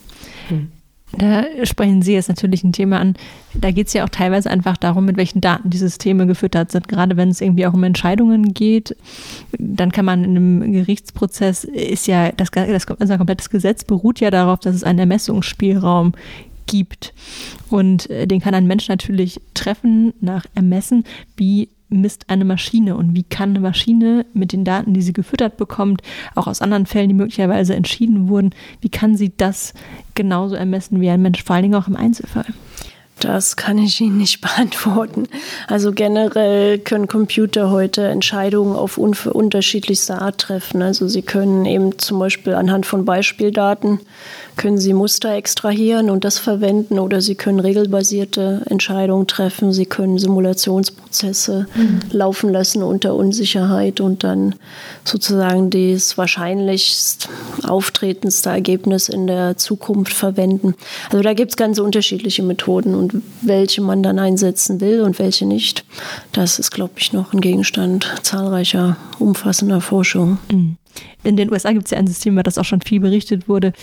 Hm. 0.47 0.71
Da 1.17 1.45
sprechen 1.63 2.01
Sie 2.01 2.13
jetzt 2.13 2.29
natürlich 2.29 2.63
ein 2.63 2.71
Thema 2.71 2.99
an. 2.99 3.15
Da 3.55 3.71
geht 3.71 3.87
es 3.87 3.93
ja 3.93 4.03
auch 4.03 4.09
teilweise 4.09 4.49
einfach 4.49 4.77
darum, 4.77 5.05
mit 5.05 5.17
welchen 5.17 5.41
Daten 5.41 5.71
die 5.71 5.77
Systeme 5.77 6.27
gefüttert 6.27 6.71
sind. 6.71 6.87
Gerade 6.87 7.17
wenn 7.17 7.29
es 7.29 7.41
irgendwie 7.41 7.65
auch 7.65 7.73
um 7.73 7.83
Entscheidungen 7.83 8.53
geht, 8.53 8.95
dann 9.57 9.91
kann 9.91 10.05
man 10.05 10.23
in 10.23 10.37
einem 10.37 10.71
Gerichtsprozess 10.71 11.63
ist 11.63 12.05
ja 12.05 12.31
das, 12.31 12.51
das 12.51 12.87
also 12.87 13.13
ein 13.13 13.19
komplettes 13.19 13.49
Gesetz 13.49 13.83
beruht 13.83 14.19
ja 14.19 14.29
darauf, 14.29 14.59
dass 14.59 14.75
es 14.75 14.83
einen 14.83 14.99
Ermessungsspielraum 14.99 16.13
gibt. 16.67 17.13
Und 17.69 18.09
äh, 18.09 18.27
den 18.27 18.39
kann 18.39 18.53
ein 18.53 18.67
Mensch 18.67 18.87
natürlich 18.87 19.41
treffen 19.55 20.13
nach 20.21 20.45
Ermessen, 20.53 21.05
wie 21.35 21.69
misst 21.89 22.29
eine 22.29 22.45
Maschine 22.45 22.95
und 22.95 23.15
wie 23.15 23.23
kann 23.23 23.49
eine 23.49 23.59
Maschine 23.59 24.25
mit 24.33 24.53
den 24.53 24.63
Daten, 24.63 24.93
die 24.93 25.01
sie 25.01 25.13
gefüttert 25.13 25.57
bekommt, 25.57 26.01
auch 26.35 26.47
aus 26.47 26.61
anderen 26.61 26.85
Fällen, 26.85 27.09
die 27.09 27.15
möglicherweise 27.15 27.75
entschieden 27.75 28.29
wurden, 28.29 28.51
wie 28.81 28.89
kann 28.89 29.15
sie 29.15 29.33
das 29.35 29.73
genauso 30.15 30.55
ermessen 30.55 31.01
wie 31.01 31.09
ein 31.09 31.21
Mensch, 31.21 31.43
vor 31.43 31.55
allen 31.55 31.63
Dingen 31.63 31.75
auch 31.75 31.87
im 31.87 31.95
Einzelfall? 31.95 32.45
Das 33.19 33.57
kann 33.57 33.77
ich 33.77 33.99
Ihnen 33.99 34.17
nicht 34.17 34.41
beantworten. 34.41 35.27
Also 35.67 35.91
generell 35.91 36.79
können 36.79 37.07
Computer 37.07 37.69
heute 37.69 38.07
Entscheidungen 38.07 38.75
auf 38.75 38.97
unterschiedlichste 38.97 40.21
Art 40.21 40.39
treffen. 40.39 40.81
Also 40.81 41.07
sie 41.07 41.21
können 41.21 41.65
eben 41.65 41.97
zum 41.99 42.19
Beispiel 42.19 42.53
anhand 42.53 42.85
von 42.85 43.05
Beispieldaten 43.05 43.99
können 44.59 44.77
Sie 44.77 44.93
Muster 44.93 45.33
extrahieren 45.35 46.09
und 46.09 46.25
das 46.25 46.37
verwenden 46.37 46.99
oder 46.99 47.21
Sie 47.21 47.35
können 47.35 47.61
regelbasierte 47.61 48.63
Entscheidungen 48.65 49.25
treffen. 49.25 49.71
Sie 49.71 49.85
können 49.85 50.19
Simulationsprozesse 50.19 51.65
mhm. 51.73 52.01
laufen 52.11 52.51
lassen 52.51 52.83
unter 52.83 53.15
Unsicherheit 53.15 54.01
und 54.01 54.25
dann 54.25 54.55
sozusagen 55.05 55.69
das 55.69 56.17
wahrscheinlichst 56.17 57.29
auftretendste 57.63 58.49
Ergebnis 58.49 59.07
in 59.07 59.27
der 59.27 59.55
Zukunft 59.55 60.11
verwenden. 60.11 60.75
Also 61.09 61.23
da 61.23 61.33
gibt 61.33 61.51
es 61.51 61.55
ganz 61.55 61.79
unterschiedliche 61.79 62.43
Methoden 62.43 62.95
und 62.95 63.13
welche 63.41 63.81
man 63.81 64.03
dann 64.03 64.19
einsetzen 64.19 64.81
will 64.81 64.99
und 65.01 65.19
welche 65.19 65.45
nicht. 65.45 65.85
Das 66.33 66.59
ist, 66.59 66.71
glaube 66.71 66.95
ich, 66.97 67.13
noch 67.13 67.31
ein 67.31 67.39
Gegenstand 67.39 68.13
zahlreicher 68.23 68.97
umfassender 69.19 69.79
Forschung. 69.79 70.37
Mhm. 70.51 70.75
In 71.23 71.37
den 71.37 71.51
USA 71.51 71.71
gibt 71.71 71.85
es 71.85 71.91
ja 71.91 71.97
ein 71.97 72.07
System, 72.07 72.33
über 72.33 72.43
das 72.43 72.57
auch 72.57 72.65
schon 72.65 72.81
viel 72.81 72.99
berichtet 72.99 73.47
wurde, 73.47 73.73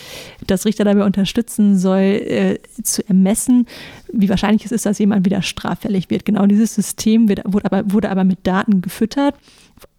das 0.47 0.65
Richter 0.65 0.85
dabei 0.85 1.05
unterstützen 1.05 1.79
soll, 1.79 2.01
äh, 2.01 2.59
zu 2.83 3.07
ermessen, 3.09 3.67
wie 4.13 4.29
wahrscheinlich 4.29 4.65
es 4.65 4.73
ist, 4.73 4.87
dass 4.87 4.99
jemand 4.99 5.25
wieder 5.25 5.43
straffällig 5.43 6.11
wird. 6.11 6.25
Genau 6.25 6.47
dieses 6.47 6.75
System 6.75 7.29
wird, 7.29 7.43
wurde, 7.45 7.67
aber, 7.67 7.93
wurde 7.93 8.11
aber 8.11 8.25
mit 8.25 8.47
Daten 8.47 8.81
gefüttert 8.81 9.35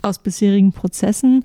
aus 0.01 0.19
bisherigen 0.19 0.71
Prozessen. 0.71 1.43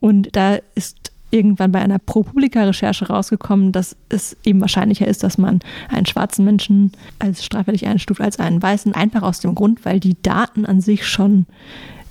Und 0.00 0.28
da 0.32 0.58
ist 0.74 1.12
irgendwann 1.32 1.72
bei 1.72 1.80
einer 1.80 1.98
ProPublica-Recherche 1.98 3.08
rausgekommen, 3.08 3.72
dass 3.72 3.96
es 4.10 4.36
eben 4.44 4.60
wahrscheinlicher 4.60 5.08
ist, 5.08 5.22
dass 5.22 5.38
man 5.38 5.60
einen 5.88 6.06
schwarzen 6.06 6.44
Menschen 6.44 6.92
als 7.18 7.44
straffällig 7.44 7.86
einstuft 7.86 8.20
als 8.20 8.38
einen 8.38 8.62
weißen, 8.62 8.94
einfach 8.94 9.22
aus 9.22 9.40
dem 9.40 9.54
Grund, 9.54 9.84
weil 9.84 9.98
die 9.98 10.22
Daten 10.22 10.66
an 10.66 10.80
sich 10.80 11.06
schon 11.06 11.46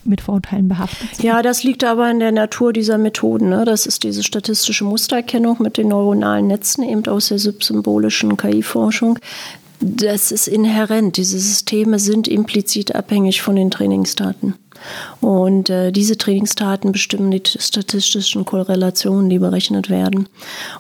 mit 0.04 0.22
Vorurteilen 0.22 0.68
behaftet 0.68 1.16
sind. 1.16 1.24
Ja, 1.24 1.42
das 1.42 1.64
liegt 1.64 1.84
aber 1.84 2.10
in 2.10 2.20
der 2.20 2.32
Natur 2.32 2.74
dieser 2.74 2.98
Methoden. 2.98 3.50
Ne? 3.50 3.66
Das 3.66 3.86
ist 3.86 4.04
diese 4.04 4.24
statistische 4.24 4.84
Mustererkennung 4.84 5.58
mit 5.60 5.78
den 5.78 5.90
neuronalen 5.90 6.48
Netzen, 6.48 6.84
eben 6.84 7.06
aus 7.08 7.30
der 7.30 7.40
symbolischen 7.40 8.38
KI-Forschung. 8.38 9.20
Das 9.80 10.32
ist 10.32 10.48
inhärent. 10.48 11.18
Diese 11.18 11.40
Systeme 11.40 11.98
sind 11.98 12.28
implizit 12.28 12.94
abhängig 12.96 13.42
von 13.42 13.56
den 13.56 13.72
Trainingsdaten. 13.72 14.56
Und 15.20 15.70
äh, 15.70 15.92
diese 15.92 16.18
Trainingsdaten 16.18 16.92
bestimmen 16.92 17.32
die 17.32 17.42
statistischen 17.46 18.46
Korrelationen, 18.46 19.30
die 19.30 19.40
berechnet 19.40 19.90
werden. 19.90 20.28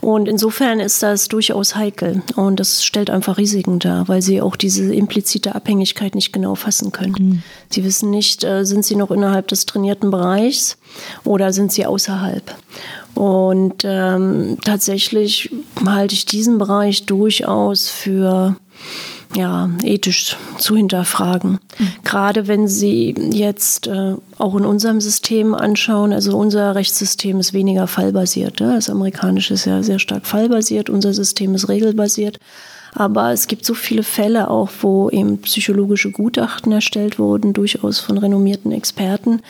Und 0.01 0.27
insofern 0.27 0.79
ist 0.79 1.03
das 1.03 1.27
durchaus 1.27 1.75
heikel. 1.75 2.21
Und 2.35 2.59
das 2.59 2.83
stellt 2.83 3.09
einfach 3.09 3.37
Risiken 3.37 3.79
dar, 3.79 4.07
weil 4.07 4.21
sie 4.21 4.41
auch 4.41 4.55
diese 4.55 4.93
implizite 4.93 5.55
Abhängigkeit 5.55 6.15
nicht 6.15 6.33
genau 6.33 6.55
fassen 6.55 6.91
können. 6.91 7.15
Mhm. 7.17 7.43
Sie 7.69 7.83
wissen 7.83 8.09
nicht, 8.09 8.43
äh, 8.43 8.65
sind 8.65 8.85
sie 8.85 8.95
noch 8.95 9.11
innerhalb 9.11 9.47
des 9.47 9.65
trainierten 9.65 10.11
Bereichs 10.11 10.77
oder 11.23 11.53
sind 11.53 11.71
sie 11.71 11.85
außerhalb. 11.85 12.55
Und 13.13 13.83
ähm, 13.85 14.57
tatsächlich 14.63 15.51
halte 15.85 16.15
ich 16.15 16.25
diesen 16.25 16.57
Bereich 16.57 17.05
durchaus 17.05 17.89
für 17.89 18.55
ja, 19.35 19.69
ethisch 19.83 20.35
zu 20.57 20.75
hinterfragen. 20.75 21.59
Mhm. 21.77 21.87
Gerade 22.03 22.47
wenn 22.47 22.67
Sie 22.67 23.15
jetzt 23.31 23.87
äh, 23.87 24.15
auch 24.37 24.55
in 24.55 24.65
unserem 24.65 25.01
System 25.01 25.53
anschauen, 25.53 26.13
also 26.13 26.37
unser 26.37 26.75
Rechtssystem 26.75 27.39
ist 27.39 27.53
weniger 27.53 27.87
fallbasiert. 27.87 28.59
Ja? 28.59 28.75
Das 28.75 28.89
amerikanische 28.89 29.53
ist 29.53 29.65
ja 29.65 29.83
sehr 29.83 29.99
stark 29.99 30.25
fallbasiert, 30.25 30.89
unser 30.89 31.13
System 31.13 31.55
ist 31.55 31.69
regelbasiert. 31.69 32.39
Aber 32.93 33.31
es 33.31 33.47
gibt 33.47 33.65
so 33.65 33.73
viele 33.73 34.03
Fälle 34.03 34.49
auch, 34.49 34.69
wo 34.81 35.09
eben 35.09 35.39
psychologische 35.41 36.11
Gutachten 36.11 36.73
erstellt 36.73 37.19
wurden, 37.19 37.53
durchaus 37.53 37.99
von 37.99 38.17
renommierten 38.17 38.73
Experten, 38.73 39.41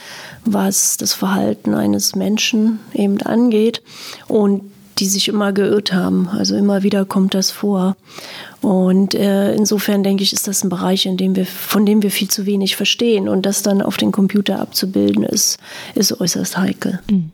was 0.45 0.97
das 0.97 1.13
Verhalten 1.13 1.73
eines 1.73 2.15
Menschen 2.15 2.79
eben 2.93 3.19
angeht. 3.21 3.81
Und 4.27 4.61
die 5.01 5.07
sich 5.07 5.27
immer 5.27 5.51
geirrt 5.51 5.91
haben. 5.93 6.29
Also 6.29 6.55
immer 6.55 6.83
wieder 6.83 7.05
kommt 7.05 7.33
das 7.33 7.49
vor. 7.49 7.97
Und 8.61 9.15
äh, 9.15 9.55
insofern 9.55 10.03
denke 10.03 10.21
ich, 10.21 10.31
ist 10.31 10.47
das 10.47 10.63
ein 10.63 10.69
Bereich, 10.69 11.07
in 11.07 11.17
dem 11.17 11.35
wir, 11.35 11.47
von 11.47 11.87
dem 11.87 12.03
wir 12.03 12.11
viel 12.11 12.29
zu 12.29 12.45
wenig 12.45 12.75
verstehen. 12.75 13.27
Und 13.27 13.47
das 13.47 13.63
dann 13.63 13.81
auf 13.81 13.97
den 13.97 14.11
Computer 14.11 14.59
abzubilden, 14.59 15.23
ist, 15.23 15.57
ist 15.95 16.21
äußerst 16.21 16.55
heikel. 16.55 16.99
Mhm. 17.09 17.31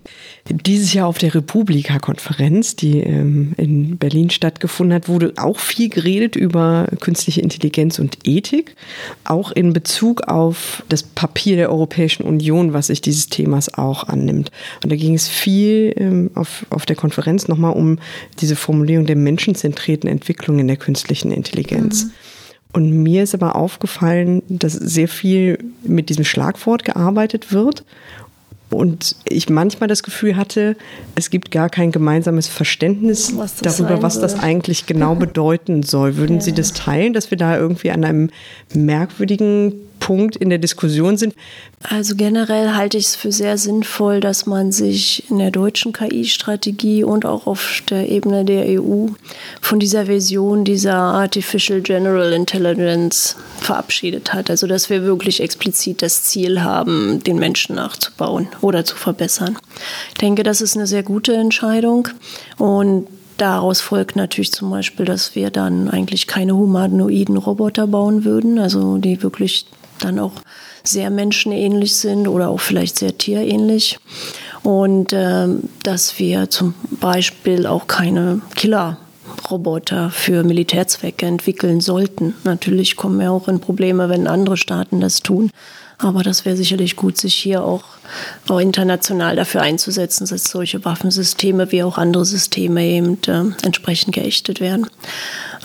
Dieses 0.49 0.93
Jahr 0.93 1.07
auf 1.07 1.17
der 1.17 1.35
Republika-Konferenz, 1.35 2.75
die 2.75 2.99
ähm, 2.99 3.53
in 3.57 3.97
Berlin 3.97 4.29
stattgefunden 4.29 4.93
hat, 4.93 5.09
wurde 5.09 5.33
auch 5.37 5.59
viel 5.59 5.89
geredet 5.89 6.35
über 6.35 6.87
künstliche 7.01 7.41
Intelligenz 7.41 7.99
und 7.99 8.19
Ethik, 8.23 8.75
auch 9.25 9.51
in 9.51 9.73
Bezug 9.73 10.23
auf 10.27 10.83
das 10.87 11.03
Papier 11.03 11.57
der 11.57 11.69
Europäischen 11.69 12.23
Union, 12.23 12.71
was 12.71 12.87
sich 12.87 13.01
dieses 13.01 13.27
Themas 13.27 13.73
auch 13.73 14.05
annimmt. 14.05 14.51
Und 14.83 14.91
da 14.91 14.95
ging 14.95 15.15
es 15.15 15.27
viel 15.27 15.93
ähm, 15.97 16.31
auf, 16.35 16.65
auf 16.69 16.85
der 16.85 16.95
Konferenz 16.95 17.47
nochmal 17.47 17.73
um 17.73 17.99
diese 18.39 18.55
Formulierung 18.55 19.05
der 19.05 19.17
menschenzentrierten 19.17 20.09
Entwicklung 20.09 20.59
in 20.59 20.67
der 20.67 20.77
künstlichen 20.77 21.31
Intelligenz. 21.31 22.05
Mhm. 22.05 22.11
Und 22.73 22.91
mir 22.91 23.23
ist 23.23 23.33
aber 23.33 23.55
aufgefallen, 23.55 24.43
dass 24.49 24.73
sehr 24.73 25.07
viel 25.07 25.57
mit 25.83 26.09
diesem 26.09 26.25
Schlagwort 26.25 26.85
gearbeitet 26.85 27.51
wird 27.51 27.83
und 28.69 29.15
ich 29.27 29.49
manchmal 29.49 29.87
das 29.87 30.03
Gefühl 30.03 30.35
hatte, 30.35 30.75
es 31.15 31.29
gibt 31.29 31.51
gar 31.51 31.69
kein 31.69 31.91
gemeinsames 31.91 32.47
Verständnis 32.47 33.37
was 33.37 33.55
darüber, 33.55 34.01
was 34.01 34.19
das 34.19 34.39
eigentlich 34.39 34.85
genau 34.85 35.15
bedeuten 35.15 35.83
soll. 35.83 36.17
Würden 36.17 36.37
ja. 36.37 36.41
Sie 36.41 36.53
das 36.53 36.73
teilen, 36.73 37.13
dass 37.13 37.31
wir 37.31 37.37
da 37.37 37.57
irgendwie 37.57 37.91
an 37.91 38.03
einem 38.03 38.29
merkwürdigen 38.73 39.73
Punkt 39.99 40.35
in 40.35 40.49
der 40.49 40.57
Diskussion 40.57 41.17
sind? 41.17 41.35
Also 41.83 42.15
generell 42.15 42.73
halte 42.73 42.97
ich 42.97 43.05
es 43.05 43.15
für 43.15 43.31
sehr 43.31 43.57
sinnvoll, 43.57 44.19
dass 44.19 44.45
man 44.45 44.71
sich 44.71 45.29
in 45.29 45.37
der 45.37 45.51
deutschen 45.51 45.93
KI-Strategie 45.93 47.03
und 47.03 47.25
auch 47.25 47.45
auf 47.47 47.83
der 47.89 48.09
Ebene 48.09 48.45
der 48.45 48.81
EU 48.81 49.07
von 49.61 49.79
dieser 49.79 50.07
Vision 50.07 50.63
dieser 50.63 50.95
Artificial 50.95 51.81
General 51.81 52.33
Intelligence 52.33 53.35
verabschiedet 53.59 54.33
hat. 54.33 54.49
Also 54.49 54.67
dass 54.67 54.89
wir 54.89 55.03
wirklich 55.03 55.41
explizit 55.41 56.01
das 56.01 56.23
Ziel 56.23 56.61
haben, 56.61 57.23
den 57.23 57.37
Menschen 57.37 57.75
nachzubauen 57.75 58.47
oder 58.61 58.85
zu 58.85 58.95
verbessern. 58.95 59.57
Ich 60.09 60.15
denke, 60.15 60.43
das 60.43 60.61
ist 60.61 60.75
eine 60.75 60.87
sehr 60.87 61.03
gute 61.03 61.33
Entscheidung 61.33 62.07
und 62.57 63.07
Daraus 63.37 63.81
folgt 63.81 64.15
natürlich 64.15 64.51
zum 64.51 64.71
Beispiel, 64.71 65.05
dass 65.05 65.35
wir 65.35 65.51
dann 65.51 65.89
eigentlich 65.89 66.25
keine 66.25 66.55
humanoiden 66.55 67.37
Roboter 67.37 67.85
bauen 67.85 68.25
würden, 68.25 68.57
also 68.57 68.97
die 68.97 69.21
wirklich 69.21 69.67
dann 69.99 70.19
auch 70.19 70.33
sehr 70.83 71.09
menschenähnlich 71.09 71.95
sind 71.95 72.27
oder 72.27 72.49
auch 72.49 72.59
vielleicht 72.59 72.97
sehr 72.97 73.17
tierähnlich. 73.17 73.99
Und 74.63 75.13
äh, 75.13 75.47
dass 75.83 76.19
wir 76.19 76.49
zum 76.49 76.73
Beispiel 76.99 77.65
auch 77.65 77.87
keine 77.87 78.41
Killer 78.55 78.97
Roboter 79.49 80.09
für 80.09 80.43
Militärzwecke 80.43 81.25
entwickeln 81.25 81.81
sollten. 81.81 82.33
Natürlich 82.43 82.95
kommen 82.95 83.19
wir 83.19 83.31
auch 83.31 83.47
in 83.47 83.59
Probleme, 83.59 84.09
wenn 84.09 84.27
andere 84.27 84.57
Staaten 84.57 84.99
das 84.99 85.21
tun. 85.21 85.51
Aber 85.99 86.23
das 86.23 86.45
wäre 86.45 86.55
sicherlich 86.55 86.95
gut, 86.95 87.17
sich 87.17 87.35
hier 87.35 87.63
auch, 87.63 87.83
auch 88.47 88.59
international 88.59 89.35
dafür 89.35 89.61
einzusetzen, 89.61 90.27
dass 90.27 90.45
solche 90.45 90.83
Waffensysteme 90.85 91.71
wie 91.71 91.83
auch 91.83 91.97
andere 91.97 92.25
Systeme 92.25 92.85
eben 92.85 93.17
äh, 93.27 93.43
entsprechend 93.65 94.13
geächtet 94.13 94.59
werden. 94.59 94.87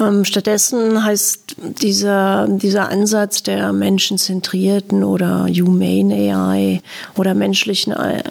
Ähm, 0.01 0.25
stattdessen 0.25 1.05
heißt 1.05 1.57
dieser, 1.81 2.49
dieser 2.49 2.89
Ansatz 2.89 3.43
der 3.43 3.73
menschenzentrierten 3.73 5.05
oder 5.05 5.47
humane 5.49 6.15
AI 6.35 6.83
oder 7.17 7.35
menschlichen 7.35 7.93
äh, 7.93 8.23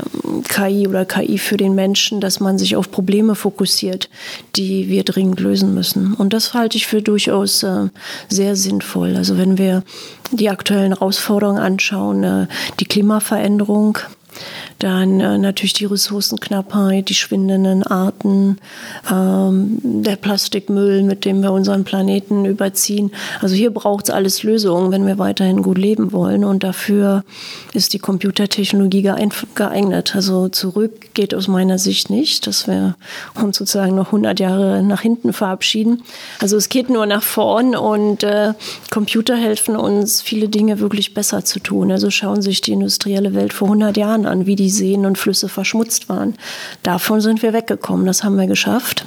KI 0.48 0.88
oder 0.88 1.06
KI 1.06 1.38
für 1.38 1.58
den 1.58 1.76
Menschen, 1.76 2.22
dass 2.22 2.40
man 2.40 2.58
sich 2.58 2.76
auf 2.76 2.92
Probleme 2.92 3.36
fokussiert, 3.36 4.10
die 4.56 4.90
wir 4.90 5.04
dringend 5.04 5.40
lösen 5.40 5.74
müssen. 5.74 6.14
Und 6.14 6.34
das 6.34 6.54
halte 6.54 6.78
ich 6.78 6.88
für 6.88 7.02
durchaus 7.02 7.64
äh, 7.64 7.88
sehr 8.30 8.56
sinnvoll. 8.56 9.16
Also 9.16 9.38
wenn 9.38 9.58
wir 9.58 9.84
die 10.32 10.50
aktuellen 10.50 10.94
Herausforderungen 10.94 11.62
anschauen, 11.62 12.24
äh, 12.24 12.48
die 12.80 12.86
Klimaveränderung, 12.86 13.98
dann 14.80 15.20
äh, 15.20 15.38
natürlich 15.38 15.74
die 15.74 15.86
Ressourcenknappheit, 15.86 17.10
die 17.10 17.16
schwindenden 17.16 17.84
Arten, 17.84 18.58
ähm, 19.12 19.78
der 19.84 20.16
Plastikmüll, 20.16 21.04
mit 21.04 21.26
dem 21.26 21.42
wir 21.42 21.52
unseren 21.52 21.84
Planeten 21.84 22.46
überziehen. 22.46 23.12
Also 23.42 23.56
hier 23.56 23.72
braucht 23.72 24.06
es 24.06 24.10
alles 24.10 24.44
Lösungen, 24.44 24.92
wenn 24.92 25.06
wir 25.06 25.18
weiterhin 25.18 25.62
gut 25.62 25.78
leben 25.78 26.12
wollen. 26.12 26.44
Und 26.44 26.64
dafür 26.64 27.24
ist 27.74 27.94
die 27.94 28.00
Computertechnologie 28.00 29.04
geeignet. 29.56 30.16
Also 30.16 30.50
zurück 30.50 31.14
geht 31.14 31.36
aus 31.36 31.48
meiner 31.48 31.78
Sicht 31.78 32.10
nicht, 32.10 32.48
dass 32.48 32.68
wir 32.68 32.96
uns 33.36 33.58
sozusagen 33.58 33.96
noch 33.96 34.08
100 34.08 34.40
Jahre 34.40 34.84
nach 34.84 35.02
hinten 35.02 35.34
verabschieden. 35.34 36.04
Also 36.40 36.58
es 36.58 36.70
geht 36.70 36.90
nur 36.90 37.06
nach 37.06 37.24
vorn 37.24 37.76
und 37.76 38.24
äh, 38.24 38.54
Computer 38.90 39.36
helfen 39.36 39.76
uns, 39.76 40.22
viele 40.22 40.50
Dinge 40.50 40.80
wirklich 40.80 41.14
besser 41.14 41.44
zu 41.46 41.60
tun. 41.60 41.92
Also 41.92 42.10
schauen 42.10 42.42
sich 42.42 42.62
die 42.62 42.72
industrielle 42.72 43.34
Welt 43.34 43.54
vor 43.54 43.68
100 43.68 43.98
Jahren 43.98 44.21
an, 44.26 44.46
wie 44.46 44.56
die 44.56 44.70
Seen 44.70 45.06
und 45.06 45.18
Flüsse 45.18 45.50
verschmutzt 45.50 46.10
waren. 46.10 46.36
Davon 46.84 47.22
sind 47.22 47.42
wir 47.42 47.54
weggekommen, 47.54 48.06
das 48.06 48.24
haben 48.24 48.38
wir 48.38 48.48
geschafft. 48.48 49.06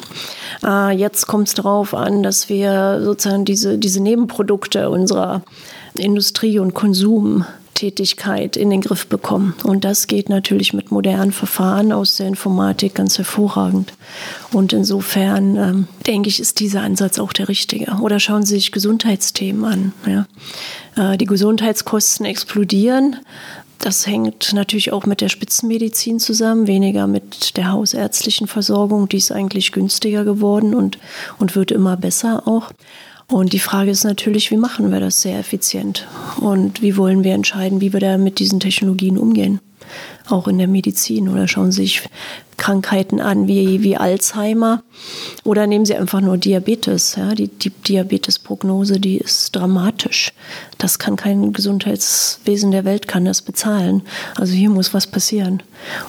Äh, 0.65 0.97
jetzt 0.97 1.27
kommt 1.27 1.49
es 1.49 1.55
darauf 1.55 1.95
an, 1.95 2.23
dass 2.23 2.49
wir 2.49 3.01
sozusagen 3.03 3.45
diese, 3.45 3.79
diese 3.79 4.01
Nebenprodukte 4.01 4.91
unserer 4.91 5.43
Industrie- 5.97 6.59
und 6.59 6.75
Konsumtätigkeit 6.75 8.57
in 8.57 8.71
den 8.71 8.81
Griff 8.81 9.07
bekommen. 9.07 9.55
Und 9.63 9.85
das 9.85 10.07
geht 10.07 10.29
natürlich 10.29 10.73
mit 10.73 10.91
modernen 10.91 11.33
Verfahren 11.33 11.93
aus 11.93 12.17
der 12.17 12.27
Informatik 12.27 12.95
ganz 12.95 13.19
hervorragend. 13.19 13.93
Und 14.53 14.73
insofern 14.73 15.57
ähm, 15.57 15.89
denke 16.07 16.29
ich, 16.29 16.41
ist 16.41 16.61
dieser 16.61 16.83
Ansatz 16.83 17.19
auch 17.19 17.33
der 17.33 17.49
richtige. 17.49 17.93
Oder 18.01 18.19
schauen 18.19 18.45
Sie 18.45 18.57
sich 18.57 18.73
Gesundheitsthemen 18.73 19.65
an. 19.65 19.93
Ja. 20.07 20.27
Äh, 20.97 21.17
die 21.17 21.27
Gesundheitskosten 21.27 22.27
explodieren. 22.27 23.17
Das 23.79 24.07
hängt 24.07 24.53
natürlich 24.55 24.93
auch 24.93 25.05
mit 25.05 25.21
der 25.21 25.29
Spitzenmedizin 25.29 26.19
zusammen, 26.19 26.67
weniger 26.67 27.07
mit 27.07 27.57
der 27.57 27.73
hausärztlichen 27.73 28.47
Versorgung. 28.47 29.09
Die 29.09 29.19
ist 29.19 29.31
eigentlich 29.31 29.73
günstiger 29.73 30.25
geworden 30.25 30.75
und, 30.75 30.99
und 31.39 31.55
wird 31.55 31.71
immer 31.71 31.97
besser 31.97 32.47
auch. 32.47 32.73
Und 33.27 33.53
die 33.53 33.59
Frage 33.59 33.91
ist 33.91 34.05
natürlich, 34.05 34.51
wie 34.51 34.57
machen 34.57 34.93
wir 34.93 35.01
das 35.01 35.23
sehr 35.23 35.39
effizient? 35.39 36.07
Und 36.41 36.83
wie 36.83 36.97
wollen 36.97 37.25
wir 37.25 37.35
entscheiden, 37.35 37.81
wie 37.81 37.93
wir 37.93 38.01
da 38.01 38.19
mit 38.19 38.39
diesen 38.39 38.61
Technologien 38.61 39.19
umgehen? 39.19 39.61
Auch 40.29 40.49
in 40.49 40.59
der 40.59 40.69
Medizin 40.69 41.29
oder 41.29 41.49
schauen 41.49 41.73
Sie 41.73 41.83
sich 41.83 42.03
Krankheiten 42.57 43.21
an 43.21 43.49
wie, 43.49 43.83
wie 43.83 43.97
Alzheimer 43.97 44.83
oder 45.43 45.67
nehmen 45.67 45.85
Sie 45.85 45.95
einfach 45.95 46.21
nur 46.21 46.39
Diabetes. 46.39 47.17
Ja? 47.17 47.35
Die, 47.35 47.49
die 47.49 47.71
Diabetesprognose, 47.71 49.01
die 49.01 49.19
ist 49.19 49.55
dramatisch. 49.55 50.33
Das 50.79 50.99
kann 50.99 51.17
kein 51.17 51.53
Gesundheitswesen 51.53 52.71
der 52.71 52.85
Welt 52.85 53.09
kann 53.09 53.25
das 53.25 53.43
bezahlen. 53.43 54.03
Also 54.37 54.55
hier 54.55 54.71
muss 54.71 54.95
was 54.95 55.07
passieren. 55.07 55.63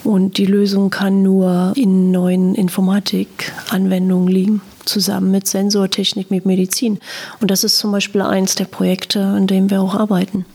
Und 0.03 0.37
die 0.37 0.45
Lösung 0.45 0.89
kann 0.89 1.23
nur 1.23 1.73
in 1.75 2.11
neuen 2.11 2.55
Informatikanwendungen 2.55 4.27
liegen 4.27 4.61
zusammen 4.85 5.31
mit 5.31 5.47
Sensortechnik, 5.47 6.29
mit 6.31 6.45
Medizin. 6.45 6.99
Und 7.41 7.51
das 7.51 7.63
ist 7.63 7.77
zum 7.79 7.91
Beispiel 7.91 8.21
eins 8.21 8.53
der 8.55 8.65
Projekte, 8.65 9.23
an 9.23 9.47
dem 9.47 9.69
wir 9.69 9.81
auch 9.81 9.95
arbeiten. 9.95 10.45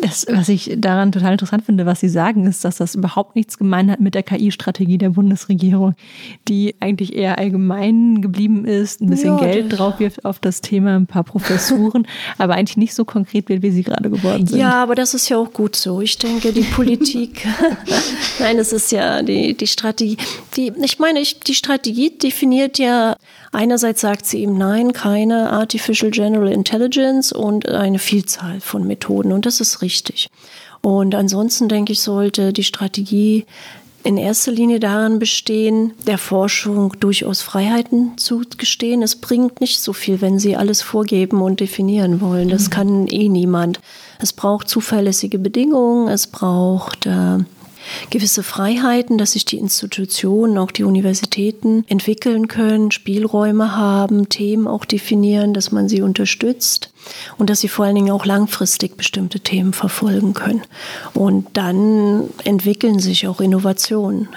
Das, 0.00 0.26
was 0.28 0.48
ich 0.48 0.72
daran 0.78 1.12
total 1.12 1.32
interessant 1.32 1.64
finde, 1.64 1.86
was 1.86 2.00
Sie 2.00 2.08
sagen, 2.08 2.46
ist, 2.46 2.64
dass 2.64 2.76
das 2.76 2.94
überhaupt 2.94 3.36
nichts 3.36 3.58
gemein 3.58 3.90
hat 3.90 4.00
mit 4.00 4.14
der 4.14 4.22
KI-Strategie 4.22 4.98
der 4.98 5.10
Bundesregierung, 5.10 5.94
die 6.48 6.74
eigentlich 6.80 7.14
eher 7.14 7.38
allgemein 7.38 8.20
geblieben 8.20 8.64
ist, 8.64 9.00
ein 9.00 9.10
bisschen 9.10 9.38
ja, 9.38 9.44
Geld 9.44 9.78
drauf 9.78 10.00
wirft 10.00 10.24
auf 10.24 10.38
das 10.38 10.60
Thema, 10.60 10.96
ein 10.96 11.06
paar 11.06 11.24
Professuren, 11.24 12.06
aber 12.38 12.54
eigentlich 12.54 12.76
nicht 12.76 12.94
so 12.94 13.04
konkret 13.04 13.48
wird, 13.48 13.62
wie 13.62 13.70
sie 13.70 13.82
gerade 13.82 14.10
geworden 14.10 14.46
sind. 14.46 14.58
Ja, 14.58 14.82
aber 14.82 14.94
das 14.94 15.14
ist 15.14 15.28
ja 15.28 15.36
auch 15.36 15.52
gut 15.52 15.76
so. 15.76 16.00
Ich 16.00 16.18
denke, 16.18 16.52
die 16.52 16.62
Politik, 16.62 17.46
nein, 18.40 18.58
es 18.58 18.72
ist 18.72 18.90
ja 18.92 19.22
die, 19.22 19.54
die 19.54 19.66
Strategie. 19.66 20.16
Die, 20.56 20.72
ich 20.82 20.98
meine, 20.98 21.20
ich, 21.20 21.40
die 21.40 21.54
Strategie 21.54 22.10
definiert 22.10 22.78
ja 22.78 23.16
Einerseits 23.52 24.00
sagt 24.00 24.24
sie 24.24 24.42
ihm 24.42 24.56
nein, 24.56 24.94
keine 24.94 25.50
Artificial 25.50 26.10
General 26.10 26.50
Intelligence 26.50 27.32
und 27.32 27.68
eine 27.68 27.98
Vielzahl 27.98 28.60
von 28.60 28.86
Methoden. 28.86 29.30
Und 29.30 29.44
das 29.44 29.60
ist 29.60 29.82
richtig. 29.82 30.28
Und 30.80 31.14
ansonsten 31.14 31.68
denke 31.68 31.92
ich, 31.92 32.00
sollte 32.00 32.52
die 32.52 32.64
Strategie 32.64 33.44
in 34.04 34.16
erster 34.16 34.50
Linie 34.50 34.80
daran 34.80 35.18
bestehen, 35.18 35.92
der 36.06 36.18
Forschung 36.18 36.94
durchaus 36.98 37.40
Freiheiten 37.40 38.16
zugestehen. 38.16 39.02
Es 39.02 39.16
bringt 39.16 39.60
nicht 39.60 39.80
so 39.80 39.92
viel, 39.92 40.20
wenn 40.20 40.38
sie 40.38 40.56
alles 40.56 40.82
vorgeben 40.82 41.40
und 41.40 41.60
definieren 41.60 42.20
wollen. 42.20 42.48
Das 42.48 42.66
mhm. 42.66 42.70
kann 42.70 43.06
eh 43.06 43.28
niemand. 43.28 43.80
Es 44.18 44.32
braucht 44.32 44.68
zuverlässige 44.68 45.38
Bedingungen, 45.38 46.08
es 46.08 46.26
braucht 46.26 47.06
äh, 47.06 47.38
gewisse 48.10 48.42
Freiheiten, 48.42 49.18
dass 49.18 49.32
sich 49.32 49.44
die 49.44 49.58
Institutionen, 49.58 50.58
auch 50.58 50.70
die 50.70 50.84
Universitäten 50.84 51.84
entwickeln 51.88 52.48
können, 52.48 52.90
Spielräume 52.90 53.76
haben, 53.76 54.28
Themen 54.28 54.66
auch 54.66 54.84
definieren, 54.84 55.54
dass 55.54 55.72
man 55.72 55.88
sie 55.88 56.02
unterstützt 56.02 56.90
und 57.38 57.50
dass 57.50 57.60
sie 57.60 57.68
vor 57.68 57.84
allen 57.84 57.94
Dingen 57.94 58.10
auch 58.10 58.24
langfristig 58.24 58.96
bestimmte 58.96 59.40
Themen 59.40 59.72
verfolgen 59.72 60.34
können. 60.34 60.62
Und 61.14 61.46
dann 61.54 62.28
entwickeln 62.44 62.98
sich 62.98 63.26
auch 63.26 63.40
Innovationen. 63.40 64.28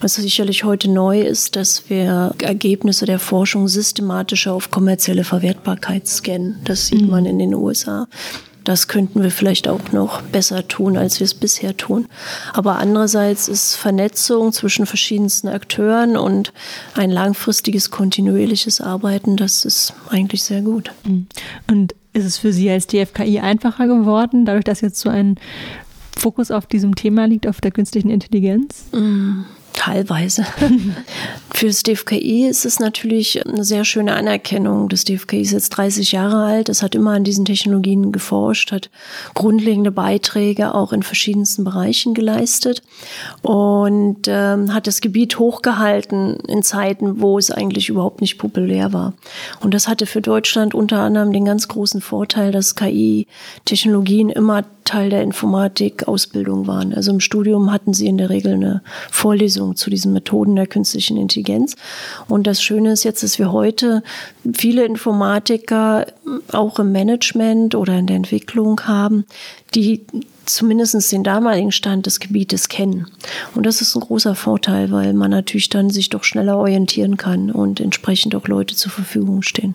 Was 0.00 0.14
sicherlich 0.14 0.64
heute 0.64 0.90
neu 0.90 1.20
ist, 1.20 1.56
dass 1.56 1.88
wir 1.90 2.34
Ergebnisse 2.40 3.06
der 3.06 3.18
Forschung 3.18 3.68
systematischer 3.68 4.52
auf 4.52 4.70
kommerzielle 4.70 5.24
Verwertbarkeit 5.24 6.06
scannen. 6.06 6.60
Das 6.64 6.86
sieht 6.86 7.02
mhm. 7.02 7.10
man 7.10 7.26
in 7.26 7.38
den 7.38 7.54
USA. 7.54 8.06
Das 8.68 8.86
könnten 8.86 9.22
wir 9.22 9.30
vielleicht 9.30 9.66
auch 9.66 9.92
noch 9.92 10.20
besser 10.20 10.68
tun, 10.68 10.98
als 10.98 11.20
wir 11.20 11.24
es 11.24 11.32
bisher 11.32 11.74
tun. 11.74 12.06
Aber 12.52 12.76
andererseits 12.76 13.48
ist 13.48 13.76
Vernetzung 13.76 14.52
zwischen 14.52 14.84
verschiedensten 14.84 15.48
Akteuren 15.48 16.18
und 16.18 16.52
ein 16.92 17.10
langfristiges, 17.10 17.90
kontinuierliches 17.90 18.82
Arbeiten, 18.82 19.38
das 19.38 19.64
ist 19.64 19.94
eigentlich 20.10 20.42
sehr 20.42 20.60
gut. 20.60 20.92
Mhm. 21.04 21.28
Und 21.66 21.94
ist 22.12 22.26
es 22.26 22.36
für 22.36 22.52
Sie 22.52 22.68
als 22.68 22.86
DFKI 22.86 23.38
einfacher 23.38 23.86
geworden, 23.86 24.44
dadurch, 24.44 24.64
dass 24.64 24.82
jetzt 24.82 25.00
so 25.00 25.08
ein 25.08 25.36
Fokus 26.18 26.50
auf 26.50 26.66
diesem 26.66 26.94
Thema 26.94 27.26
liegt, 27.26 27.46
auf 27.46 27.62
der 27.62 27.70
künstlichen 27.70 28.10
Intelligenz? 28.10 28.84
Mhm. 28.92 29.46
Teilweise. 29.78 30.44
Für 31.54 31.68
das 31.68 31.84
DFKI 31.84 32.48
ist 32.48 32.64
es 32.66 32.80
natürlich 32.80 33.46
eine 33.46 33.62
sehr 33.62 33.84
schöne 33.84 34.14
Anerkennung. 34.14 34.88
Das 34.88 35.04
DFKI 35.04 35.40
ist 35.40 35.52
jetzt 35.52 35.70
30 35.70 36.10
Jahre 36.10 36.42
alt. 36.42 36.68
Es 36.68 36.82
hat 36.82 36.96
immer 36.96 37.12
an 37.12 37.22
diesen 37.22 37.44
Technologien 37.44 38.10
geforscht, 38.10 38.72
hat 38.72 38.90
grundlegende 39.34 39.92
Beiträge 39.92 40.74
auch 40.74 40.92
in 40.92 41.04
verschiedensten 41.04 41.62
Bereichen 41.62 42.12
geleistet 42.12 42.82
und 43.42 44.26
ähm, 44.26 44.74
hat 44.74 44.88
das 44.88 45.00
Gebiet 45.00 45.38
hochgehalten 45.38 46.40
in 46.48 46.64
Zeiten, 46.64 47.20
wo 47.20 47.38
es 47.38 47.52
eigentlich 47.52 47.88
überhaupt 47.88 48.20
nicht 48.20 48.36
populär 48.36 48.92
war. 48.92 49.14
Und 49.60 49.74
das 49.74 49.86
hatte 49.86 50.06
für 50.06 50.20
Deutschland 50.20 50.74
unter 50.74 51.02
anderem 51.02 51.32
den 51.32 51.44
ganz 51.44 51.68
großen 51.68 52.00
Vorteil, 52.00 52.50
dass 52.50 52.74
KI-Technologien 52.74 54.28
immer 54.30 54.64
Teil 54.88 55.10
der 55.10 55.22
Informatik-Ausbildung 55.22 56.66
waren. 56.66 56.94
Also 56.94 57.10
im 57.12 57.20
Studium 57.20 57.70
hatten 57.70 57.92
sie 57.92 58.06
in 58.06 58.16
der 58.16 58.30
Regel 58.30 58.54
eine 58.54 58.82
Vorlesung 59.10 59.67
zu 59.76 59.90
diesen 59.90 60.12
Methoden 60.12 60.56
der 60.56 60.66
künstlichen 60.66 61.16
Intelligenz. 61.16 61.76
Und 62.28 62.46
das 62.46 62.62
Schöne 62.62 62.92
ist 62.92 63.04
jetzt, 63.04 63.22
dass 63.22 63.38
wir 63.38 63.52
heute 63.52 64.02
viele 64.54 64.84
Informatiker 64.84 66.06
auch 66.52 66.78
im 66.78 66.92
Management 66.92 67.74
oder 67.74 67.98
in 67.98 68.06
der 68.06 68.16
Entwicklung 68.16 68.80
haben, 68.82 69.24
die 69.74 70.04
zumindest 70.46 71.12
den 71.12 71.24
damaligen 71.24 71.72
Stand 71.72 72.06
des 72.06 72.20
Gebietes 72.20 72.68
kennen. 72.68 73.06
Und 73.54 73.66
das 73.66 73.80
ist 73.80 73.94
ein 73.94 74.00
großer 74.00 74.34
Vorteil, 74.34 74.90
weil 74.90 75.12
man 75.12 75.30
natürlich 75.30 75.68
dann 75.68 75.90
sich 75.90 76.08
doch 76.08 76.24
schneller 76.24 76.56
orientieren 76.56 77.16
kann 77.16 77.50
und 77.50 77.80
entsprechend 77.80 78.34
auch 78.34 78.48
Leute 78.48 78.74
zur 78.74 78.90
Verfügung 78.90 79.42
stehen. 79.42 79.74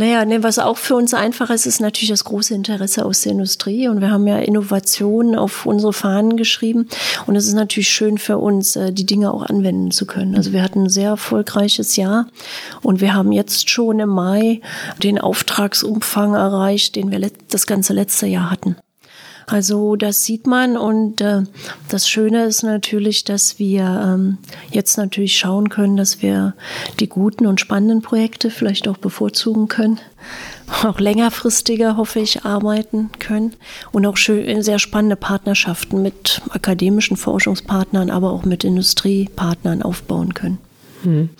Naja, 0.00 0.24
ne, 0.24 0.42
was 0.42 0.58
auch 0.58 0.78
für 0.78 0.96
uns 0.96 1.12
einfach 1.12 1.50
ist, 1.50 1.66
ist 1.66 1.78
natürlich 1.82 2.08
das 2.08 2.24
große 2.24 2.54
Interesse 2.54 3.04
aus 3.04 3.20
der 3.20 3.32
Industrie. 3.32 3.86
Und 3.86 4.00
wir 4.00 4.10
haben 4.10 4.26
ja 4.26 4.38
Innovationen 4.38 5.34
auf 5.34 5.66
unsere 5.66 5.92
Fahnen 5.92 6.38
geschrieben. 6.38 6.88
Und 7.26 7.36
es 7.36 7.46
ist 7.46 7.52
natürlich 7.52 7.90
schön 7.90 8.16
für 8.16 8.38
uns, 8.38 8.76
äh, 8.76 8.94
die 8.94 9.04
Dinge 9.04 9.30
auch 9.30 9.42
anwenden 9.42 9.90
zu 9.90 10.06
können. 10.06 10.36
Also 10.36 10.54
wir 10.54 10.62
hatten 10.62 10.84
ein 10.84 10.88
sehr 10.88 11.10
erfolgreiches 11.10 11.96
Jahr. 11.96 12.28
Und 12.80 13.02
wir 13.02 13.12
haben 13.12 13.30
jetzt 13.30 13.68
schon 13.68 14.00
im 14.00 14.08
Mai 14.08 14.62
den 15.02 15.18
Auftragsumfang 15.18 16.32
erreicht, 16.34 16.96
den 16.96 17.10
wir 17.10 17.20
das 17.50 17.66
ganze 17.66 17.92
letzte 17.92 18.26
Jahr 18.26 18.50
hatten. 18.50 18.76
Also 19.50 19.96
das 19.96 20.24
sieht 20.24 20.46
man 20.46 20.76
und 20.76 21.20
äh, 21.20 21.42
das 21.88 22.08
Schöne 22.08 22.44
ist 22.44 22.62
natürlich, 22.62 23.24
dass 23.24 23.58
wir 23.58 23.82
ähm, 23.82 24.38
jetzt 24.70 24.96
natürlich 24.96 25.36
schauen 25.36 25.68
können, 25.68 25.96
dass 25.96 26.22
wir 26.22 26.54
die 27.00 27.08
guten 27.08 27.46
und 27.46 27.60
spannenden 27.60 28.00
Projekte 28.00 28.50
vielleicht 28.50 28.86
auch 28.86 28.96
bevorzugen 28.96 29.66
können, 29.66 29.98
auch 30.84 31.00
längerfristiger, 31.00 31.96
hoffe 31.96 32.20
ich, 32.20 32.44
arbeiten 32.44 33.10
können 33.18 33.54
und 33.90 34.06
auch 34.06 34.16
schön, 34.16 34.62
sehr 34.62 34.78
spannende 34.78 35.16
Partnerschaften 35.16 36.00
mit 36.00 36.42
akademischen 36.50 37.16
Forschungspartnern, 37.16 38.08
aber 38.08 38.30
auch 38.30 38.44
mit 38.44 38.62
Industriepartnern 38.62 39.82
aufbauen 39.82 40.32
können. 40.32 40.58
Hm. 41.02 41.30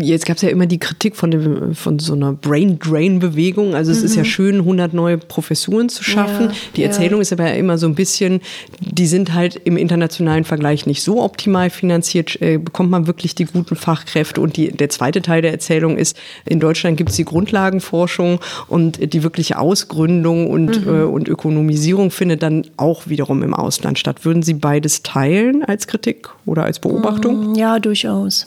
Jetzt 0.00 0.26
gab 0.26 0.36
es 0.36 0.42
ja 0.42 0.48
immer 0.48 0.66
die 0.66 0.78
Kritik 0.78 1.14
von, 1.14 1.30
dem, 1.30 1.74
von 1.74 1.98
so 1.98 2.14
einer 2.14 2.32
Brain-Drain-Bewegung. 2.32 3.74
Also 3.74 3.92
es 3.92 4.00
mhm. 4.00 4.04
ist 4.04 4.16
ja 4.16 4.22
mhm. 4.22 4.26
schön, 4.26 4.54
100 4.56 4.92
neue 4.92 5.18
Professuren 5.18 5.88
zu 5.88 6.02
schaffen. 6.02 6.46
Ja, 6.46 6.56
die 6.76 6.82
Erzählung 6.82 7.20
ja. 7.20 7.22
ist 7.22 7.32
aber 7.32 7.44
ja 7.48 7.54
immer 7.54 7.78
so 7.78 7.86
ein 7.86 7.94
bisschen, 7.94 8.40
die 8.80 9.06
sind 9.06 9.34
halt 9.34 9.54
im 9.64 9.76
internationalen 9.76 10.44
Vergleich 10.44 10.86
nicht 10.86 11.02
so 11.02 11.22
optimal 11.22 11.70
finanziert. 11.70 12.40
Äh, 12.42 12.58
bekommt 12.58 12.90
man 12.90 13.06
wirklich 13.06 13.36
die 13.36 13.44
guten 13.44 13.76
Fachkräfte? 13.76 14.40
Und 14.40 14.56
die, 14.56 14.72
der 14.72 14.88
zweite 14.88 15.22
Teil 15.22 15.42
der 15.42 15.52
Erzählung 15.52 15.96
ist, 15.96 16.16
in 16.44 16.58
Deutschland 16.58 16.96
gibt 16.96 17.10
es 17.10 17.16
die 17.16 17.24
Grundlagenforschung 17.24 18.40
und 18.66 19.12
die 19.12 19.22
wirkliche 19.22 19.58
Ausgründung 19.58 20.50
und, 20.50 20.84
mhm. 20.84 20.92
äh, 20.92 21.02
und 21.02 21.28
Ökonomisierung 21.28 22.10
findet 22.10 22.42
dann 22.42 22.66
auch 22.76 23.06
wiederum 23.06 23.44
im 23.44 23.54
Ausland 23.54 23.98
statt. 23.98 24.24
Würden 24.24 24.42
Sie 24.42 24.54
beides 24.54 25.02
teilen 25.02 25.62
als 25.62 25.86
Kritik 25.86 26.30
oder 26.46 26.64
als 26.64 26.80
Beobachtung? 26.80 27.52
Mm, 27.52 27.54
ja, 27.54 27.78
durchaus. 27.78 28.46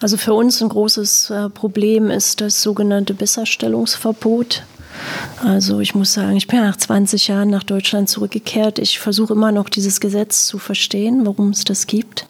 Also 0.00 0.16
für 0.16 0.34
uns 0.34 0.63
ein 0.64 0.68
großes 0.68 1.30
äh, 1.30 1.48
Problem 1.50 2.10
ist 2.10 2.40
das 2.40 2.62
sogenannte 2.62 3.14
Besserstellungsverbot. 3.14 4.64
Also 5.44 5.80
ich 5.80 5.94
muss 5.94 6.12
sagen, 6.12 6.36
ich 6.36 6.46
bin 6.46 6.60
nach 6.60 6.76
20 6.76 7.28
Jahren 7.28 7.50
nach 7.50 7.64
Deutschland 7.64 8.08
zurückgekehrt. 8.08 8.78
Ich 8.78 8.98
versuche 8.98 9.34
immer 9.34 9.52
noch 9.52 9.68
dieses 9.68 10.00
Gesetz 10.00 10.46
zu 10.46 10.58
verstehen, 10.58 11.26
warum 11.26 11.50
es 11.50 11.64
das 11.64 11.86
gibt. 11.86 12.26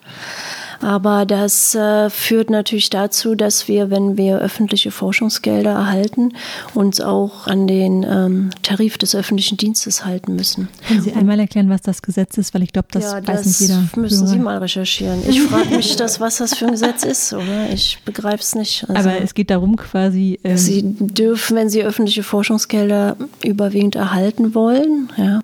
Aber 0.81 1.27
das 1.27 1.75
äh, 1.75 2.11
führt 2.11 2.51
natürlich 2.51 2.91
dazu, 2.91 3.35
dass 3.35 3.69
wir, 3.69 3.91
wenn 3.91 4.17
wir 4.17 4.39
öffentliche 4.39 4.91
Forschungsgelder 4.91 5.71
erhalten, 5.71 6.33
uns 6.75 7.01
auch 7.01 7.47
an 7.47 7.67
den 7.67 8.03
ähm, 8.03 8.51
Tarif 8.63 8.99
des 8.99 9.15
öffentlichen 9.15 9.57
Dienstes 9.57 10.05
halten 10.05 10.37
müssen. 10.37 10.69
Können 10.87 11.03
Sie 11.03 11.13
einmal 11.13 11.39
erklären, 11.39 11.71
was 11.71 11.83
das 11.83 12.03
Gesetz 12.03 12.39
ist? 12.39 12.55
Weil 12.55 12.63
ich 12.63 12.73
glaube, 12.73 12.89
das 12.91 13.05
ja, 13.05 13.17
weiß 13.17 13.25
das 13.25 13.47
nicht 13.47 13.61
jeder. 13.61 13.83
müssen 13.97 14.21
Hörer. 14.21 14.27
Sie 14.29 14.39
mal 14.39 14.59
recherchieren. 14.59 15.21
Ich 15.29 15.41
frage 15.43 15.77
mich, 15.77 15.97
das, 15.97 16.21
was 16.21 16.39
das 16.39 16.55
für 16.55 16.67
ein 16.67 16.73
Gesetz 16.73 17.05
ist, 17.05 17.33
oder? 17.33 17.71
Ich 17.73 17.99
begreife 18.05 18.43
es 18.43 18.55
nicht. 18.55 18.89
Also, 18.89 19.09
Aber 19.09 19.21
es 19.21 19.35
geht 19.35 19.51
darum 19.51 19.77
quasi... 19.77 20.39
Ähm 20.45 20.59
Sie 20.59 20.83
dürfen, 20.85 21.57
wenn 21.57 21.69
Sie 21.69 21.83
öffentliche 21.83 22.23
Forschungsgelder 22.23 23.17
überwiegend 23.45 23.97
erhalten 23.97 24.55
wollen, 24.55 25.13
ja, 25.17 25.41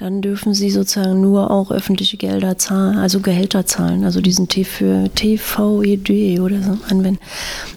dann 0.00 0.22
dürfen 0.22 0.54
sie 0.54 0.70
sozusagen 0.70 1.20
nur 1.20 1.50
auch 1.50 1.70
öffentliche 1.70 2.16
Gelder 2.16 2.56
zahlen, 2.56 2.96
also 2.96 3.20
Gehälter 3.20 3.66
zahlen, 3.66 4.04
also 4.04 4.22
diesen 4.22 4.48
T 4.48 4.64
für 4.64 5.10
TVED 5.14 6.40
oder 6.40 6.62
so 6.62 6.78
anwenden. 6.88 7.20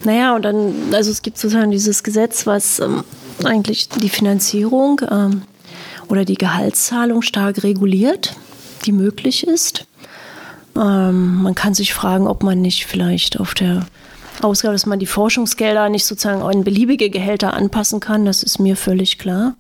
Naja, 0.05 0.34
und 0.34 0.43
dann, 0.43 0.74
also 0.93 1.11
es 1.11 1.21
gibt 1.21 1.38
sozusagen 1.38 1.71
dieses 1.71 2.01
Gesetz, 2.01 2.47
was 2.47 2.80
ähm, 2.80 3.03
eigentlich 3.43 3.89
die 3.89 4.07
Finanzierung 4.07 5.01
ähm, 5.11 5.41
oder 6.07 6.24
die 6.24 6.36
Gehaltszahlung 6.36 7.24
stark 7.24 7.63
reguliert, 7.63 8.38
die 8.86 8.93
möglich 8.93 9.45
ist. 9.45 9.86
Ähm, 10.78 11.43
man 11.43 11.55
kann 11.55 11.74
sich 11.74 11.93
fragen, 11.93 12.28
ob 12.28 12.41
man 12.41 12.61
nicht 12.61 12.86
vielleicht 12.86 13.38
auf 13.38 13.53
der 13.53 13.86
Ausgabe, 14.41 14.74
dass 14.74 14.86
man 14.86 14.99
die 14.99 15.07
Forschungsgelder 15.07 15.89
nicht 15.89 16.05
sozusagen 16.05 16.41
an 16.41 16.63
beliebige 16.63 17.09
Gehälter 17.09 17.53
anpassen 17.53 17.99
kann, 17.99 18.24
das 18.24 18.43
ist 18.43 18.59
mir 18.59 18.78
völlig 18.78 19.19
klar 19.19 19.55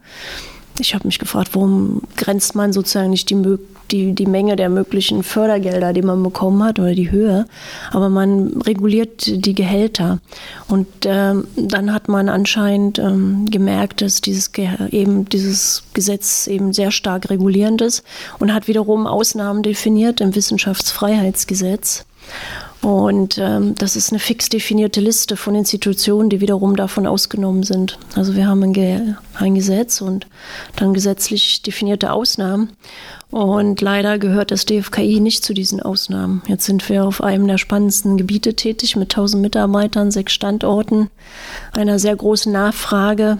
ich 0.79 0.95
habe 0.95 1.07
mich 1.07 1.19
gefragt, 1.19 1.49
warum 1.53 2.01
grenzt 2.17 2.55
man 2.55 2.73
sozusagen 2.73 3.11
nicht 3.11 3.29
die, 3.29 3.57
die, 3.91 4.13
die 4.13 4.25
Menge 4.25 4.55
der 4.55 4.69
möglichen 4.69 5.23
Fördergelder, 5.23 5.93
die 5.93 6.01
man 6.01 6.23
bekommen 6.23 6.63
hat, 6.63 6.79
oder 6.79 6.95
die 6.95 7.11
Höhe, 7.11 7.45
aber 7.91 8.09
man 8.09 8.61
reguliert 8.61 9.45
die 9.45 9.53
Gehälter. 9.53 10.19
Und 10.67 10.87
ähm, 11.05 11.47
dann 11.55 11.93
hat 11.93 12.07
man 12.09 12.29
anscheinend 12.29 12.97
ähm, 12.97 13.45
gemerkt, 13.49 14.01
dass 14.01 14.21
dieses, 14.21 14.51
eben 14.89 15.29
dieses 15.29 15.83
Gesetz 15.93 16.47
eben 16.47 16.73
sehr 16.73 16.91
stark 16.91 17.29
regulierend 17.29 17.81
ist 17.81 18.03
und 18.39 18.53
hat 18.53 18.67
wiederum 18.67 19.05
Ausnahmen 19.05 19.61
definiert 19.61 20.21
im 20.21 20.33
Wissenschaftsfreiheitsgesetz. 20.33 22.05
Und 22.83 23.37
ähm, 23.37 23.75
das 23.75 23.95
ist 23.95 24.11
eine 24.11 24.19
fix 24.19 24.49
definierte 24.49 24.99
Liste 24.99 25.37
von 25.37 25.55
Institutionen, 25.55 26.29
die 26.29 26.41
wiederum 26.41 26.75
davon 26.75 27.07
ausgenommen 27.07 27.63
sind. 27.63 27.97
Also 28.13 28.35
wir 28.35 28.45
haben 28.45 28.61
ein, 28.61 28.73
Ge 28.73 29.15
ein 29.35 29.55
Gesetz 29.55 30.01
und 30.01 30.27
dann 30.75 30.93
gesetzlich 30.93 31.61
definierte 31.61 32.11
Ausnahmen. 32.11 32.73
Und 33.31 33.79
leider 33.79 34.19
gehört 34.19 34.51
das 34.51 34.65
DFKI 34.65 35.21
nicht 35.21 35.45
zu 35.45 35.53
diesen 35.53 35.81
Ausnahmen. 35.81 36.43
Jetzt 36.47 36.65
sind 36.65 36.87
wir 36.89 37.05
auf 37.05 37.23
einem 37.23 37.47
der 37.47 37.57
spannendsten 37.57 38.17
Gebiete 38.17 38.53
tätig 38.53 38.97
mit 38.97 39.13
1000 39.13 39.41
Mitarbeitern, 39.41 40.11
sechs 40.11 40.33
Standorten, 40.33 41.09
einer 41.71 41.99
sehr 41.99 42.17
großen 42.17 42.51
Nachfrage 42.51 43.39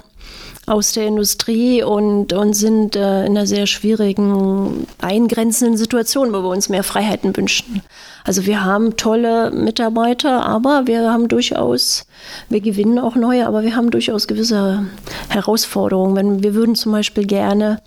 aus 0.66 0.94
der 0.94 1.08
Industrie 1.08 1.84
und, 1.84 2.32
und 2.32 2.54
sind 2.54 2.96
äh, 2.96 3.26
in 3.26 3.38
einer 3.38 3.46
sehr 3.46 3.68
schwierigen, 3.68 4.88
eingrenzenden 5.02 5.78
Situation, 5.78 6.32
wo 6.32 6.42
wir 6.42 6.50
uns 6.50 6.70
mehr 6.70 6.84
Freiheiten 6.84 7.36
wünschen. 7.36 7.82
Also 8.24 8.46
wir 8.46 8.64
haben 8.64 8.96
tolle 8.96 9.52
Mitarbeiter, 9.52 10.46
aber 10.46 10.84
wir 10.88 11.12
haben 11.12 11.28
durchaus, 11.28 12.06
wir 12.48 12.62
gewinnen 12.62 12.98
auch 12.98 13.16
neue, 13.16 13.46
aber 13.46 13.64
wir 13.64 13.76
haben 13.76 13.92
durchaus 13.92 14.28
gewisse 14.28 14.86
Herausforderungen. 15.28 16.16
Wenn, 16.16 16.44
wir 16.44 16.54
würden 16.54 16.76
zum 16.76 16.94
Beispiel 16.94 17.26
gerne 17.26 17.82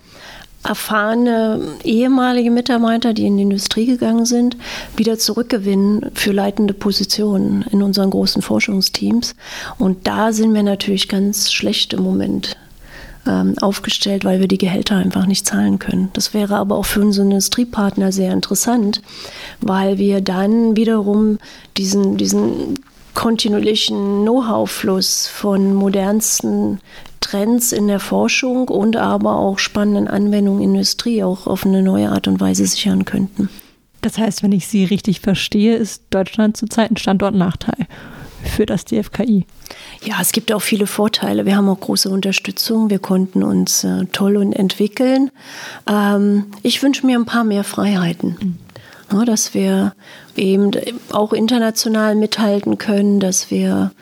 erfahrene 0.62 1.60
ehemalige 1.84 2.50
Mitarbeiter, 2.50 3.14
die 3.14 3.26
in 3.26 3.36
die 3.36 3.44
Industrie 3.44 3.86
gegangen 3.86 4.26
sind, 4.26 4.56
wieder 4.96 5.16
zurückgewinnen 5.16 6.10
für 6.14 6.32
leitende 6.32 6.74
Positionen 6.74 7.64
in 7.70 7.82
unseren 7.82 8.10
großen 8.10 8.42
Forschungsteams. 8.42 9.34
Und 9.78 10.06
da 10.06 10.32
sind 10.32 10.52
wir 10.52 10.62
natürlich 10.62 11.08
ganz 11.08 11.52
schlecht 11.52 11.92
im 11.92 12.02
Moment 12.02 12.56
aufgestellt, 13.60 14.24
weil 14.24 14.40
wir 14.40 14.48
die 14.48 14.58
Gehälter 14.58 14.96
einfach 14.96 15.26
nicht 15.26 15.46
zahlen 15.46 15.78
können. 15.78 16.10
Das 16.12 16.34
wäre 16.34 16.56
aber 16.56 16.76
auch 16.76 16.84
für 16.84 17.00
unsere 17.00 17.26
Industriepartner 17.26 18.12
sehr 18.12 18.32
interessant, 18.32 19.02
weil 19.60 19.98
wir 19.98 20.20
dann 20.20 20.76
wiederum 20.76 21.38
diesen, 21.76 22.16
diesen 22.16 22.78
kontinuierlichen 23.14 24.22
Know-how-Fluss 24.22 25.26
von 25.26 25.74
modernsten 25.74 26.80
Trends 27.20 27.72
in 27.72 27.88
der 27.88 27.98
Forschung 27.98 28.68
und 28.68 28.96
aber 28.96 29.36
auch 29.36 29.58
spannenden 29.58 30.06
Anwendungen 30.06 30.62
in 30.62 30.74
Industrie 30.74 31.24
auch 31.24 31.46
auf 31.46 31.66
eine 31.66 31.82
neue 31.82 32.10
Art 32.10 32.28
und 32.28 32.40
Weise 32.40 32.66
sichern 32.66 33.04
könnten. 33.04 33.48
Das 34.02 34.18
heißt, 34.18 34.42
wenn 34.42 34.52
ich 34.52 34.68
Sie 34.68 34.84
richtig 34.84 35.20
verstehe, 35.20 35.74
ist 35.76 36.04
Deutschland 36.10 36.56
zurzeit 36.56 36.92
ein 36.92 36.96
Standortnachteil 36.96 37.86
für 38.48 38.66
das 38.66 38.84
DFKI. 38.84 39.46
Ja, 40.02 40.16
es 40.20 40.32
gibt 40.32 40.52
auch 40.52 40.62
viele 40.62 40.86
Vorteile. 40.86 41.46
Wir 41.46 41.56
haben 41.56 41.68
auch 41.68 41.80
große 41.80 42.08
Unterstützung. 42.08 42.90
Wir 42.90 42.98
konnten 42.98 43.42
uns 43.42 43.84
äh, 43.84 44.06
toll 44.12 44.36
und 44.36 44.52
entwickeln. 44.52 45.30
Ähm, 45.88 46.46
ich 46.62 46.82
wünsche 46.82 47.06
mir 47.06 47.18
ein 47.18 47.26
paar 47.26 47.44
mehr 47.44 47.64
Freiheiten. 47.64 48.36
Mhm. 48.40 48.58
Ja, 49.12 49.24
dass 49.24 49.54
wir 49.54 49.94
eben 50.34 50.72
auch 51.12 51.32
international 51.32 52.16
mithalten 52.16 52.76
können, 52.76 53.20
dass 53.20 53.52
wir 53.52 53.92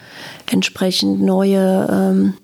entsprechend 0.47 1.20
neue 1.20 1.88
ähm, 1.90 2.34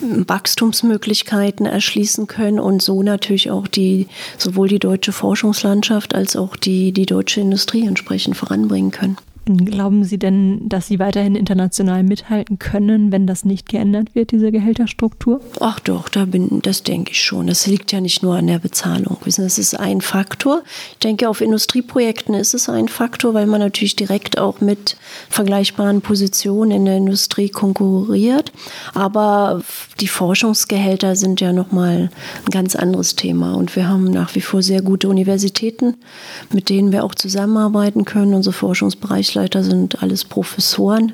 Wachstumsmöglichkeiten 0.00 1.66
erschließen 1.66 2.26
können 2.26 2.58
und 2.58 2.82
so 2.82 3.02
natürlich 3.02 3.50
auch 3.50 3.66
die, 3.66 4.08
sowohl 4.38 4.68
die 4.68 4.78
deutsche 4.78 5.12
Forschungslandschaft 5.12 6.14
als 6.14 6.36
auch 6.36 6.56
die, 6.56 6.92
die 6.92 7.06
deutsche 7.06 7.40
Industrie 7.40 7.86
entsprechend 7.86 8.36
voranbringen 8.36 8.90
können. 8.90 9.16
Glauben 9.46 10.04
Sie 10.04 10.18
denn, 10.18 10.68
dass 10.68 10.86
Sie 10.86 10.98
weiterhin 10.98 11.34
international 11.34 12.02
mithalten 12.02 12.58
können, 12.58 13.12
wenn 13.12 13.26
das 13.26 13.44
nicht 13.44 13.68
geändert 13.68 14.14
wird, 14.14 14.30
diese 14.30 14.50
Gehälterstruktur? 14.50 15.40
Ach 15.60 15.80
doch, 15.80 16.08
da 16.08 16.24
bin, 16.24 16.60
das 16.62 16.82
denke 16.82 17.10
ich 17.10 17.22
schon. 17.22 17.46
Das 17.46 17.66
liegt 17.66 17.92
ja 17.92 18.00
nicht 18.00 18.22
nur 18.22 18.36
an 18.36 18.46
der 18.46 18.58
Bezahlung. 18.58 19.18
Das 19.24 19.58
ist 19.58 19.78
ein 19.78 20.00
Faktor. 20.00 20.62
Ich 20.92 20.98
denke, 21.00 21.28
auf 21.28 21.42
Industrieprojekten 21.42 22.34
ist 22.34 22.54
es 22.54 22.70
ein 22.70 22.88
Faktor, 22.88 23.34
weil 23.34 23.46
man 23.46 23.60
natürlich 23.60 23.96
direkt 23.96 24.38
auch 24.38 24.62
mit 24.62 24.96
vergleichbaren 25.28 26.00
Positionen 26.00 26.70
in 26.70 26.84
der 26.86 26.96
Industrie 26.96 27.50
konkurriert. 27.50 28.50
Aber 28.94 29.62
die 30.00 30.08
Forschungsgehälter 30.08 31.16
sind 31.16 31.42
ja 31.42 31.52
nochmal 31.52 32.08
ein 32.46 32.50
ganz 32.50 32.76
anderes 32.76 33.14
Thema. 33.14 33.54
Und 33.54 33.76
wir 33.76 33.88
haben 33.88 34.04
nach 34.04 34.34
wie 34.34 34.40
vor 34.40 34.62
sehr 34.62 34.80
gute 34.80 35.10
Universitäten, 35.10 35.96
mit 36.50 36.70
denen 36.70 36.92
wir 36.92 37.04
auch 37.04 37.14
zusammenarbeiten 37.14 38.06
können. 38.06 38.32
Unsere 38.32 38.54
Forschungsbereiche 38.54 39.33
Bereichsleiter 39.34 39.64
sind 39.64 40.02
alles 40.02 40.24
Professoren. 40.24 41.12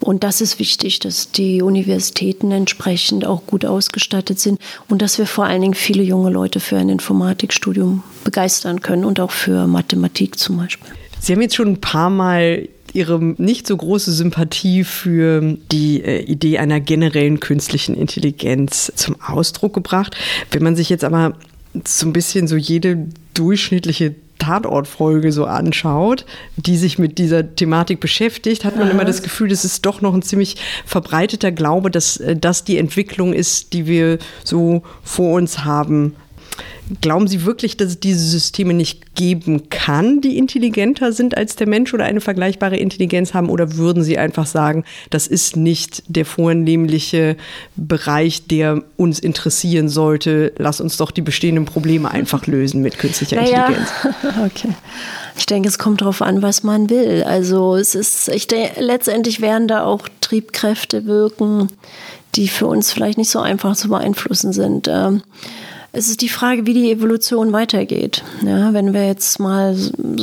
Und 0.00 0.24
das 0.24 0.40
ist 0.40 0.58
wichtig, 0.58 0.98
dass 0.98 1.32
die 1.32 1.62
Universitäten 1.62 2.50
entsprechend 2.50 3.24
auch 3.24 3.46
gut 3.46 3.64
ausgestattet 3.64 4.38
sind 4.38 4.60
und 4.88 5.00
dass 5.02 5.18
wir 5.18 5.26
vor 5.26 5.44
allen 5.46 5.62
Dingen 5.62 5.74
viele 5.74 6.02
junge 6.02 6.30
Leute 6.30 6.60
für 6.60 6.76
ein 6.76 6.88
Informatikstudium 6.88 8.02
begeistern 8.24 8.80
können 8.80 9.04
und 9.04 9.20
auch 9.20 9.30
für 9.30 9.66
Mathematik 9.66 10.38
zum 10.38 10.58
Beispiel. 10.58 10.90
Sie 11.18 11.32
haben 11.32 11.40
jetzt 11.40 11.54
schon 11.54 11.68
ein 11.68 11.80
paar 11.80 12.10
Mal 12.10 12.68
Ihre 12.94 13.18
nicht 13.22 13.66
so 13.66 13.74
große 13.74 14.12
Sympathie 14.12 14.84
für 14.84 15.56
die 15.70 16.02
äh, 16.02 16.20
Idee 16.24 16.58
einer 16.58 16.78
generellen 16.78 17.40
künstlichen 17.40 17.94
Intelligenz 17.94 18.92
zum 18.96 19.16
Ausdruck 19.18 19.72
gebracht. 19.72 20.14
Wenn 20.50 20.62
man 20.62 20.76
sich 20.76 20.90
jetzt 20.90 21.04
aber 21.04 21.38
so 21.86 22.06
ein 22.06 22.12
bisschen 22.12 22.48
so 22.48 22.56
jede 22.56 23.08
durchschnittliche 23.32 24.14
Tatortfolge 24.42 25.30
so 25.30 25.44
anschaut, 25.44 26.26
die 26.56 26.76
sich 26.76 26.98
mit 26.98 27.18
dieser 27.18 27.54
Thematik 27.54 28.00
beschäftigt, 28.00 28.64
hat 28.64 28.76
man 28.76 28.90
immer 28.90 29.04
das 29.04 29.22
Gefühl, 29.22 29.48
das 29.48 29.64
ist 29.64 29.86
doch 29.86 30.00
noch 30.00 30.14
ein 30.14 30.22
ziemlich 30.22 30.56
verbreiteter 30.84 31.52
Glaube, 31.52 31.90
dass 31.92 32.16
äh, 32.16 32.36
das 32.36 32.64
die 32.64 32.76
Entwicklung 32.76 33.32
ist, 33.32 33.72
die 33.72 33.86
wir 33.86 34.18
so 34.42 34.82
vor 35.04 35.34
uns 35.34 35.64
haben. 35.64 36.16
Glauben 37.00 37.28
Sie 37.28 37.44
wirklich, 37.44 37.76
dass 37.76 37.88
es 37.88 38.00
diese 38.00 38.24
Systeme 38.24 38.74
nicht 38.74 39.14
geben 39.14 39.68
kann, 39.70 40.20
die 40.20 40.36
intelligenter 40.36 41.12
sind 41.12 41.36
als 41.36 41.56
der 41.56 41.68
Mensch 41.68 41.94
oder 41.94 42.04
eine 42.04 42.20
vergleichbare 42.20 42.76
Intelligenz 42.76 43.34
haben? 43.34 43.48
Oder 43.48 43.76
würden 43.76 44.02
Sie 44.02 44.18
einfach 44.18 44.46
sagen, 44.46 44.84
das 45.10 45.26
ist 45.26 45.56
nicht 45.56 46.02
der 46.08 46.26
vornehmliche 46.26 47.36
Bereich, 47.76 48.46
der 48.46 48.82
uns 48.96 49.20
interessieren 49.20 49.88
sollte? 49.88 50.52
Lass 50.58 50.80
uns 50.80 50.96
doch 50.96 51.10
die 51.12 51.22
bestehenden 51.22 51.64
Probleme 51.64 52.10
einfach 52.10 52.46
lösen 52.46 52.82
mit 52.82 52.98
künstlicher 52.98 53.36
naja. 53.36 53.66
Intelligenz. 53.66 53.90
Okay. 54.52 54.74
Ich 55.36 55.46
denke, 55.46 55.68
es 55.68 55.78
kommt 55.78 56.00
darauf 56.00 56.20
an, 56.20 56.42
was 56.42 56.62
man 56.62 56.90
will. 56.90 57.22
Also 57.24 57.76
es 57.76 57.94
ist, 57.94 58.28
ich 58.28 58.48
denke, 58.48 58.80
letztendlich 58.80 59.40
werden 59.40 59.68
da 59.68 59.84
auch 59.84 60.08
Triebkräfte 60.20 61.06
wirken, 61.06 61.68
die 62.34 62.48
für 62.48 62.66
uns 62.66 62.92
vielleicht 62.92 63.18
nicht 63.18 63.30
so 63.30 63.40
einfach 63.40 63.76
zu 63.76 63.88
beeinflussen 63.88 64.52
sind. 64.52 64.88
Ähm, 64.88 65.22
es 65.92 66.08
ist 66.08 66.22
die 66.22 66.30
Frage, 66.30 66.66
wie 66.66 66.72
die 66.72 66.90
Evolution 66.90 67.52
weitergeht. 67.52 68.24
Ja, 68.44 68.72
wenn 68.72 68.94
wir 68.94 69.06
jetzt 69.06 69.38
mal 69.38 69.76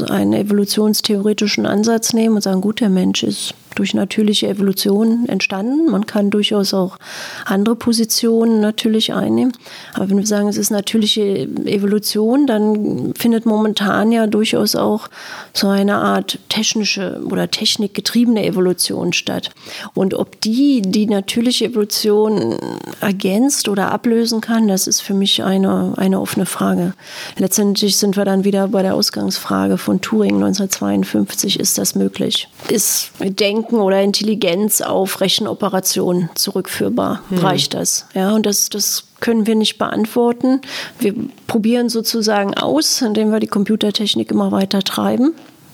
einen 0.09 0.34
evolutionstheoretischen 0.34 1.67
Ansatz 1.67 2.13
nehmen 2.13 2.36
und 2.36 2.41
sagen, 2.41 2.61
gut, 2.61 2.82
der 2.82 2.89
Mensch 2.89 3.22
ist 3.22 3.53
durch 3.80 3.93
natürliche 3.93 4.47
Evolution 4.47 5.27
entstanden. 5.30 5.89
Man 5.89 6.05
kann 6.05 6.30
durchaus 6.30 6.73
auch 6.73 6.97
andere 7.45 7.77
Positionen 7.77 8.59
natürlich 8.59 9.13
einnehmen. 9.13 9.53
Aber 9.93 10.09
wenn 10.09 10.17
wir 10.17 10.27
sagen, 10.27 10.49
es 10.49 10.57
ist 10.57 10.69
natürliche 10.69 11.47
Evolution, 11.65 12.45
dann 12.45 13.13
findet 13.17 13.45
momentan 13.45 14.11
ja 14.11 14.27
durchaus 14.27 14.75
auch 14.75 15.07
so 15.53 15.69
eine 15.69 15.95
Art 15.95 16.39
technische 16.49 17.21
oder 17.25 17.49
technikgetriebene 17.49 18.45
Evolution 18.45 19.13
statt. 19.13 19.51
Und 19.93 20.13
ob 20.13 20.41
die 20.41 20.82
die 20.82 21.05
natürliche 21.05 21.65
Evolution 21.65 22.57
ergänzt 22.99 23.69
oder 23.69 23.91
ablösen 23.91 24.41
kann, 24.41 24.67
das 24.67 24.88
ist 24.88 24.99
für 24.99 25.13
mich 25.13 25.41
eine, 25.41 25.93
eine 25.95 26.19
offene 26.19 26.45
Frage. 26.45 26.93
Letztendlich 27.38 27.95
sind 27.95 28.17
wir 28.17 28.25
dann 28.25 28.43
wieder 28.43 28.67
bei 28.67 28.82
der 28.82 28.95
Ausgangsfrage 28.95 29.77
von 29.77 30.01
Turing 30.01 30.36
1952. 30.36 31.59
Ist 31.59 31.77
das 31.77 31.95
möglich? 31.95 32.49
Ist 32.67 33.11
Denken 33.21 33.68
Denken 33.70 33.82
oder 33.82 34.01
Intelligenz 34.01 34.82
auf 34.82 35.22
Rechenoperationen 35.22 36.30
zurückführbar. 36.34 37.22
Hm. 37.30 37.38
Reicht 37.39 37.74
das? 37.76 38.07
Ja, 38.15 38.32
und 38.32 38.45
das, 38.45 38.70
das 38.70 39.05
können 39.20 39.45
wir 39.45 39.55
nicht 39.55 39.78
beantworten. 39.78 40.61
Wir 40.97 41.13
probieren 41.45 41.89
sozusagen 41.89 42.55
aus, 42.55 43.01
indem 43.01 43.32
wir 43.32 43.39
die 43.39 43.47
Computertechnik 43.47 44.32
immer 44.32 44.51
weiter 44.51 44.82
treiben. 44.82 45.34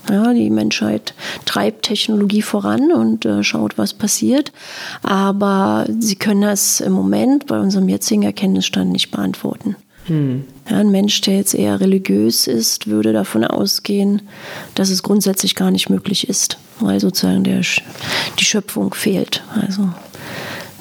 Ja, 0.10 0.34
die 0.34 0.50
Menschheit 0.50 1.14
treibt 1.46 1.84
Technologie 1.84 2.42
voran 2.42 2.92
und 2.92 3.26
äh, 3.26 3.44
schaut, 3.44 3.78
was 3.78 3.94
passiert. 3.94 4.52
Aber 5.02 5.88
sie 6.00 6.16
können 6.16 6.42
das 6.42 6.80
im 6.80 6.92
Moment 6.92 7.48
bei 7.48 7.60
unserem 7.60 7.90
jetzigen 7.90 8.24
Erkenntnisstand 8.24 8.92
nicht 8.92 9.10
beantworten. 9.10 9.78
Hm. 10.06 10.46
Ja, 10.70 10.78
ein 10.78 10.90
Mensch, 10.90 11.22
der 11.22 11.38
jetzt 11.38 11.54
eher 11.54 11.80
religiös 11.80 12.48
ist, 12.48 12.88
würde 12.88 13.14
davon 13.14 13.44
ausgehen, 13.44 14.22
dass 14.76 14.90
es 14.90 15.04
grundsätzlich 15.04 15.56
gar 15.56 15.72
nicht 15.72 15.90
möglich 15.90 16.30
ist, 16.30 16.58
weil 16.80 17.00
sozusagen 17.00 17.44
der, 17.44 17.62
die 18.40 18.46
Schöpfung 18.46 18.94
fehlt. 18.94 19.44
Also 19.62 19.90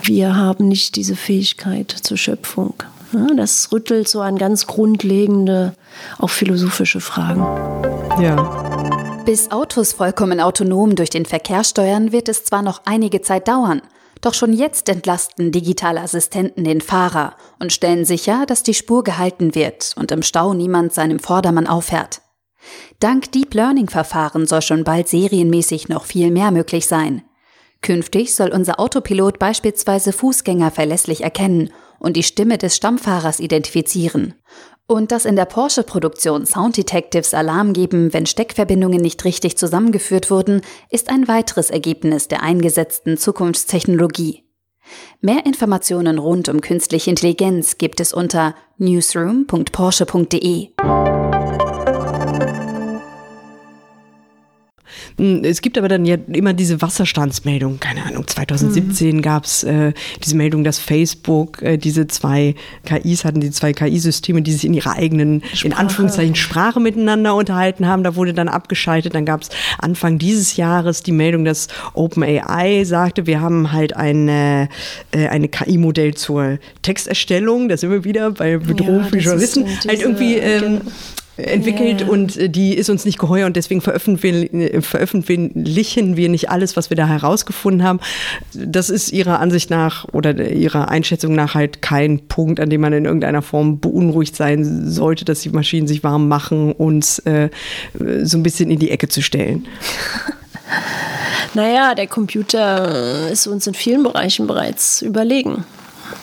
wir 0.03 0.37
haben 0.37 0.69
nicht 0.69 0.97
diese 0.97 1.17
Fähigkeit 1.17 1.91
zur 1.91 2.17
Schöpfung. 2.17 2.75
Ja, 3.13 3.27
das 3.35 3.71
rüttelt 3.73 4.09
so 4.09 4.21
an 4.21 4.37
ganz 4.37 4.67
grundlegende, 4.67 5.75
auch 6.19 6.31
philosophische 6.31 7.01
Fragen. 7.01 7.41
Ja. 8.21 9.23
Bis 9.25 9.51
Autos 9.51 9.93
vollkommen 9.93 10.41
autonom 10.41 10.97
durch 10.97 11.11
den 11.11 11.25
Verkehr 11.25 11.65
steuern, 11.65 12.13
wird 12.13 12.29
es 12.29 12.45
zwar 12.45 12.63
noch 12.63 12.83
einige 12.85 13.23
Zeit 13.23 13.49
dauern. 13.49 13.81
Doch 14.25 14.33
schon 14.33 14.55
jetzt 14.55 14.89
entlasten 14.89 15.53
digitale 15.53 16.01
Assistenten 16.01 16.65
den 16.65 16.81
Fahrer 16.81 17.37
und 17.61 17.75
stellen 17.75 18.07
sicher, 18.07 18.47
dass 18.47 18.63
die 18.63 18.73
Spur 18.73 19.05
gehalten 19.05 19.55
wird 19.55 19.93
und 19.97 20.11
im 20.13 20.23
Stau 20.23 20.55
niemand 20.55 20.95
seinem 20.95 21.19
Vordermann 21.19 21.67
auffährt. 21.67 22.23
Dank 23.01 23.33
Deep 23.33 23.53
Learning 23.53 23.91
Verfahren 23.91 24.47
soll 24.47 24.63
schon 24.63 24.83
bald 24.83 25.09
serienmäßig 25.09 25.91
noch 25.91 26.07
viel 26.07 26.31
mehr 26.31 26.53
möglich 26.53 26.87
sein. 26.87 27.23
Künftig 27.83 28.35
soll 28.35 28.49
unser 28.49 28.81
Autopilot 28.81 29.39
beispielsweise 29.39 30.11
Fußgänger 30.11 30.71
verlässlich 30.71 31.23
erkennen 31.23 31.69
und 31.99 32.17
die 32.17 32.23
Stimme 32.23 32.57
des 32.57 32.77
Stammfahrers 32.77 33.41
identifizieren. 33.41 34.33
Und 34.87 35.13
dass 35.13 35.25
in 35.25 35.35
der 35.35 35.47
Porsche-Produktion 35.47 36.45
Sound 36.45 36.77
Detectives 36.77 37.33
Alarm 37.33 37.73
geben, 37.73 38.13
wenn 38.13 38.27
Steckverbindungen 38.27 39.01
nicht 39.01 39.25
richtig 39.25 39.57
zusammengeführt 39.57 40.31
wurden, 40.31 40.61
ist 40.91 41.09
ein 41.09 41.27
weiteres 41.27 41.71
Ergebnis 41.71 42.29
der 42.29 42.43
eingesetzten 42.43 43.17
Zukunftstechnologie. 43.17 44.45
Mehr 45.23 45.47
Informationen 45.47 46.19
rund 46.19 46.51
um 46.51 46.61
künstliche 46.61 47.09
Intelligenz 47.09 47.79
gibt 47.79 48.01
es 48.01 48.13
unter 48.13 48.55
newsroom.porsche.de. 48.77 50.69
es 55.17 55.61
gibt 55.61 55.79
aber 55.79 55.87
dann 55.87 56.05
ja 56.05 56.17
immer 56.33 56.53
diese 56.55 56.83
Wasserstandsmeldung. 56.83 57.79
Keine 57.79 58.05
Ahnung, 58.05 58.27
2017 58.27 59.17
mhm. 59.17 59.23
gab 59.23 59.45
es 59.45 59.63
äh, 59.63 59.93
diese 60.25 60.35
Meldung, 60.35 60.65
dass 60.65 60.81
Facebook 60.81 61.63
äh, 61.63 61.77
diese 61.77 62.09
zwei 62.09 62.57
KIs 62.85 63.25
hatten, 63.25 63.41
die 63.41 63.51
zwei 63.53 63.73
KI-Systeme, 63.73 64.43
die 64.43 64.53
sich 64.53 64.65
in 64.65 64.75
ihrer 64.75 64.97
eigenen, 64.97 65.43
Sprache. 65.45 65.67
in 65.67 65.73
Anführungszeichen, 65.73 66.35
Sprache 66.35 66.81
miteinander 66.81 67.37
unterhalten 67.37 67.87
haben. 67.87 68.03
Da 68.03 68.17
wurde 68.17 68.35
dann 68.35 68.49
abgeschaltet. 68.49 69.15
Dann 69.15 69.25
gab 69.25 69.43
es 69.43 69.51
Anfang 69.79 70.19
dieses 70.19 70.57
Jahres 70.57 71.05
die 71.05 71.13
Meldung, 71.13 71.45
dass 71.45 71.69
OpenAI 71.93 72.83
sagte, 72.85 73.27
wir 73.27 73.41
haben 73.41 73.71
halt 73.71 73.95
eine, 73.97 74.69
äh, 75.13 75.29
eine 75.29 75.49
KI-Modell 75.49 76.15
zur 76.15 76.59
Texterstellung. 76.83 77.69
Da 77.69 77.77
sind 77.77 77.91
wir 77.91 78.03
wieder 78.03 78.33
bei 78.33 78.57
Bedrohung 78.57 79.03
ja, 79.03 79.05
für 79.05 79.19
Journalisten. 79.19 79.67
Halt 79.87 80.01
irgendwie 80.01 80.35
ähm, 80.35 80.81
entwickelt 81.37 82.03
yeah. 82.03 82.11
und 82.11 82.37
äh, 82.37 82.49
die 82.49 82.75
ist 82.75 82.91
uns 82.91 83.05
nicht 83.05 83.19
geheuer 83.19 83.47
und 83.47 83.57
deswegen 83.57 83.81
veröffentlichen, 83.81 84.83
veröffentlichen 84.83 86.17
wir 86.17 86.29
nicht 86.29 86.51
alles, 86.51 86.77
was 86.77 86.91
wir 86.91 86.97
da 86.97 87.07
herausgefunden 87.07 87.83
haben. 87.83 88.01
Das 88.55 88.91
ist 88.91 89.13
ihrer 89.13 89.41
Ansicht 89.41 89.71
nach 89.71 90.07
oder 90.13 90.51
ihrer 90.51 90.89
Einschätzung 90.89 91.35
nach 91.35 91.55
halt 91.55 91.83
kein 91.83 92.27
Punkt, 92.29 92.61
an 92.61 92.71
dem 92.71 92.81
man 92.81 92.93
in 92.93 93.05
irgendeiner 93.05 93.43
Form 93.43 93.81
beunruhigt 93.81 94.37
sein 94.37 94.91
sollte, 94.91 95.25
dass 95.25 95.41
die 95.41 95.51
Maschinen 95.51 95.87
sich 95.87 96.05
warm 96.05 96.29
machen, 96.29 96.73
uns 96.73 97.19
äh, 97.21 97.51
so 98.23 98.39
ein 98.39 98.43
bisschen 98.43 98.71
in 98.71 98.79
die 98.79 98.91
Ecke 98.91 99.09
zu 99.09 99.23
stellen. 99.23 99.67
Naja, 101.53 101.95
der 101.95 102.09
Computer 102.09 103.31
ist 103.31 103.47
uns 103.47 103.67
in 103.69 103.75
vielen 103.75 104.03
Bereichen 104.03 104.49
bereits 104.49 105.03
überlegen 105.03 105.65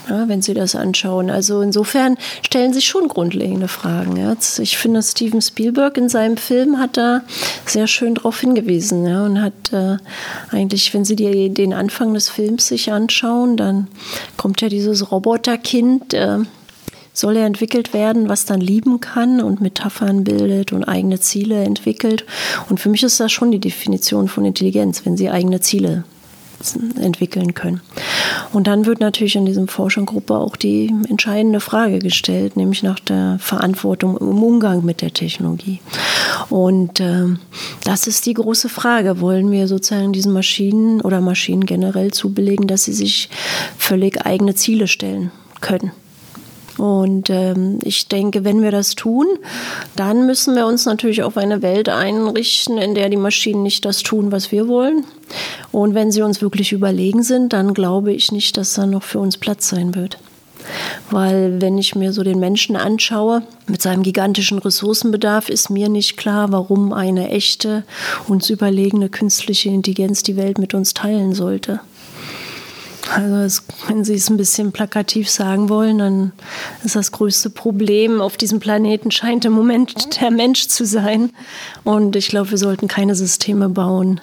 ja, 0.10 0.28
wenn 0.28 0.42
Sie 0.42 0.54
das 0.54 0.76
anschauen. 0.76 1.30
Also 1.30 1.62
insofern 1.62 2.18
stellen 2.42 2.74
sich 2.74 2.86
schon 2.86 3.08
grundlegende 3.08 3.68
Fragen. 3.68 4.18
Ja. 4.18 4.36
Ich 4.60 4.78
finde, 4.78 5.02
Steven 5.02 5.42
Spielberg 5.42 5.98
in 5.98 6.10
seinem 6.10 6.38
Film 6.38 6.80
hat 6.80 6.98
da 6.98 7.22
sehr 7.66 7.88
schön 7.88 8.16
darauf 8.16 8.40
hingewiesen 8.40 9.06
ja, 9.06 9.26
und 9.26 9.42
hat 9.42 9.74
äh, 9.74 9.98
eigentlich, 10.52 10.94
wenn 10.94 11.06
Sie 11.06 11.16
die, 11.16 11.50
den 11.50 11.74
Anfang 11.74 12.14
des 12.14 12.30
Films 12.30 12.68
sich 12.68 12.92
anschauen, 12.92 13.58
dann 13.58 13.88
kommt 14.38 14.62
ja 14.62 14.70
dieses 14.70 15.12
Roboterkind. 15.12 16.14
Äh, 16.14 16.40
soll 17.14 17.36
er 17.36 17.46
entwickelt 17.46 17.94
werden, 17.94 18.30
was 18.30 18.46
dann 18.46 18.62
lieben 18.62 19.02
kann 19.02 19.42
und 19.42 19.60
Metaphern 19.60 20.24
bildet 20.24 20.72
und 20.72 20.86
eigene 20.86 21.20
Ziele 21.20 21.64
entwickelt. 21.64 22.26
Und 22.70 22.80
für 22.80 22.88
mich 22.88 23.04
ist 23.04 23.20
das 23.20 23.32
schon 23.32 23.52
die 23.52 23.60
Definition 23.60 24.30
von 24.30 24.46
Intelligenz, 24.46 25.06
wenn 25.06 25.18
sie 25.18 25.30
eigene 25.30 25.60
Ziele 25.60 26.06
entwickeln 27.00 27.54
können. 27.54 27.82
Und 28.54 28.68
dann 28.68 28.86
wird 28.86 29.00
natürlich 29.00 29.36
in 29.36 29.46
diesem 29.46 29.68
Forschergruppe 29.68 30.36
auch 30.36 30.56
die 30.56 30.94
entscheidende 31.10 31.60
Frage 31.60 32.00
gestellt, 32.00 32.58
nämlich 32.58 32.84
nach 32.84 33.00
der 33.00 33.38
Verantwortung 33.40 34.18
im 34.18 34.44
Umgang 34.44 34.84
mit 34.84 35.02
der 35.02 35.14
Technologie. 35.14 35.80
Und 36.50 37.00
äh, 37.00 37.26
das 37.84 38.08
ist 38.08 38.26
die 38.26 38.34
große 38.34 38.70
Frage. 38.70 39.22
Wollen 39.22 39.52
wir 39.52 39.68
sozusagen 39.68 40.14
diesen 40.14 40.34
Maschinen 40.34 41.02
oder 41.02 41.22
Maschinen 41.22 41.66
generell 41.66 42.12
zubelegen, 42.12 42.68
dass 42.68 42.86
sie 42.86 42.94
sich 42.94 43.30
völlig 43.78 44.26
eigene 44.26 44.56
Ziele 44.56 44.88
stellen 44.88 45.32
können? 45.62 45.92
Und 46.82 47.30
ähm, 47.30 47.78
ich 47.84 48.08
denke, 48.08 48.44
wenn 48.44 48.64
wir 48.64 48.72
das 48.72 48.96
tun, 48.96 49.28
dann 49.96 50.26
müssen 50.26 50.56
wir 50.56 50.66
uns 50.66 50.88
natürlich 50.88 51.22
auf 51.22 51.38
eine 51.38 51.62
Welt 51.62 51.90
einrichten, 51.90 52.80
in 52.80 52.96
der 52.96 53.08
die 53.10 53.18
Maschinen 53.18 53.62
nicht 53.62 53.86
das 53.86 54.02
tun, 54.02 54.32
was 54.32 54.52
wir 54.52 54.68
wollen. 54.68 55.04
Und 55.72 55.94
wenn 55.94 56.12
sie 56.12 56.24
uns 56.24 56.42
wirklich 56.42 56.72
überlegen 56.72 57.22
sind, 57.22 57.54
dann 57.54 57.76
glaube 57.76 58.12
ich 58.14 58.32
nicht, 58.32 58.58
dass 58.58 58.74
da 58.74 58.88
noch 58.88 59.04
für 59.04 59.20
uns 59.20 59.38
Platz 59.38 59.70
sein 59.70 59.94
wird. 59.94 60.18
Weil 61.12 61.62
wenn 61.62 61.78
ich 61.78 61.94
mir 61.94 62.14
so 62.14 62.24
den 62.24 62.40
Menschen 62.40 62.76
anschaue, 62.76 63.44
mit 63.68 63.84
seinem 63.84 64.02
gigantischen 64.02 64.58
Ressourcenbedarf, 64.58 65.50
ist 65.50 65.70
mir 65.70 65.88
nicht 65.88 66.18
klar, 66.18 66.52
warum 66.52 66.94
eine 66.94 67.30
echte, 67.30 67.84
uns 68.28 68.50
überlegene 68.50 69.10
künstliche 69.10 69.70
Intelligenz 69.70 70.24
die 70.24 70.36
Welt 70.36 70.58
mit 70.58 70.74
uns 70.74 70.96
teilen 70.96 71.36
sollte. 71.36 71.80
Also 73.14 73.36
es, 73.38 73.64
wenn 73.88 74.04
Sie 74.04 74.14
es 74.14 74.30
ein 74.30 74.38
bisschen 74.38 74.72
plakativ 74.72 75.30
sagen 75.30 75.70
wollen, 75.70 75.98
dann 75.98 76.32
ist 76.84 76.96
das 76.96 77.12
größte 77.12 77.50
Problem 77.50 78.22
auf 78.22 78.38
diesem 78.38 78.60
Planeten 78.60 79.12
scheint 79.12 79.44
im 79.44 79.52
Moment 79.52 80.22
der 80.22 80.32
Mensch 80.32 80.68
zu 80.68 80.86
sein. 80.86 81.32
Und 81.84 82.16
ich 82.16 82.30
glaube, 82.30 82.52
wir 82.52 82.58
sollten 82.58 82.88
keine 82.88 83.16
Systeme 83.16 83.68
bauen, 83.68 84.22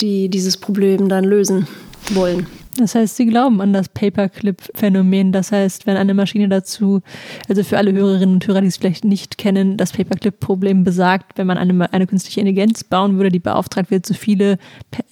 die 0.00 0.28
dieses 0.28 0.56
Problem 0.56 1.08
dann 1.08 1.24
lösen 1.24 1.66
wollen. 2.10 2.46
Das 2.78 2.94
heißt, 2.94 3.16
Sie 3.16 3.26
glauben 3.26 3.60
an 3.60 3.72
das 3.72 3.88
Paperclip-Phänomen. 3.90 5.32
Das 5.32 5.52
heißt, 5.52 5.86
wenn 5.86 5.96
eine 5.96 6.14
Maschine 6.14 6.48
dazu, 6.48 7.02
also 7.48 7.64
für 7.64 7.76
alle 7.76 7.92
Hörerinnen 7.92 8.36
und 8.36 8.46
Hörer, 8.46 8.62
die 8.62 8.68
es 8.68 8.78
vielleicht 8.78 9.04
nicht 9.04 9.36
kennen, 9.36 9.76
das 9.76 9.92
Paperclip-Problem 9.92 10.82
besagt, 10.82 11.36
wenn 11.36 11.46
man 11.46 11.58
eine, 11.58 11.92
eine 11.92 12.06
künstliche 12.06 12.40
Intelligenz 12.40 12.84
bauen 12.84 13.16
würde, 13.16 13.30
die 13.30 13.40
beauftragt 13.40 13.90
wird, 13.90 14.06
so 14.06 14.14
viele 14.14 14.58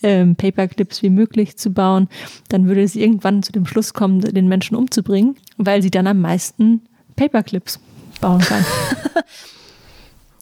ähm, 0.03 0.37
Paperclips 0.37 1.03
wie 1.03 1.11
möglich 1.11 1.59
zu 1.59 1.71
bauen, 1.71 2.09
dann 2.49 2.67
würde 2.67 2.89
sie 2.89 3.03
irgendwann 3.03 3.43
zu 3.43 3.53
dem 3.53 3.67
Schluss 3.67 3.93
kommen, 3.93 4.21
den 4.21 4.49
Menschen 4.49 4.75
umzubringen, 4.75 5.37
weil 5.59 5.83
sie 5.83 5.91
dann 5.91 6.07
am 6.07 6.21
meisten 6.21 6.83
Paperclips 7.17 7.79
bauen 8.21 8.41
kann. 8.41 8.65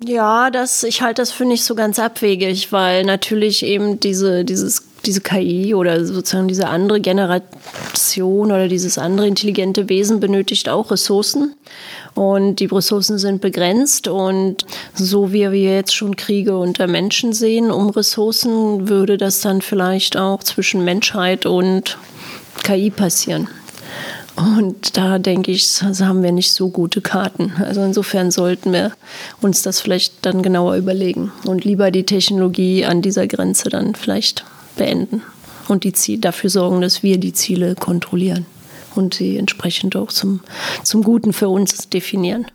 Ja, 0.05 0.51
das, 0.51 0.85
ich 0.85 1.03
halte 1.03 1.23
das 1.23 1.33
für 1.33 1.45
nicht 1.45 1.65
so 1.65 1.75
ganz 1.75 1.99
abwegig, 1.99 2.71
weil 2.71 3.05
natürlich 3.05 3.65
eben 3.65 3.99
diese, 3.99 4.45
dieses, 4.45 4.88
diese 5.07 5.21
KI 5.21 5.75
oder 5.75 6.05
sozusagen 6.05 6.49
diese 6.49 6.69
andere 6.69 7.01
Generation 7.01 8.53
oder 8.53 8.69
dieses 8.69 8.99
andere 8.99 9.27
intelligente 9.27 9.89
Wesen 9.89 10.21
benötigt 10.21 10.69
auch 10.69 10.91
Ressourcen. 10.91 11.55
Und 12.15 12.57
die 12.57 12.67
Ressourcen 12.67 13.19
sind 13.19 13.41
begrenzt. 13.41 14.09
Und 14.09 14.67
so 14.95 15.33
wie 15.33 15.51
wir 15.51 15.75
jetzt 15.77 15.95
schon 15.95 16.17
Kriege 16.17 16.59
unter 16.59 16.87
Menschen 16.87 17.33
sehen 17.33 17.71
um 17.71 17.91
Ressourcen, 17.91 18.89
würde 18.89 19.17
das 19.17 19.41
dann 19.41 19.63
vielleicht 19.63 20.17
auch 20.17 20.43
zwischen 20.43 20.85
Menschheit 20.85 21.47
und 21.47 21.97
KI 22.65 22.91
passieren. 22.91 23.49
Und 24.37 24.97
da 24.97 25.19
denke 25.19 25.51
ich, 25.51 25.83
haben 25.83 26.23
wir 26.23 26.31
nicht 26.31 26.53
so 26.53 26.69
gute 26.69 27.01
Karten. 27.01 27.53
Also 27.59 27.83
insofern 27.83 28.31
sollten 28.31 28.73
wir 28.73 28.93
uns 29.41 29.63
das 29.63 29.81
vielleicht 29.81 30.25
dann 30.25 30.43
genauer 30.43 30.77
überlegen 30.77 31.33
und 31.45 31.65
lieber 31.65 31.91
die 31.91 32.05
Technologie 32.05 32.85
an 32.85 33.03
dieser 33.03 33.27
Grenze 33.27 33.69
dann 33.69 33.97
vielleicht 33.97 34.45
beenden 34.79 35.23
und 35.69 35.85
die 35.85 35.93
Ziel, 35.93 36.19
dafür 36.19 36.49
sorgen, 36.49 36.81
dass 36.81 37.03
wir 37.03 37.19
die 37.19 37.35
Ziele 37.35 37.75
kontrollieren 37.75 38.47
und 38.95 39.15
sie 39.15 39.37
entsprechend 39.37 39.95
auch 39.97 40.09
zum, 40.09 40.41
zum 40.83 41.03
Guten 41.03 41.35
für 41.35 41.51
uns 41.51 41.91
definieren. 41.91 42.47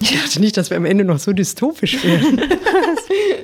Ich 0.00 0.12
dachte 0.12 0.40
nicht, 0.40 0.56
dass 0.56 0.70
wir 0.70 0.76
am 0.76 0.84
Ende 0.84 1.04
noch 1.04 1.18
so 1.18 1.32
dystopisch 1.32 2.02
werden. 2.04 2.40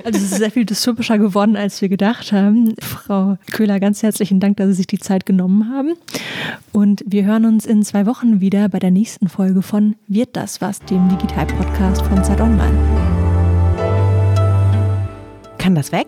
Also 0.05 0.21
es 0.21 0.33
ist 0.33 0.39
sehr 0.39 0.51
viel 0.51 0.65
dystopischer 0.65 1.19
geworden, 1.19 1.55
als 1.55 1.83
wir 1.83 1.91
gedacht 1.91 2.33
haben. 2.33 2.75
Frau 2.81 3.37
Köhler, 3.51 3.79
ganz 3.79 4.03
herzlichen 4.03 4.41
Dank, 4.41 4.57
dass 4.57 4.69
Sie 4.69 4.75
sich 4.75 4.87
die 4.87 4.99
Zeit 4.99 5.27
genommen 5.27 5.71
haben. 5.71 5.95
Und 6.73 7.05
wir 7.07 7.27
hören 7.27 7.45
uns 7.45 7.67
in 7.67 7.83
zwei 7.83 8.07
Wochen 8.07 8.41
wieder 8.41 8.71
bei 8.71 8.79
der 8.79 8.91
nächsten 8.91 9.29
Folge 9.29 9.61
von 9.61 9.97
Wird 10.07 10.35
das 10.35 10.63
was, 10.63 10.81
dem 10.81 11.11
Digital-Podcast 11.11 12.01
von 12.07 12.25
Zeit 12.25 12.41
Online. 12.41 12.79
Kann 15.59 15.75
das 15.75 15.93
weg? 15.93 16.07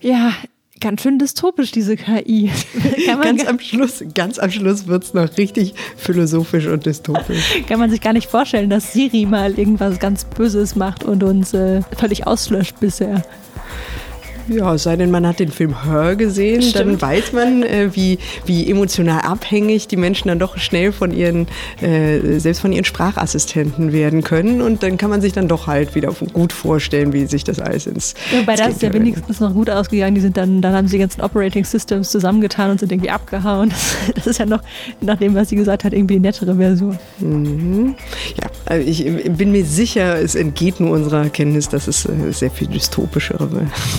Ja, 0.00 0.32
ganz 0.80 1.02
schön 1.02 1.18
dystopisch, 1.18 1.72
diese 1.72 1.96
KI. 1.96 2.50
ganz 3.22 3.46
am 3.46 3.60
Schluss, 3.60 4.02
ganz 4.14 4.38
am 4.38 4.50
Schluss 4.50 4.86
wird 4.86 5.04
es 5.04 5.14
noch 5.14 5.36
richtig 5.36 5.74
philosophisch 5.96 6.66
und 6.66 6.86
dystopisch. 6.86 7.62
Kann 7.68 7.78
man 7.78 7.90
sich 7.90 8.00
gar 8.00 8.14
nicht 8.14 8.30
vorstellen, 8.30 8.70
dass 8.70 8.92
Siri 8.92 9.26
mal 9.26 9.58
irgendwas 9.58 9.98
ganz 9.98 10.24
Böses 10.24 10.76
macht 10.76 11.04
und 11.04 11.22
uns 11.22 11.52
äh, 11.52 11.82
völlig 11.96 12.26
auslöscht 12.26 12.80
bisher. 12.80 13.22
Ja, 14.48 14.74
es 14.74 14.82
sei 14.82 14.96
denn, 14.96 15.10
man 15.10 15.26
hat 15.26 15.38
den 15.38 15.50
Film 15.50 15.84
Her 15.84 16.16
gesehen, 16.16 16.62
Stimmt. 16.62 16.76
dann 16.76 17.00
weiß 17.00 17.32
man, 17.32 17.62
äh, 17.62 17.90
wie, 17.92 18.18
wie 18.46 18.68
emotional 18.68 19.20
abhängig 19.20 19.88
die 19.88 19.96
Menschen 19.96 20.28
dann 20.28 20.38
doch 20.38 20.58
schnell 20.58 20.92
von 20.92 21.12
ihren, 21.12 21.46
äh, 21.80 22.38
selbst 22.38 22.60
von 22.60 22.72
ihren 22.72 22.84
Sprachassistenten 22.84 23.92
werden 23.92 24.22
können. 24.22 24.60
Und 24.60 24.82
dann 24.82 24.98
kann 24.98 25.10
man 25.10 25.20
sich 25.20 25.32
dann 25.32 25.48
doch 25.48 25.66
halt 25.66 25.94
wieder 25.94 26.12
gut 26.32 26.52
vorstellen, 26.52 27.12
wie 27.12 27.26
sich 27.26 27.44
das 27.44 27.60
alles 27.60 27.86
ins. 27.86 28.14
Ja, 28.32 28.42
bei 28.44 28.56
das 28.56 28.70
ist 28.70 28.82
ja 28.82 28.92
wenigstens 28.92 29.40
noch 29.40 29.54
gut 29.54 29.70
ausgegangen. 29.70 30.14
Die 30.14 30.20
sind 30.20 30.36
dann, 30.36 30.60
dann 30.60 30.74
haben 30.74 30.88
sie 30.88 30.96
die 30.96 31.00
ganzen 31.00 31.20
Operating 31.20 31.64
Systems 31.64 32.10
zusammengetan 32.10 32.72
und 32.72 32.80
sind 32.80 32.90
irgendwie 32.90 33.10
abgehauen. 33.10 33.70
Das, 33.70 34.14
das 34.14 34.26
ist 34.26 34.38
ja 34.38 34.46
noch, 34.46 34.62
nach 35.00 35.18
dem, 35.18 35.34
was 35.34 35.50
sie 35.50 35.56
gesagt 35.56 35.84
hat, 35.84 35.92
irgendwie 35.92 36.14
eine 36.14 36.22
nettere 36.22 36.56
Version. 36.56 36.98
Mhm. 37.20 37.94
Ja, 38.40 38.50
also 38.66 38.88
ich 38.88 39.04
bin 39.32 39.52
mir 39.52 39.64
sicher, 39.64 40.18
es 40.18 40.34
entgeht 40.34 40.80
nur 40.80 40.90
unserer 40.90 41.28
Kenntnis, 41.28 41.68
dass 41.68 41.86
es 41.86 42.04
äh, 42.06 42.32
sehr 42.32 42.50
viel 42.50 42.66
dystopischere 42.68 43.48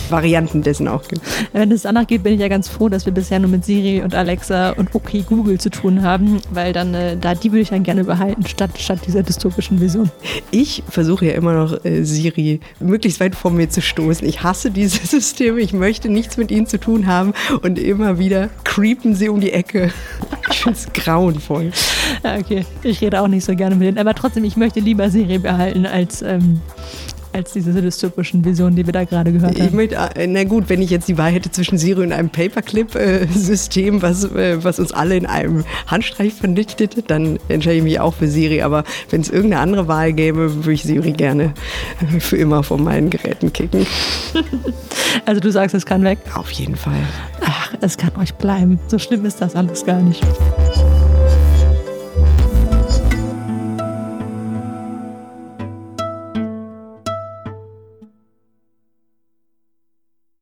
Varianten 0.10 0.41
Varianten 0.42 0.62
dessen 0.64 0.88
auch 0.88 1.08
gibt. 1.08 1.22
Wenn 1.54 1.72
es 1.72 1.84
danach 1.84 2.08
geht, 2.08 2.24
bin 2.24 2.34
ich 2.34 2.40
ja 2.40 2.48
ganz 2.48 2.68
froh, 2.68 2.90
dass 2.90 3.06
wir 3.06 3.14
bisher 3.14 3.40
nur 3.40 3.50
mit 3.50 3.64
Siri 3.64 4.02
und 4.02 4.16
Alexa 4.16 4.72
und 4.72 4.94
OK 4.96 5.26
Google 5.28 5.60
zu 5.60 5.70
tun 5.70 6.02
haben, 6.02 6.42
weil 6.52 6.74
dann 6.74 6.94
äh, 6.94 7.18
da 7.18 7.36
die 7.36 7.52
würde 7.52 7.62
ich 7.62 7.70
dann 7.70 7.84
gerne 7.84 8.04
behalten, 8.04 8.46
statt, 8.48 8.72
statt 8.78 9.00
dieser 9.06 9.24
dystopischen 9.24 9.80
Vision. 9.80 10.10
Ich 10.50 10.84
versuche 10.90 11.28
ja 11.28 11.34
immer 11.34 11.54
noch 11.54 11.86
äh, 11.86 12.04
Siri 12.04 12.60
möglichst 12.80 13.20
weit 13.20 13.36
vor 13.36 13.52
mir 13.52 13.70
zu 13.70 13.82
stoßen. 13.82 14.28
Ich 14.28 14.44
hasse 14.44 14.72
diese 14.72 15.00
Systeme, 15.06 15.60
ich 15.60 15.74
möchte 15.74 16.10
nichts 16.10 16.38
mit 16.38 16.52
ihnen 16.52 16.66
zu 16.66 16.80
tun 16.80 17.08
haben 17.08 17.34
und 17.62 17.78
immer 17.78 18.18
wieder 18.18 18.50
creepen 18.64 19.16
sie 19.16 19.30
um 19.30 19.40
die 19.40 19.52
Ecke. 19.52 19.92
Ich 20.50 20.60
finde 20.60 20.80
es 20.80 20.92
grauenvoll. 20.94 21.72
Ja, 22.24 22.38
okay. 22.38 22.66
Ich 22.84 23.02
rede 23.02 23.22
auch 23.22 23.28
nicht 23.28 23.46
so 23.46 23.56
gerne 23.56 23.76
mit 23.76 23.88
denen, 23.88 23.98
aber 23.98 24.16
trotzdem, 24.16 24.44
ich 24.44 24.58
möchte 24.58 24.80
lieber 24.80 25.10
Siri 25.10 25.38
behalten 25.38 25.86
als 25.86 26.22
ähm, 26.22 26.62
als 27.34 27.54
diese 27.54 27.74
dystopischen 27.82 28.44
Visionen, 28.44 28.76
die 28.76 28.86
wir 28.86 28.94
da 28.94 29.04
gerade 29.04 29.32
gehört 29.32 29.56
haben. 29.60 29.68
Ich 29.68 29.74
möchte, 29.74 29.96
äh, 30.16 30.28
na 30.28 30.44
gut, 30.44 30.70
wenn 30.70 30.82
ich 30.82 30.90
jetzt 30.90 31.08
die 31.08 31.18
Wahl 31.18 31.32
hätte 31.32 31.52
zwischen 31.52 31.78
Siri 31.78 32.04
und 32.04 32.12
einem 32.12 32.30
Paperclip-System, 32.30 34.02
was, 34.02 34.26
äh, 34.26 34.64
was 34.64 34.80
uns 34.80 34.92
alle 34.92 35.16
in 35.16 35.26
einem 35.26 35.64
Handstreich 35.88 36.34
vernichtet, 36.34 37.10
dann 37.10 37.40
entscheide 37.48 37.78
ich 37.78 37.84
mich 37.84 38.00
auch 38.00 38.14
für 38.14 38.28
Siri. 38.28 38.62
Aber 38.62 38.84
wenn 39.10 39.22
es 39.22 39.30
irgendeine 39.30 39.62
andere 39.62 39.88
Wahl 39.88 40.14
gäbe, 40.14 40.56
würde 40.56 40.74
ich 40.74 40.84
Siri 40.84 41.12
gerne 41.12 41.54
für 42.20 42.38
immer 42.38 42.64
von 42.64 42.84
meinen 42.84 43.10
Geräten 43.10 43.54
kicken. 43.54 43.86
Also 45.26 45.42
du 45.42 45.52
sagst, 45.52 45.76
es 45.76 45.86
kann 45.86 46.04
weg? 46.04 46.20
Auf 46.36 46.52
jeden 46.52 46.76
Fall. 46.76 47.02
Ach, 47.42 47.74
es 47.82 47.98
kann 47.98 48.16
euch 48.18 48.34
bleiben. 48.36 48.80
So 48.88 48.98
schlimm 48.98 49.26
ist 49.26 49.42
das 49.42 49.56
alles 49.56 49.86
gar 49.86 50.00
nicht. 50.00 50.24